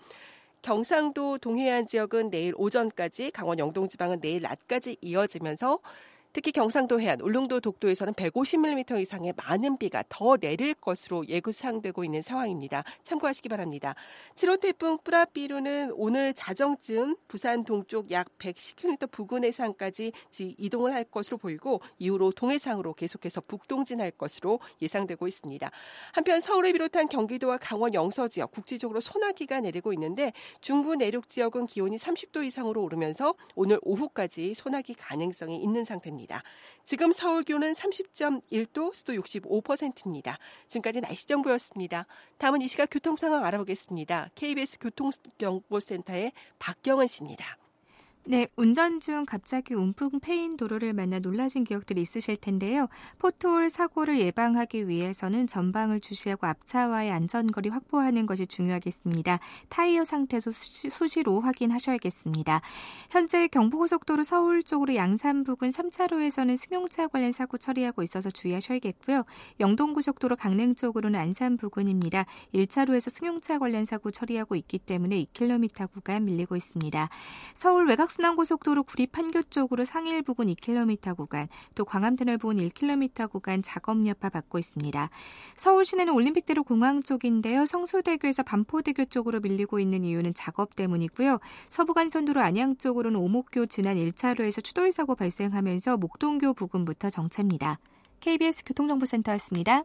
[0.62, 5.80] 경상도 동해안 지역은 내일 오전까지, 강원 영동 지방은 내일 낮까지 이어지면서
[6.36, 12.84] 특히 경상도 해안, 울릉도 독도에서는 150mm 이상의 많은 비가 더 내릴 것으로 예상되고 있는 상황입니다.
[13.04, 13.96] 참고하시기 바랍니다.
[14.36, 21.80] 7호 태풍 뿌라비루는 오늘 자정쯤 부산 동쪽 약 110km 부근 해상까지 이동을 할 것으로 보이고
[22.00, 25.72] 이후로 동해상으로 계속해서 북동진할 것으로 예상되고 있습니다.
[26.12, 31.96] 한편 서울을 비롯한 경기도와 강원 영서 지역 국지적으로 소나기가 내리고 있는데 중부 내륙 지역은 기온이
[31.96, 36.25] 30도 이상으로 오르면서 오늘 오후까지 소나기 가능성이 있는 상태입니다.
[36.26, 36.44] 있습니다.
[36.84, 40.38] 지금 서울 기온은 30.1도, 습도 65%입니다.
[40.68, 42.06] 지금까지 날씨 정보였습니다.
[42.38, 44.32] 다음은 이 시각 교통 상황 알아보겠습니다.
[44.36, 47.58] KBS 교통정보센터의 박경은 씨입니다.
[48.28, 52.88] 네, 운전 중 갑자기 움푹 패인 도로를 만나 놀라신 기억들이 있으실 텐데요.
[53.20, 59.38] 포토홀 사고를 예방하기 위해서는 전방을 주시하고 앞차와의 안전거리 확보하는 것이 중요하겠습니다.
[59.70, 62.62] 타이어 상태도 수시 로 확인하셔야겠습니다.
[63.12, 69.24] 현재 경부고속도로 서울 쪽으로 양산 부근 3차로에서는 승용차 관련 사고 처리하고 있어서 주의하셔야겠고요.
[69.60, 72.26] 영동고속도로 강릉 쪽으로는 안산 부근입니다.
[72.56, 77.08] 1차로에서 승용차 관련 사고 처리하고 있기 때문에 2km 구간 밀리고 있습니다.
[77.54, 83.62] 서울 외곽 순환고속도로 구리 판교 쪽으로 상일 부근 2km 구간, 또 광암터널 부근 1km 구간
[83.62, 85.10] 작업 여파 받고 있습니다.
[85.58, 87.66] 서울 시내는 올림픽대로 공항 쪽인데요.
[87.66, 91.40] 성수대교에서 반포대교 쪽으로 밀리고 있는 이유는 작업 때문이고요.
[91.68, 97.80] 서부간선도로 안양 쪽으로는 오목교 지난 1차로에서 추돌 사고 발생하면서 목동교 부근부터 정체입니다.
[98.22, 99.84] KBS 교통정보센터였습니다.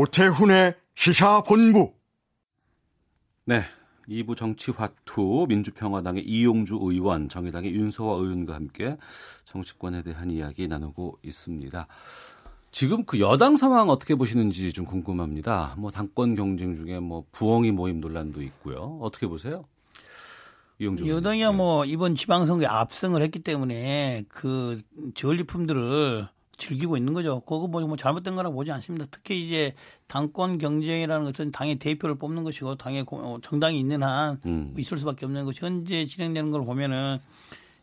[0.00, 1.92] 오태훈의 시사본부.
[3.44, 3.62] 네.
[4.08, 8.96] 2부 정치화투 민주평화당의 이용주 의원, 정의당의 윤소화 의원과 함께
[9.44, 11.86] 정치권에 대한 이야기 나누고 있습니다.
[12.72, 15.74] 지금 그 여당 상황 어떻게 보시는지 좀 궁금합니다.
[15.76, 18.98] 뭐 당권 경쟁 중에 뭐 부엉이 모임 논란도 있고요.
[19.02, 19.66] 어떻게 보세요?
[20.78, 24.80] 이용주 여당이야 뭐 이번 지방선거에 압승을 했기 때문에 그
[25.14, 26.26] 전리품들을
[26.60, 27.40] 즐기고 있는 거죠.
[27.40, 29.06] 그거 뭐, 뭐 잘못된 거라고 보지 않습니다.
[29.10, 29.74] 특히 이제
[30.06, 34.74] 당권 경쟁이라는 것은 당의 대표를 뽑는 것이고 당의 어, 정당이 있는 한 음.
[34.78, 37.18] 있을 수밖에 없는 것이 현재 진행되는 걸 보면은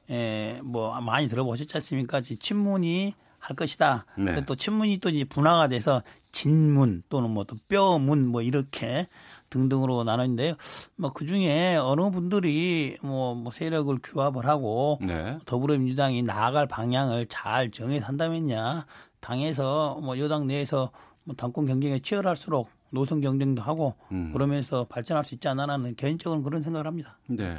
[0.10, 2.22] 에, 뭐 많이 들어보셨지 않습니까?
[2.22, 4.06] 친문이 할 것이다.
[4.18, 4.46] 네.
[4.46, 6.02] 또 친문이 또 이제 분화가 돼서
[6.32, 9.08] 진문 또는 뭐 또 뼈문 뭐 이렇게
[9.50, 10.56] 등등으로 나누는데요.
[10.98, 15.38] 뭐그 중에 어느 분들이 뭐, 뭐 세력을 규합을 하고 네.
[15.46, 18.86] 더불어민주당이 나아갈 방향을 잘 정해 산다면야
[19.20, 20.92] 당에서 뭐 여당 내에서
[21.24, 24.32] 뭐 당권 경쟁에 치열할수록 노선 경쟁도 하고 음.
[24.32, 27.18] 그러면서 발전할 수 있지 않나라는 개인적으로 그런 생각을 합니다.
[27.28, 27.58] 네.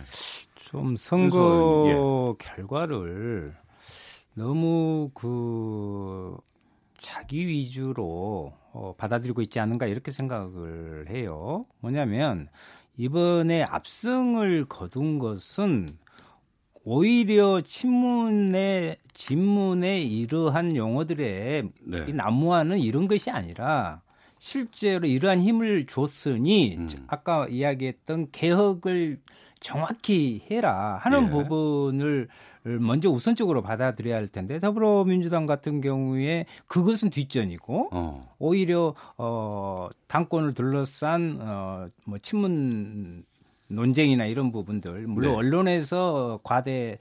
[0.65, 2.45] 좀 선거 예.
[2.45, 3.57] 결과를
[4.35, 6.37] 너무 그
[6.99, 11.67] 자기 위주로 어, 받아들이고 있지 않은가 이렇게 생각을 해요.
[11.81, 12.49] 뭐냐면
[12.97, 15.87] 이번에 압승을 거둔 것은
[16.85, 22.05] 오히려 친문의 진문의 이러한 용어들의 네.
[22.09, 24.01] 이 난무하는 이런 것이 아니라
[24.39, 26.89] 실제로 이러한 힘을 줬으니 음.
[27.09, 29.21] 아까 이야기했던 개혁을
[29.61, 31.31] 정확히 해라 하는 예.
[31.31, 32.29] 부분을
[32.65, 38.35] 먼저 우선적으로 받아들여야 할 텐데 더불어민주당 같은 경우에 그것은 뒷전이고 어.
[38.39, 43.25] 오히려 어 당권을 둘러싼 어뭐 친문
[43.69, 45.37] 논쟁이나 이런 부분들 물론 네.
[45.37, 46.99] 언론에서 과대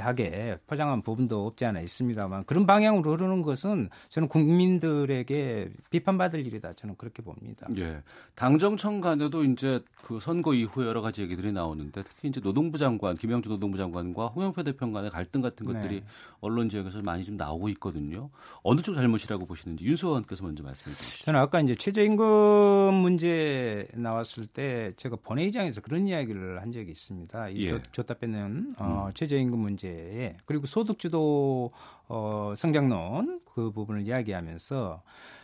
[0.00, 6.96] 하게 포장한 부분도 없지 않아 있습니다만 그런 방향으로 흐르는 것은 저는 국민들에게 비판받을 일이다 저는
[6.96, 7.66] 그렇게 봅니다.
[7.78, 8.02] 예.
[8.34, 13.48] 당정청 간에도 이제 그 선거 이후 여러 가지 얘기들이 나오는데 특히 이제 노동부 장관 김영주
[13.48, 16.06] 노동부 장관과 홍영표 대표 간의 갈등 같은 것들이 네.
[16.40, 18.30] 언론 지역에서 많이 좀 나오고 있거든요.
[18.62, 21.24] 어느 쪽 잘못이라고 보시는지 윤수원께서 먼저 말씀해 주시죠.
[21.24, 27.48] 저는 아까 이제 최저임금 문제 나왔을 때 제가 본회의장에서 그런 이야기를 한 적이 있습니다.
[27.50, 27.82] 이 예.
[27.92, 29.12] 줬다 빼는 어, 음.
[29.14, 31.72] 최저임금 문제에 그리고 소득주도
[32.08, 35.02] 어, 성장론 그 부분을 이야기하면서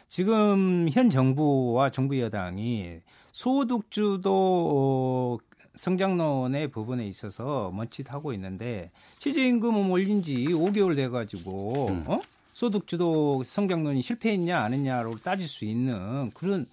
[0.09, 3.01] 지금 현 정부와 정부 여당이
[3.33, 5.39] 소득주도 어,
[5.75, 12.05] 성장론의 부분에 있어서 먼칫하고 있는데 최저임금은 올린 지 5개월 돼가지고 음.
[12.07, 12.21] 어?
[12.53, 16.67] 소득주도 성장론이 실패했냐 안 했냐로 따질 수 있는 그런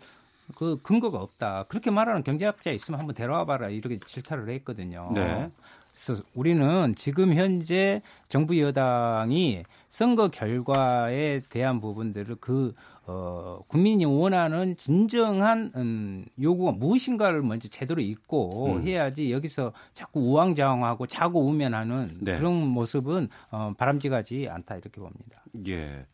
[0.55, 1.65] 그 근거가 없다.
[1.67, 5.11] 그렇게 말하는 경제학자 있으면 한번 데려와봐라 이렇게 질타를 했거든요.
[5.13, 5.49] 네.
[5.95, 12.75] 그래서 우리는 지금 현재 정부 여당이 선거 결과에 대한 부분들을 그
[13.07, 18.87] 어, 국민이 원하는 진정한 음, 요구가 무엇인가를 먼저 제대로 읽고 음.
[18.87, 22.37] 해야지 여기서 자꾸 우왕좌왕하고 자고 우면하는 네.
[22.37, 25.43] 그런 모습은 어, 바람직하지 않다 이렇게 봅니다.
[25.67, 26.05] 예.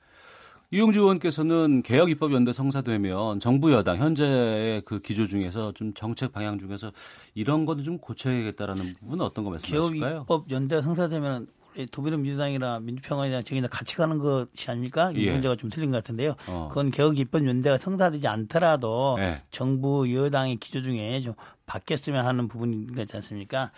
[0.74, 6.59] 이용주 의원께서는 개혁 입법 연대 성사되면 정부 여당 현재의 그 기조 중에서 좀 정책 방향
[6.59, 6.93] 중에서
[7.36, 9.99] 이런 거는 좀 고쳐야겠다라는 부분은 어떤 거 말씀하실까요?
[9.99, 11.47] 개혁 입법 연대 성사되면
[11.91, 15.11] 도미름 민주당이나 민주평화이나 저희나 같이 가는 것이 아닙니까?
[15.13, 15.32] 이 예.
[15.32, 16.36] 문제가 좀 틀린 것 같은데요.
[16.47, 16.67] 어.
[16.69, 19.41] 그건 개혁 입법 연대가 성사되지 않더라도 예.
[19.51, 21.34] 정부 여당의 기조 중에 좀
[21.65, 23.72] 바뀌었으면 하는 부분인 거지 않습니까?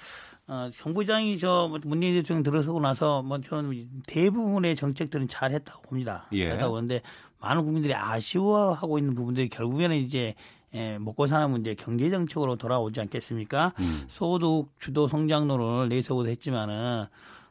[0.54, 6.28] 어, 정부장이 저뭐 문재인 대통령 들어서고 나서 뭐 저는 대부분의 정책들은 잘 했다고 봅니다.
[6.34, 6.52] 예.
[6.52, 7.02] 했다고 하는데
[7.40, 10.36] 많은 국민들이 아쉬워하고 있는 부분들이 결국에는 이제
[10.76, 13.74] 예, 먹고 사는 문제 경제 정책으로 돌아오지 않겠습니까?
[13.80, 14.06] 음.
[14.10, 17.08] 소득 주도 성장론을 내세우도 했지만은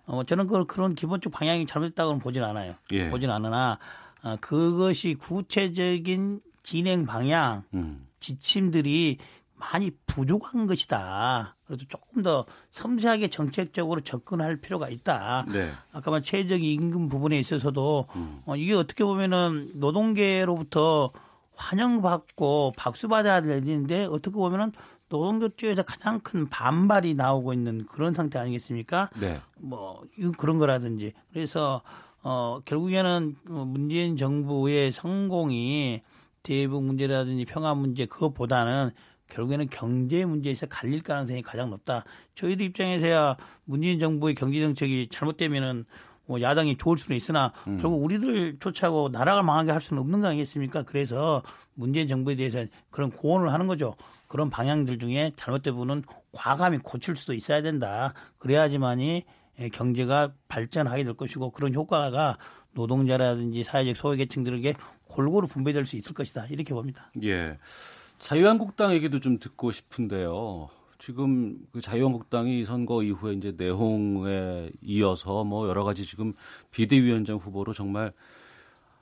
[0.06, 2.74] 어, 저는 그걸 그런 기본적 방향이 잘못됐다고는 보진 않아요.
[2.92, 3.10] 예.
[3.10, 3.78] 보진 않으나
[4.22, 8.06] 어, 그것이 구체적인 진행 방향, 음.
[8.20, 9.18] 지침들이
[9.62, 11.54] 많이 부족한 것이다.
[11.64, 15.46] 그래서 조금 더 섬세하게 정책적으로 접근할 필요가 있다.
[15.52, 15.70] 네.
[15.92, 18.42] 아까 말 최저임금 부분에 있어서도 음.
[18.44, 21.12] 어, 이게 어떻게 보면은 노동계로부터
[21.54, 24.72] 환영받고 박수 받아야 되는데 어떻게 보면은
[25.08, 29.10] 노동계 쪽에서 가장 큰 반발이 나오고 있는 그런 상태 아니겠습니까?
[29.20, 29.40] 네.
[29.58, 30.02] 뭐
[30.38, 31.82] 그런 거라든지 그래서
[32.22, 36.02] 어 결국에는 문재인 정부의 성공이
[36.42, 38.90] 대북 문제라든지 평화 문제 그것보다는
[39.32, 42.04] 결국에는 경제 문제에서 갈릴 가능성이 가장 높다.
[42.34, 45.84] 저희들 입장에서야 문재인 정부의 경제 정책이 잘못되면은
[46.26, 47.78] 뭐 야당이 좋을 수는 있으나 음.
[47.80, 50.82] 결국 우리들 쫓아고 나라가 망하게 할 수는 없는 거 아니겠습니까?
[50.84, 51.42] 그래서
[51.74, 53.96] 문재인 정부에 대해서 그런 고언을 하는 거죠.
[54.28, 56.02] 그런 방향들 중에 잘못된 부분은
[56.32, 58.14] 과감히 고칠 수도 있어야 된다.
[58.38, 59.24] 그래야지만이
[59.72, 62.38] 경제가 발전하게 될 것이고 그런 효과가
[62.72, 64.74] 노동자라든지 사회적 소외계층들에게
[65.04, 66.46] 골고루 분배될 수 있을 것이다.
[66.46, 67.10] 이렇게 봅니다.
[67.22, 67.58] 예.
[68.22, 70.70] 자유한국당 얘기도 좀 듣고 싶은데요.
[71.00, 76.32] 지금 그 자유한국당이 선거 이후에 이제 내홍에 이어서 뭐 여러 가지 지금
[76.70, 78.12] 비대위원장 후보로 정말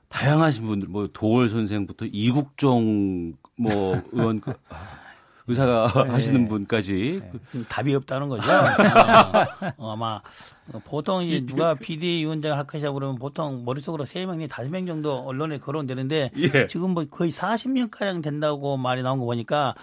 [0.09, 4.55] 다양하신 분들 뭐 도월 선생부터 이국종 뭐 의원 그,
[5.51, 6.11] 의사가 네.
[6.11, 7.23] 하시는 분까지
[7.53, 7.65] 네.
[7.69, 8.51] 답이 없다는 거죠.
[9.77, 10.21] 어, 아마
[10.85, 16.31] 보통 이제 누가 비대위원장 할것이냐 그러면 보통 머릿속으로 세 명이 다섯 명 정도 언론에 거론되는데
[16.37, 16.67] 예.
[16.69, 19.75] 지금 뭐 거의 40명 가량 된다고 말이 나온 거 보니까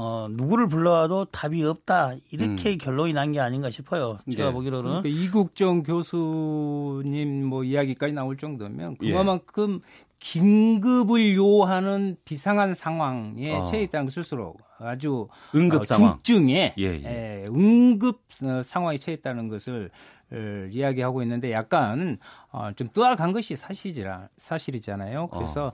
[0.00, 2.12] 어, 누구를 불러와도 답이 없다.
[2.30, 2.78] 이렇게 음.
[2.78, 4.20] 결론이 난 게 아닌가 싶어요.
[4.30, 4.52] 제가 네.
[4.52, 5.02] 보기로는.
[5.02, 9.12] 그러니까 이국정 교수님 뭐 이야기까지 나올 정도면 예.
[9.12, 10.04] 그만큼 예.
[10.20, 13.66] 긴급을 요하는 비상한 상황에 어.
[13.66, 16.20] 처해 있다는 것 스스로 아주 응급 어, 상황.
[16.22, 17.08] 중증의 예, 예.
[17.08, 19.90] 에, 응급 어, 상황에 처해 있다는 것을
[20.30, 20.36] 어,
[20.70, 22.18] 이야기하고 있는데 약간
[22.50, 25.28] 어, 좀 뜨악한 것이 사실이라, 사실이잖아요.
[25.28, 25.72] 그래서 어,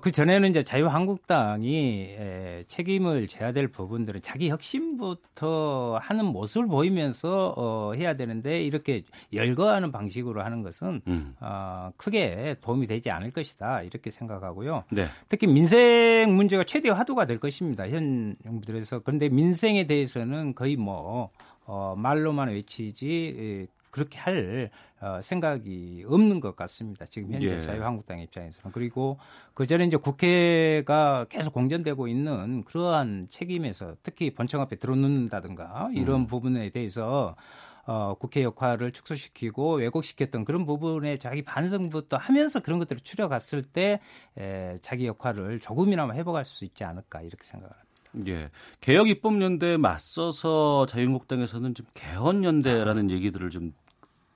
[0.00, 7.92] 그 전에는 이제 자유한국당이 에, 책임을 져야 될 부분들은 자기 혁신부터 하는 모습을 보이면서 어,
[7.94, 9.02] 해야 되는데 이렇게
[9.32, 11.34] 열거하는 방식으로 하는 것은 음.
[11.40, 14.84] 어, 크게 도움이 되지 않을 것이다 이렇게 생각하고요.
[14.90, 15.06] 네.
[15.28, 17.88] 특히 민생 문제가 최대 화두가 될 것입니다.
[17.88, 21.30] 현 정부들에서 그런데 민생에 대해서는 거의 뭐
[21.64, 24.70] 어, 말로만 외치지 그렇게 할
[25.00, 27.04] 어, 생각이 없는 것 같습니다.
[27.06, 27.60] 지금 현재 예.
[27.60, 29.18] 자유한국당 입장에서는 그리고
[29.54, 36.26] 그 전에 이제 국회가 계속 공전되고 있는 그러한 책임에서 특히 본청 앞에 들어놓는다든가 이런 음.
[36.26, 37.36] 부분에 대해서
[37.84, 44.00] 어, 국회 역할을 축소시키고 왜곡시켰던 그런 부분에 자기 반성부터 하면서 그런 것들을 추려갔을 때
[44.38, 47.81] 에, 자기 역할을 조금이나마 회복할 수 있지 않을까 이렇게 생각합니다.
[48.26, 48.50] 예.
[48.80, 53.72] 개혁 입법 연대에 맞서서 자유한국당에서는 좀 개헌 연대라는 얘기들을 좀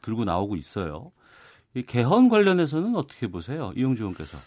[0.02, 1.12] 들고 나오고 있어요.
[1.74, 3.72] 이 개헌 관련해서는 어떻게 보세요?
[3.76, 4.38] 이용주 의원께서.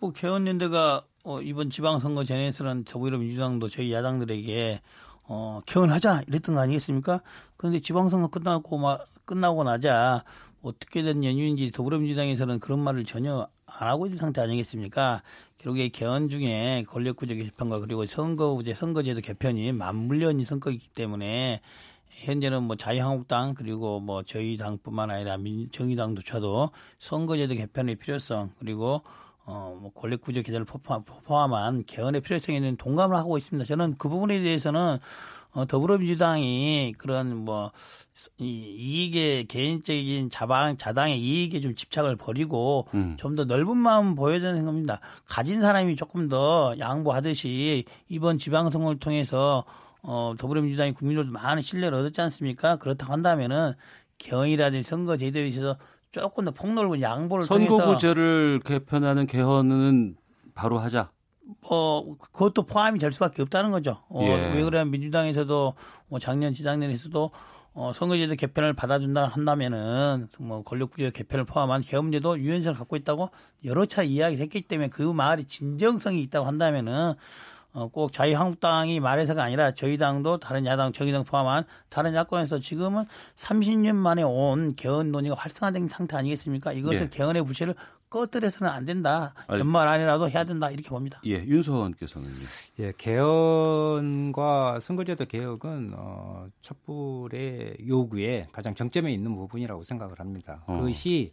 [0.00, 4.80] 뭐 개헌 연대가 어, 이번 지방선거 전에서는 더불어 민주당도 저희 야당들에게
[5.24, 7.20] 어, 개헌하자 이랬던 거 아니겠습니까?
[7.56, 10.24] 그런데 지방선거 끝나고 막 끝나고 나자
[10.62, 15.22] 어떻게 된 연유인지 더불어민주당에서는 그런 말을 전혀 안 하고 있는 상태 아니겠습니까?
[15.58, 21.60] 결국에 개헌 중에 권력구조 개편과 그리고 선거제 선거제도 개편이 맞물려 있는 선거이기 때문에
[22.08, 29.02] 현재는 뭐 자유한국당 그리고 뭐 저희 당뿐만 아니라 민, 정의당조차도 선거제도 개편의 필요성 그리고
[29.44, 30.66] 어뭐 권력구조 개선을
[31.24, 33.66] 포함한 개헌의 필요성에는 동감을 하고 있습니다.
[33.66, 34.98] 저는 그 부분에 대해서는
[35.52, 37.72] 어, 더불어민주당이 그런 뭐
[38.38, 43.16] 이, 이익의 개인적인 자방 자당의 이익에 좀 집착을 버리고 음.
[43.18, 45.00] 좀더 넓은 마음 되는 겁니다.
[45.26, 49.64] 가진 사람이 조금 더 양보하듯이 이번 지방선거를 통해서
[50.02, 52.76] 어, 더불어민주당이 국민으로도 많은 신뢰를 얻었지 않습니까?
[52.76, 53.72] 그렇다고 한다면은
[54.18, 55.76] 개헌이라든지 선거 제도에 있어서
[56.10, 60.16] 조금 더 폭넓은 양보를 선거구제를 개편하는 개헌은
[60.54, 61.10] 바로 하자.
[61.68, 64.02] 뭐 그것도 포함이 될 수밖에 없다는 거죠.
[64.08, 64.54] 어, 예.
[64.54, 65.74] 왜 그러면 민주당에서도
[66.08, 67.30] 뭐 작년 지작년에서도
[67.74, 73.30] 어, 선거제도 개편을 받아준다 한다면은 뭐 권력구조 개편을 포함한 개헌제도 유연성을 갖고 있다고
[73.64, 77.14] 여러 차 이야기를 했기 때문에 그 말이 진정성이 있다고 한다면은
[77.74, 83.04] 어, 꼭 자유한국당이 말해서가 아니라 저희 당도 다른 야당, 정의당 포함한 다른 야권에서 지금은
[83.36, 86.72] 30년 만에 온 개헌 논의가 활성화된 상태 아니겠습니까?
[86.72, 87.08] 이것을 네.
[87.10, 87.74] 개헌의 부채를
[88.10, 89.34] 꺼뜨려서는 안 된다.
[89.50, 90.70] 연말 안이라도 해야 된다.
[90.70, 91.20] 이렇게 봅니다.
[91.26, 92.28] 예, 윤소원께서는
[92.78, 100.62] 예, 개헌과 선거제도 개혁은 어, 촛불의 요구에 가장 정점에 있는 부분이라고 생각을 합니다.
[100.66, 100.78] 어.
[100.78, 101.30] 그것이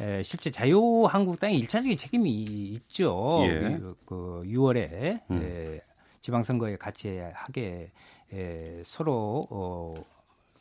[0.00, 3.40] 에, 실제 자유한국당의 일차적인 책임이 있죠.
[3.44, 3.78] 예.
[3.78, 5.42] 그, 그 6월에 음.
[5.42, 5.80] 에,
[6.22, 7.92] 지방선거에 같이 하게
[8.32, 9.94] 에, 서로 어,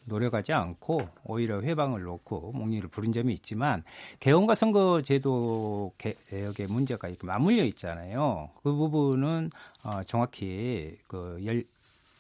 [0.06, 3.84] 노력하지 않고 오히려 회방을 놓고 목리를 부른 점이 있지만
[4.19, 8.49] 개헌과 선거제도 개혁의 문제가 이렇게 맞물려 있잖아요.
[8.64, 9.49] 그 부분은
[9.84, 11.64] 어, 정확히 그 열,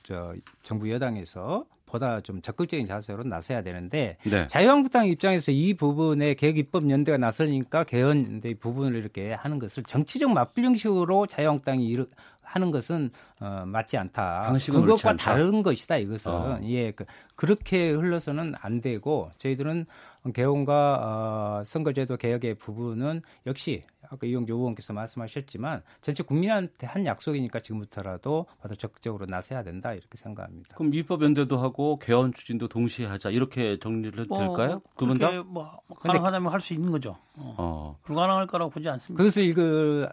[0.03, 0.33] 저
[0.63, 4.47] 정부 여당에서 보다 좀 적극적인 자세로 나서야 되는데 네.
[4.47, 10.31] 자유한국당 입장에서 이 부분에 개혁 입법 연대가 나서니까 개헌 의 부분을 이렇게 하는 것을 정치적
[10.31, 12.05] 맞불형식으로 자유한국당이 이르,
[12.45, 14.53] 하는 것은 어, 맞지 않다.
[14.71, 15.23] 그것과 않다.
[15.33, 15.97] 다른 것이다.
[15.97, 16.59] 이것은 어.
[16.63, 17.05] 예 그,
[17.35, 19.85] 그렇게 흘러서는 안 되고 저희들은
[20.33, 28.45] 개헌과 어, 선거제도 개혁의 부분은 역시 아까 이용재 의원께서 말씀하셨지만 전체 국민한테 한 약속이니까 지금부터라도
[28.61, 30.75] 더 적극적으로 나서야 된다 이렇게 생각합니다.
[30.77, 34.81] 그럼 입법 연대도 하고 개헌 추진도 동시에 하자 이렇게 정리를 해도 뭐, 될까요?
[34.95, 35.31] 그분 다?
[35.43, 37.17] 뭐 가능하다면 할 수 있는 거죠.
[37.37, 37.55] 어.
[37.57, 37.97] 어.
[38.03, 39.21] 불가능할 거라고 보지 않습니다.
[39.21, 40.09] 그래서 이거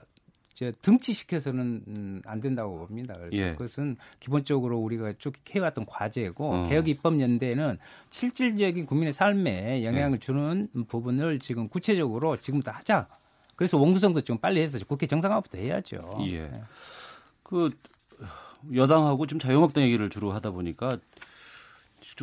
[0.54, 3.14] 이제 등치시켜서는 음, 안 된다고 봅니다.
[3.16, 3.52] 그래서 예.
[3.52, 6.68] 그것은 기본적으로 우리가 쭉 해왔던 과제고 어.
[6.68, 7.78] 개혁 입법 연대는
[8.10, 10.18] 실질적인 국민의 삶에 영향을 예.
[10.18, 13.08] 주는 부분을 지금 구체적으로 지금부터 하자.
[13.56, 15.98] 그래서 원구성도 좀 빨리 해서 국회 정상화부터 해야죠.
[16.26, 16.42] 예.
[16.42, 16.62] 네.
[17.42, 17.70] 그
[18.74, 20.98] 여당하고 지금 자유한국당 얘기를 주로 하다 보니까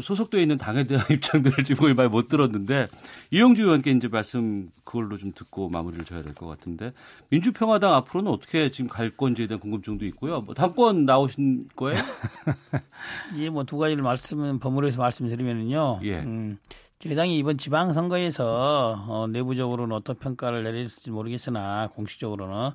[0.02, 2.88] 소속되어 있는 당에 대한 입장들을 지금 거의 말 못 들었는데
[3.32, 6.92] 이용주 의원께 이제 말씀 그걸로 좀 듣고 마무리를 줘야 될 것 같은데
[7.30, 10.42] 민주평화당 앞으로는 어떻게 지금 갈 건지에 대한 궁금증도 있고요.
[10.42, 12.00] 뭐 당권 나오신 거예요?
[13.38, 16.00] 예, 뭐 두 가지를 말씀은 버무려서 말씀드리면은요.
[16.04, 16.20] 예.
[16.20, 16.58] 음,
[17.00, 22.72] 저희 당이 이번 지방선거에서 어, 내부적으로는 어떤 평가를 내릴지 모르겠으나 공식적으로는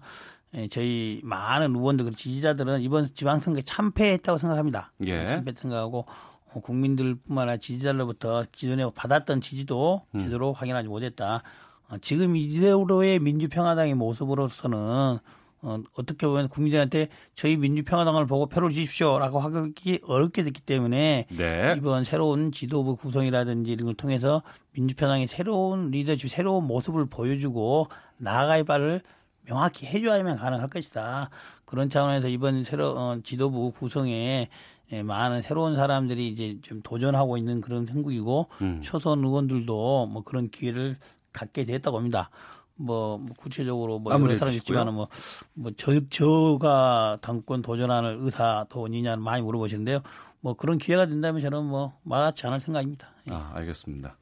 [0.56, 4.92] 예, 저희 많은 의원들 지지자들은 이번 지방선거에 참패했다고 생각합니다.
[5.06, 5.26] 예.
[5.26, 10.20] 참패 생각하고 어, 국민들뿐만 아니라 지지자들로부터 기존에 받았던 지지도 음.
[10.20, 11.42] 제대로 확인하지 못했다.
[11.90, 15.18] 어, 지금 이대로의 민주평화당의 모습으로서는
[15.66, 21.74] 어, 어떻게 보면 국민들한테 저희 민주평화당을 보고 표를 주십시오라고 하기 어렵게 됐기 때문에 네.
[21.78, 29.00] 이번 새로운 지도부 구성이라든지 이런 걸 통해서 민주평화당의 새로운 리더십, 새로운 모습을 보여주고 나아갈 바를
[29.46, 31.30] 명확히 해줘야만 가능할 것이다.
[31.64, 34.48] 그런 차원에서 이번 새로 어, 지도부 구성에
[34.94, 38.80] 예, 많은 새로운 사람들이 이제 좀 도전하고 있는 그런 행국이고 음.
[38.80, 40.96] 초선 의원들도 뭐 그런 기회를
[41.32, 42.30] 갖게 됐다고 합니다.
[42.76, 45.08] 뭐, 뭐 구체적으로 뭐 여러 사람이 있지만은 뭐,
[45.54, 50.00] 뭐 저, 저가 당권 도전하는 의사 도원이냐는 많이 물어보시는데요.
[50.40, 53.08] 뭐 그런 기회가 된다면 저는 뭐 말하지 않을 생각입니다.
[53.28, 53.34] 예.
[53.34, 54.16] 아, 알겠습니다.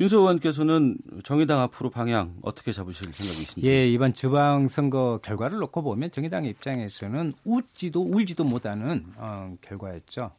[0.00, 3.66] 윤소 의원께서는 정의당 앞으로 방향 어떻게 잡으실 생각이신지?
[3.66, 10.30] 예, 이번 지방선거 결과를 놓고 보면 정의당의 입장에서는 웃지도 울지도 못하는 어, 결과였죠.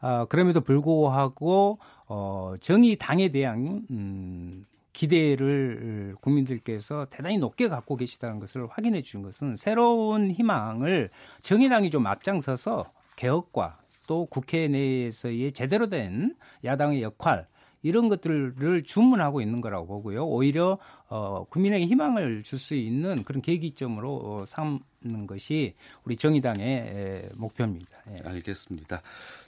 [0.00, 9.02] 어, 그럼에도 불구하고 어, 정의당에 대한 음, 기대를 국민들께서 대단히 높게 갖고 계시다는 것을 확인해
[9.02, 11.10] 주는 것은 새로운 희망을
[11.42, 17.46] 정의당이 좀 앞장서서 개혁과 또 국회 내에서의 제대로 된 야당의 역할
[17.82, 20.26] 이런 것들을 주문하고 있는 거라고 보고요.
[20.26, 20.78] 오히려
[21.08, 25.74] 어, 국민에게 희망을 줄 수 있는 그런 계기점으로 어, 삼는 것이
[26.04, 27.90] 우리 정의당의 에, 목표입니다.
[28.10, 28.28] 예.
[28.28, 29.00] 알겠습니다.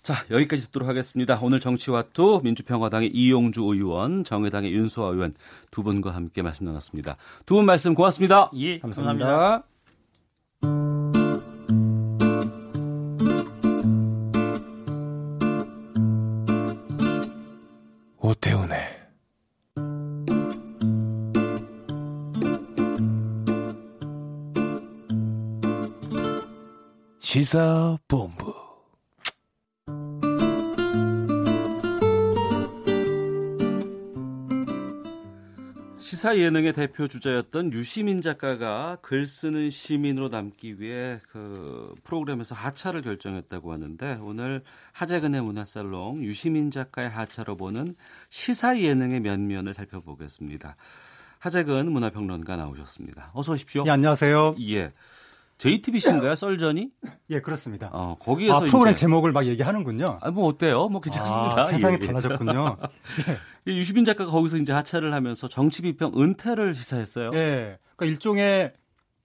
[0.02, 1.38] 자 여기까지 듣도록 하겠습니다.
[1.42, 5.34] 오늘 정치와투 민주평화당의 이용주 의원, 정의당의 윤소아 의원
[5.70, 7.16] 두 분과 함께 말씀 나눴습니다.
[7.46, 8.50] 두 분 말씀 고맙습니다.
[8.54, 9.64] 예, 감사합니다.
[10.62, 10.99] 감사합니다.
[18.30, 18.78] 오태훈의
[27.18, 28.49] 시사본부
[36.20, 43.72] 시사 예능의 대표 주자였던 유시민 작가가 글 쓰는 시민으로 남기 위해 그 프로그램에서 하차를 결정했다고
[43.72, 47.94] 하는데 오늘 하재근의 문화살롱 유시민 작가의 하차로 보는
[48.28, 50.76] 시사 예능의 면면을 살펴보겠습니다.
[51.38, 53.30] 하재근 문화평론가 나오셨습니다.
[53.32, 53.84] 어서 오십시오.
[53.86, 54.56] 예, 안녕하세요.
[54.68, 54.92] 예.
[55.56, 56.90] JTBC인가요, 썰전이?
[57.30, 57.88] 예, 그렇습니다.
[57.94, 59.00] 어, 거기에서 아, 프로그램 이제...
[59.00, 60.18] 제목을 막 얘기하는군요.
[60.20, 60.88] 아, 뭐 어때요?
[60.88, 61.62] 뭐 괜찮습니다.
[61.62, 62.06] 아, 세상이 예, 예.
[62.08, 62.76] 달라졌군요.
[63.26, 63.36] 예.
[63.66, 67.30] 유시빈 작가가 거기서 이제 하차를 하면서 정치 비평 은퇴를 시사했어요.
[67.34, 67.78] 예.
[67.96, 68.72] 그러니까 일종의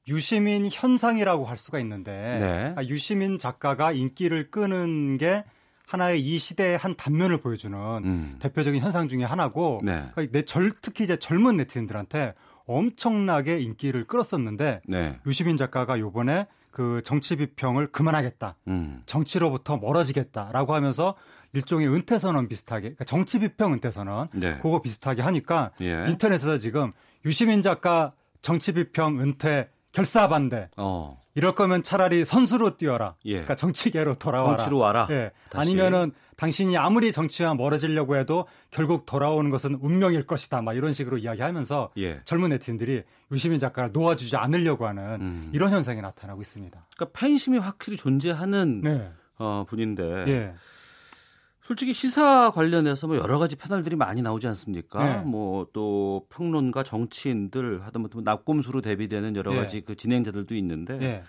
[0.07, 2.73] 유시민 현상이라고 할 수가 있는데 네.
[2.75, 5.43] 아, 유시민 작가가 인기를 끄는 게
[5.87, 8.35] 하나의 이 시대의 한 단면을 보여주는 음.
[8.39, 10.05] 대표적인 현상 중의 하나고 네.
[10.13, 12.33] 그러니까 내 절, 특히 이제 젊은 네티즌들한테
[12.65, 15.19] 엄청나게 인기를 끌었었는데 네.
[15.25, 18.55] 유시민 작가가 요번에 그 정치 비평을 그만하겠다.
[18.67, 19.01] 음.
[19.05, 21.15] 정치로부터 멀어지겠다라고 하면서
[21.55, 24.57] 일종의 은퇴 선언 비슷하게 그러니까 정치 비평 은퇴 선언 네.
[24.61, 26.05] 그거 비슷하게 하니까 예.
[26.09, 26.91] 인터넷에서 지금
[27.25, 30.69] 유시민 작가 정치 비평 은퇴 결사 반대.
[30.75, 31.19] 어.
[31.35, 33.15] 이럴 거면 차라리 선수로 뛰어라.
[33.25, 33.31] 예.
[33.31, 34.57] 그러니까 정치계로 돌아와라.
[34.57, 35.07] 정치로 와라.
[35.09, 35.31] 예.
[35.53, 40.61] 아니면은 당신이 아무리 정치와 멀어지려고 해도 결국 돌아오는 것은 운명일 것이다.
[40.61, 42.21] 막 이런 식으로 이야기하면서 예.
[42.25, 45.49] 젊은 네티즌들이 유시민 작가를 놓아주지 않으려고 하는 음.
[45.53, 46.87] 이런 현상이 나타나고 있습니다.
[46.95, 49.11] 그러니까 팬심이 확실히 존재하는 네.
[49.37, 50.53] 어, 분인데 예.
[51.65, 55.03] 솔직히 시사 관련해서 뭐 여러 가지 패널들이 많이 나오지 않습니까?
[55.03, 55.21] 네.
[55.23, 59.57] 뭐또 평론가, 정치인들 하다못해 납꼼수로 대비되는 여러 네.
[59.57, 61.23] 가지 그 진행자들도 있는데 네.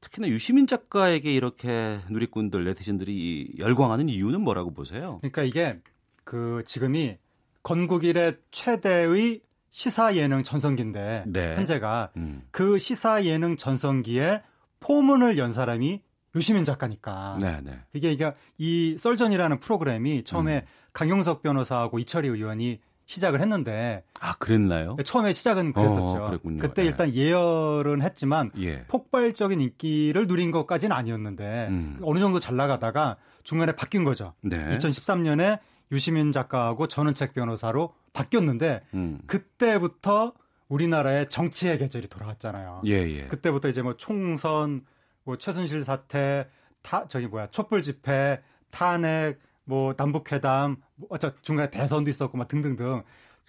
[0.00, 5.18] 특히나 유시민 작가에게 이렇게 누리꾼들 네티즌들이 열광하는 이유는 뭐라고 보세요?
[5.20, 5.78] 그러니까 이게
[6.24, 7.18] 그 지금이
[7.62, 9.40] 건국 이래 최대의
[9.70, 11.54] 시사 예능 전성기인데 네.
[11.54, 12.42] 현재가 음.
[12.50, 14.42] 그 시사 예능 전성기에
[14.80, 16.02] 포문을 연 사람이
[16.36, 17.38] 유시민 작가니까.
[17.40, 17.60] 네네.
[17.62, 17.80] 네.
[17.94, 20.66] 이게 이게 이 썰전이라는 프로그램이 처음에 음.
[20.92, 24.96] 강용석 변호사하고 이철희 의원이 시작을 했는데 아 그랬나요?
[24.96, 26.16] 네, 처음에 시작은 그랬었죠.
[26.16, 26.88] 어, 그때 네.
[26.88, 28.84] 일단 예열은 했지만 예.
[28.88, 31.98] 폭발적인 인기를 누린 것까지는 아니었는데 음.
[32.02, 34.34] 어느 정도 잘 나가다가 중간에 바뀐 거죠.
[34.42, 34.76] 네.
[34.76, 35.60] 2013년에
[35.92, 39.20] 유시민 작가하고 전은책 변호사로 바뀌었는데 음.
[39.26, 40.32] 그때부터
[40.68, 42.82] 우리나라의 정치의 계절이 돌아왔잖아요.
[42.86, 43.26] 예, 예.
[43.26, 44.82] 그때부터 이제 뭐 총선
[45.26, 46.48] 뭐 최순실 사태,
[46.82, 48.40] 타 저기 뭐야 촛불 집회,
[48.70, 53.02] 탄핵, 뭐 남북 회담, 뭐 어쩌 중간에 대선도 있었고 막 등등등.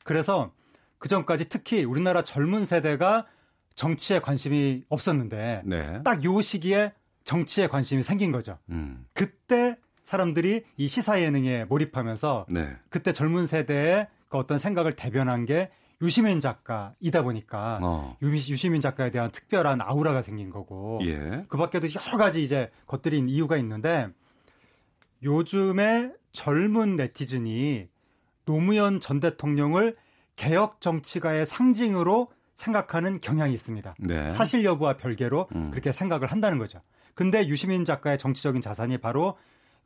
[0.03, 0.51] 그래서
[0.97, 3.27] 그 전까지 특히 우리나라 젊은 세대가
[3.75, 6.01] 정치에 관심이 없었는데 네.
[6.03, 6.93] 딱요 시기에
[7.23, 8.57] 정치에 관심이 생긴 거죠.
[8.71, 9.05] 음.
[9.13, 12.75] 그때 사람들이 이 시사 예능에 몰입하면서 네.
[12.89, 15.69] 그때 젊은 세대의 그 어떤 생각을 대변한 게
[16.01, 18.17] 유시민 작가이다 보니까 어.
[18.21, 21.45] 유시민 작가에 대한 특별한 아우라가 생긴 거고 예.
[21.47, 24.07] 그 밖에도 여러 가지 이제 것들이 이유가 있는데
[25.23, 27.87] 요즘에 젊은 네티즌이
[28.45, 29.95] 노무현 전 대통령을
[30.35, 33.95] 개혁 정치가의 상징으로 생각하는 경향이 있습니다.
[33.99, 34.29] 네.
[34.29, 35.71] 사실 여부와 별개로 음.
[35.71, 36.81] 그렇게 생각을 한다는 거죠.
[37.15, 39.37] 근데 유시민 작가의 정치적인 자산이 바로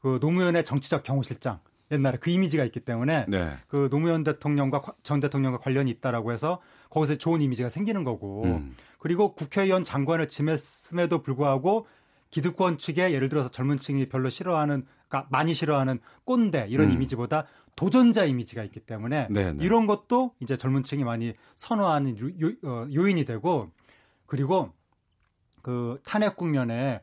[0.01, 1.59] 그 노무현의 정치적 경호실장
[1.91, 3.57] 옛날에 그 이미지가 있기 때문에 네.
[3.67, 8.75] 그 노무현 대통령과 전 대통령과 관련이 있다라고 해서 거기서 좋은 이미지가 생기는 거고 음.
[8.97, 11.87] 그리고 국회의원 장관을 지냈음에도 불구하고
[12.29, 16.93] 기득권 측에 예를 들어서 젊은 층이 별로 싫어하는 그러니까 많이 싫어하는 꼰대 이런 음.
[16.93, 17.45] 이미지보다
[17.75, 19.53] 도전자 이미지가 있기 때문에 네네.
[19.53, 19.65] 네.
[19.65, 23.69] 이런 것도 이제 젊은 층이 많이 선호하는 요, 요, 어, 요인이 되고
[24.25, 24.71] 그리고
[25.61, 27.01] 그 탄핵 국면에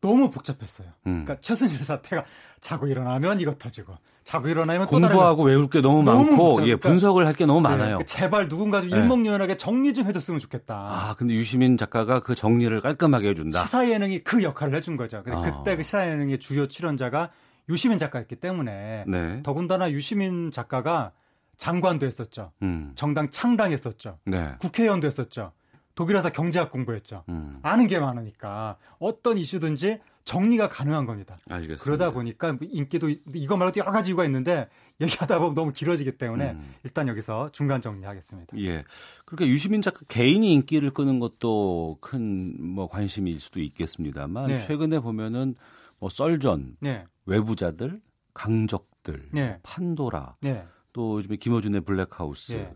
[0.00, 0.88] 너무 복잡했어요.
[1.06, 1.24] 음.
[1.24, 2.24] 그러니까 최순실 사태가
[2.60, 3.96] 자고 일어나면 이것 터지고
[4.26, 8.00] 자고 일어나면 공부하고 외울 게 너무, 너무 많고 예, 분석을 할 게 너무 네, 많아요.
[8.06, 8.96] 제발 누군가 좀 네.
[8.98, 10.74] 일목요연하게 정리 좀 해줬으면 좋겠다.
[10.74, 13.60] 아 근데 유시민 작가가 그 정리를 깔끔하게 해준다.
[13.60, 15.22] 시사 예능이 그 역할을 해준 거죠.
[15.30, 15.42] 아.
[15.42, 17.30] 그때 그 시사 예능의 주요 출연자가
[17.68, 19.40] 유시민 작가였기 때문에 네.
[19.44, 21.12] 더군다나 유시민 작가가
[21.56, 22.50] 장관도 했었죠.
[22.62, 22.92] 음.
[22.96, 24.18] 정당 창당했었죠.
[24.24, 24.54] 네.
[24.58, 25.52] 국회의원도 했었죠.
[25.94, 27.22] 독일에서 경제학 공부했죠.
[27.28, 27.60] 음.
[27.62, 31.36] 아는 게 많으니까 어떤 이슈든지 정리가 가능한 겁니다.
[31.48, 31.82] 알겠습니다.
[31.84, 34.68] 그러다 보니까 인기도 이거 말고도 여러 가지 이유가 있는데
[35.00, 36.74] 얘기하다 보면 너무 길어지기 때문에 음.
[36.82, 38.58] 일단 여기서 중간 정리하겠습니다.
[38.58, 38.84] 예.
[39.24, 44.58] 그러니까 유시민 작가 개인이 인기를 끄는 것도 큰 뭐 관심일 수도 있겠습니다만 네.
[44.58, 45.54] 최근에 보면은
[45.98, 47.04] 뭐 썰전, 네.
[47.26, 48.00] 외부자들,
[48.34, 49.58] 강적들, 네.
[49.62, 50.66] 판도라, 네.
[50.92, 52.68] 또 요즘에 김어준의 블랙하우스.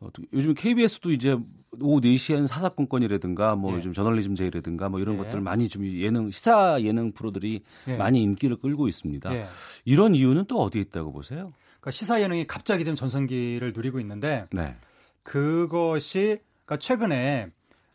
[0.00, 0.06] 네.
[0.06, 1.36] 어, 요즘 KBS도 이제
[1.80, 3.78] 오후 4시에는 사사건건이라든가 뭐 네.
[3.78, 5.24] 요즘 저널리즘 제이라든가 뭐 이런 네.
[5.24, 7.96] 것들 많이 좀 예능 시사 예능 프로들이 네.
[7.96, 9.30] 많이 인기를 끌고 있습니다.
[9.30, 9.46] 네.
[9.84, 11.52] 이런 이유는 또 어디에 있다고 보세요?
[11.80, 14.76] 그러니까 시사 예능이 갑자기 좀 전성기를 누리고 있는데 네.
[15.22, 17.48] 그것이 그러니까 최근에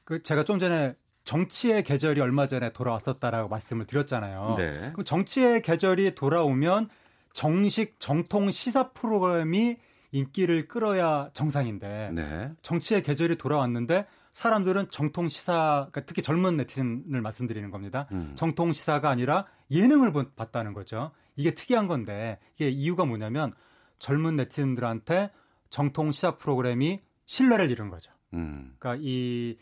[0.03, 4.55] 그 제가 좀 전에 정치의 계절이 얼마 전에 돌아왔었다라고 말씀을 드렸잖아요.
[4.57, 4.91] 네.
[4.93, 6.89] 그럼 정치의 계절이 돌아오면
[7.31, 9.77] 정식 정통 시사 프로그램이
[10.13, 12.51] 인기를 끌어야 정상인데 네.
[12.61, 18.07] 정치의 계절이 돌아왔는데 사람들은 정통 시사 그러니까 특히 젊은 네티즌을 말씀드리는 겁니다.
[18.13, 18.31] 음.
[18.35, 21.11] 정통 시사가 아니라 예능을 봤다는 거죠.
[21.35, 23.51] 이게 특이한 건데 이게 이유가 뭐냐면
[23.99, 25.31] 젊은 네티즌들한테
[25.69, 28.13] 정통 시사 프로그램이 신뢰를 잃은 거죠.
[28.33, 28.75] 음.
[28.79, 29.57] 그러니까 이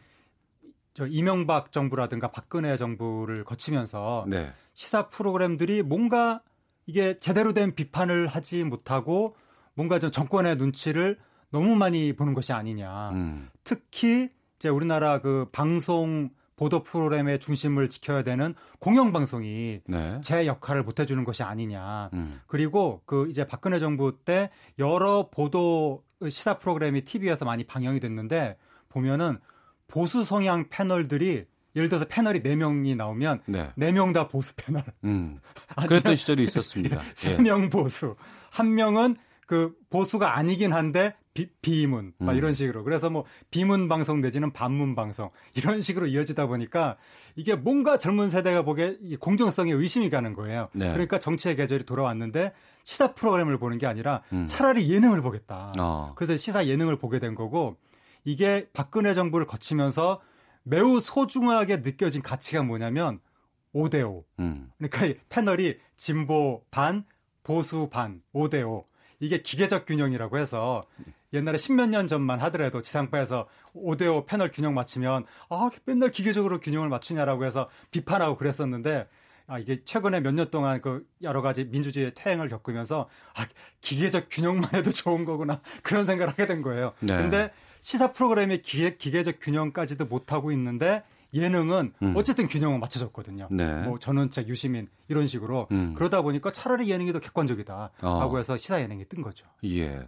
[0.94, 4.52] 저 이명박 정부라든가 박근혜 정부를 거치면서 네.
[4.74, 6.42] 시사 프로그램들이 뭔가
[6.86, 9.36] 이게 제대로 된 비판을 하지 못하고
[9.74, 11.18] 뭔가 좀 정권의 눈치를
[11.52, 13.10] 너무 많이 보는 것이 아니냐.
[13.12, 13.50] 음.
[13.64, 20.22] 특히 이제 우리나라 그 방송 보도 프로그램의 중심을 지켜야 되는 공영방송이 네.
[20.22, 22.12] 제 역할을 못 해주는 것이 아니냐.
[22.14, 22.40] 음.
[22.46, 28.58] 그리고 그 이제 박근혜 정부 때 여러 보도 시사 프로그램이 TV에서 많이 방영이 됐는데
[28.90, 29.40] 보면은
[29.88, 31.46] 보수 성향 패널들이
[31.76, 33.72] 예를 들어서 패널이 4명이 나오면 네.
[33.78, 34.84] 4명 다 보수 패널.
[35.04, 35.40] 음.
[35.88, 37.02] 그랬던 시절이 있었습니다.
[37.16, 37.70] 3명 예.
[37.70, 38.16] 보수.
[38.52, 39.16] 한 명은
[39.52, 42.30] 그 보수가 아니긴 한데 비, 비문 음.
[42.36, 46.96] 이런 식으로 그래서 뭐 비문 방송 내지는 반문 방송 이런 식으로 이어지다 보니까
[47.36, 50.70] 이게 뭔가 젊은 세대가 보기에 공정성에 의심이 가는 거예요.
[50.72, 50.90] 네.
[50.94, 52.54] 그러니까 정치의 계절이 돌아왔는데
[52.86, 54.48] 시사 프로그램을 보는 게 아니라 음.
[54.48, 55.74] 차라리 예능을 보겠다.
[55.78, 56.14] 어.
[56.16, 57.76] 그래서 시사 예능을 보게 된 거고
[58.24, 60.22] 이게 박근혜 정부를 거치면서
[60.64, 63.20] 매우 소중하게 느껴진 가치가 뭐냐면
[63.76, 64.24] 5대5.
[64.40, 64.72] 음.
[64.78, 67.04] 그러니까 패널이 진보 반,
[67.44, 68.86] 보수 반, 5대5.
[69.22, 70.84] 이게 기계적 균형이라고 해서
[71.32, 77.46] 옛날에 십몇 년 전만 하더라도 지상파에서 5대5 패널 균형 맞추면 아, 맨날 기계적으로 균형을 맞추냐라고
[77.46, 79.08] 해서 비판하고 그랬었는데
[79.48, 83.46] 아, 이게 최근에 몇 년 동안 그 여러 가지 민주주의의 태행을 겪으면서 아,
[83.82, 86.94] 기계적 균형만 해도 좋은 거구나 그런 생각을 하게 된 거예요.
[87.00, 87.16] 네.
[87.16, 91.04] 근데 시사 프로그램의 기계, 기계적 균형까지도 못하고 있는데
[91.34, 92.14] 예능은 음.
[92.16, 93.48] 어쨌든 균형을 맞춰졌거든요.
[93.52, 93.84] 네.
[93.84, 95.94] 뭐 전원책 유시민 이런 식으로 음.
[95.96, 98.20] 그러다 보니까 차라리 예능이 더 객관적이다 어.
[98.20, 99.48] 하고 해서 시사 예능이 뜬 거죠.
[99.66, 100.08] 예.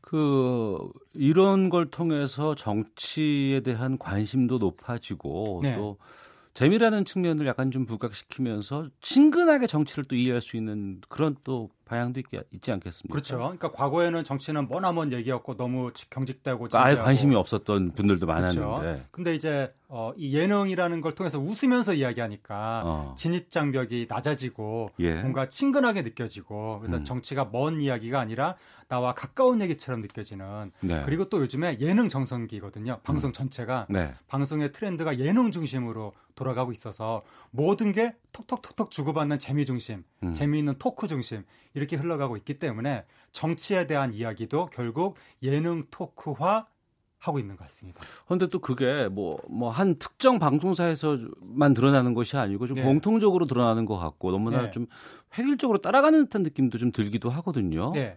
[0.00, 0.78] 그
[1.12, 5.76] 이런 걸 통해서 정치에 대한 관심도 높아지고 네.
[5.76, 5.98] 또
[6.58, 12.26] 재미라는 측면을 약간 좀 부각시키면서 친근하게 정치를 또 이해할 수 있는 그런 또 방향도 있,
[12.50, 13.12] 있지 않겠습니까?
[13.12, 13.36] 그렇죠.
[13.38, 18.80] 그러니까 과거에는 정치는 머나먼 얘기였고 너무 경직되고 아예 관심이 없었던 분들도 많았는데.
[18.80, 19.04] 그렇죠.
[19.12, 23.14] 근데 이제 어, 이 예능이라는 걸 통해서 웃으면서 이야기하니까 어.
[23.16, 25.14] 진입 장벽이 낮아지고 예.
[25.14, 27.04] 뭔가 친근하게 느껴지고 그래서 음.
[27.04, 28.56] 정치가 먼 이야기가 아니라
[28.88, 31.02] 나와 가까운 얘기처럼 느껴지는 네.
[31.04, 33.00] 그리고 또 요즘에 예능 정성기거든요.
[33.02, 33.32] 방송 음.
[33.32, 34.14] 전체가 네.
[34.28, 40.32] 방송의 트렌드가 예능 중심으로 돌아가고 있어서 모든 게 톡톡톡톡 주고받는 재미 중심, 음.
[40.32, 41.44] 재미있는 토크 중심
[41.74, 46.66] 이렇게 흘러가고 있기 때문에 정치에 대한 이야기도 결국 예능 토크화
[47.18, 48.00] 하고 있는 것 같습니다.
[48.26, 52.82] 그런데 또 그게 뭐 뭐 한 특정 방송사에서만 드러나는 것이 아니고 좀 네.
[52.84, 54.70] 공통적으로 드러나는 것 같고 너무나 네.
[54.70, 54.86] 좀
[55.36, 57.90] 획일적으로 따라가는 듯한 느낌도 좀 들기도 하거든요.
[57.92, 58.16] 네.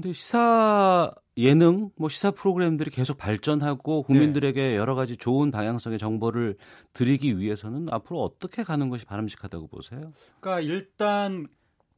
[0.00, 4.76] 근데 시사 예능, 뭐 시사 프로그램들이 계속 발전하고 국민들에게 네.
[4.76, 6.56] 여러 가지 좋은 방향성의 정보를
[6.94, 10.00] 드리기 위해서는 앞으로 어떻게 가는 것이 바람직하다고 보세요?
[10.40, 11.46] 그러니까 일단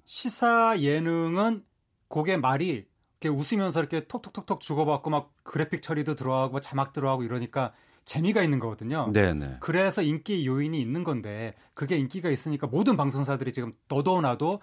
[0.04, 1.62] 시사 예능은
[2.08, 2.86] 그게 말이
[3.20, 7.72] 이렇게 웃으면서 이렇게 톡톡톡톡 주고받고 막 그래픽 처리도 들어가고 자막 들어가고 이러니까
[8.04, 9.12] 재미가 있는 거거든요.
[9.12, 9.58] 네네.
[9.60, 14.60] 그래서 인기 요인이 있는 건데 그게 인기가 있으니까 모든 방송사들이 지금 너도 나도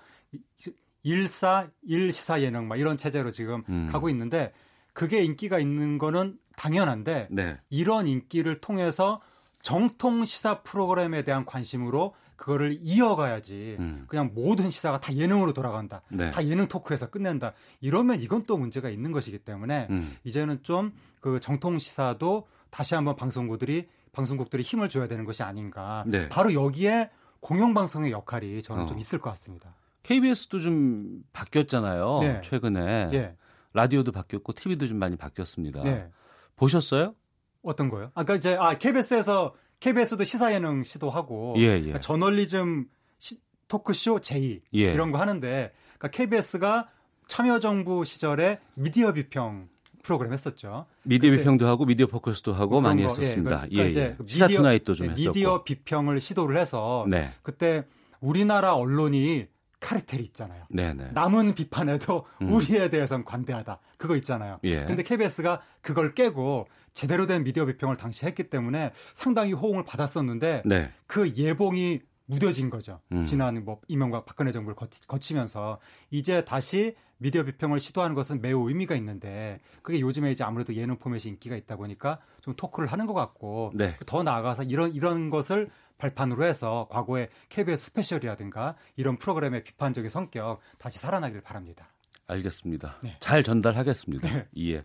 [1.03, 3.87] 일사 일시사 예능 막 이런 체제로 지금 음.
[3.91, 4.51] 가고 있는데
[4.93, 7.57] 그게 인기가 있는 거는 당연한데 네.
[7.69, 9.21] 이런 인기를 통해서
[9.61, 14.05] 정통 시사 프로그램에 대한 관심으로 그거를 이어가야지 음.
[14.07, 16.01] 그냥 모든 시사가 다 예능으로 돌아간다.
[16.09, 16.31] 네.
[16.31, 17.53] 다 예능 토크에서 끝낸다.
[17.81, 20.15] 이러면 이건 또 문제가 있는 것이기 때문에 음.
[20.23, 26.03] 이제는 좀 그 정통 시사도 다시 한번 방송국들이 방송국들이 힘을 줘야 되는 것이 아닌가.
[26.07, 26.29] 네.
[26.29, 27.09] 바로 여기에
[27.41, 28.85] 공영방송의 역할이 저는 어.
[28.85, 29.75] 좀 있을 것 같습니다.
[30.03, 32.19] KBS도 좀 바뀌었잖아요.
[32.21, 32.41] 네.
[32.43, 33.35] 최근에 네.
[33.73, 35.83] 라디오도 바뀌었고 TV도 좀 많이 바뀌었습니다.
[35.83, 36.07] 네.
[36.55, 37.15] 보셨어요?
[37.61, 38.11] 어떤 거요?
[38.15, 41.79] 아까 이제 아 KBS에서 KBS도 시사 예능 시도하고 예, 예.
[41.79, 42.87] 그러니까 저널리즘
[43.19, 44.79] 시, 토크쇼 제이 예.
[44.93, 46.89] 이런 거 하는데 그러니까 KBS가
[47.27, 49.69] 참여정부 시절에 미디어 비평
[50.03, 50.85] 프로그램 했었죠.
[51.03, 53.67] 미디어 비평도 하고 미디어 포커스도 하고 많이 거, 예, 했었습니다.
[53.69, 54.15] 그러니까 예, 예.
[54.25, 55.33] 시사 투나잇도 좀 네, 했었고.
[55.33, 57.29] 미디어 비평을 시도를 해서 네.
[57.43, 57.85] 그때
[58.19, 59.47] 우리나라 언론이
[59.79, 60.65] 카르텔이 있잖아요.
[60.69, 61.11] 네네.
[61.13, 62.51] 남은 비판에도 음.
[62.51, 63.79] 우리에 대해서는 관대하다.
[63.97, 64.59] 그거 있잖아요.
[64.63, 64.85] 예.
[64.85, 70.91] 근데 KBS가 그걸 깨고 제대로 된 미디어 비평을 당시 했기 때문에 상당히 호응을 받았었는데 네.
[71.07, 72.99] 그 예봉이 무뎌진 거죠.
[73.11, 73.25] 음.
[73.25, 74.75] 지난 뭐 이명박 박근혜 정부를
[75.07, 75.79] 거치, 면서
[76.11, 81.31] 이제 다시 미디어 비평을 시도하는 것은 매우 의미가 있는데 그게 요즘에 이제 아무래도 예능 포맷이
[81.31, 83.97] 인기가 있다 보니까 좀 토크를 하는 것 같고 네.
[84.05, 85.69] 더 나아가서 이런 이런 것을
[85.99, 91.89] 발판으로 해서 과거의 KBS 스페셜이라든가 이런 프로그램의 비판적인 성격 다시 살아나기를 바랍니다.
[92.29, 92.97] 알겠습니다.
[93.01, 93.15] 네.
[93.19, 94.29] 잘 전달하겠습니다.
[94.29, 94.47] 네.
[94.59, 94.83] 예.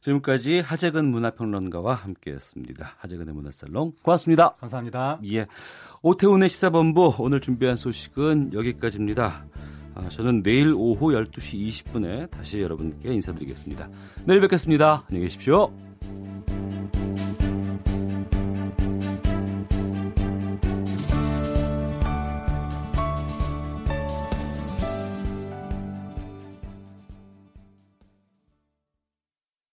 [0.00, 2.94] 지금까지 하재근 문화평론가와 함께했습니다.
[2.98, 4.54] 하재근의 문화살롱 고맙습니다.
[4.56, 5.20] 감사합니다.
[5.32, 5.46] 예.
[6.02, 9.46] 오태훈의 시사본부 오늘 준비한 소식은 여기까지입니다.
[9.94, 13.88] 아, 저는 내일 오후 12시 20분에 다시 여러분께 인사드리겠습니다.
[14.24, 15.04] 내일 뵙겠습니다.
[15.08, 15.72] 안녕히 계십시오.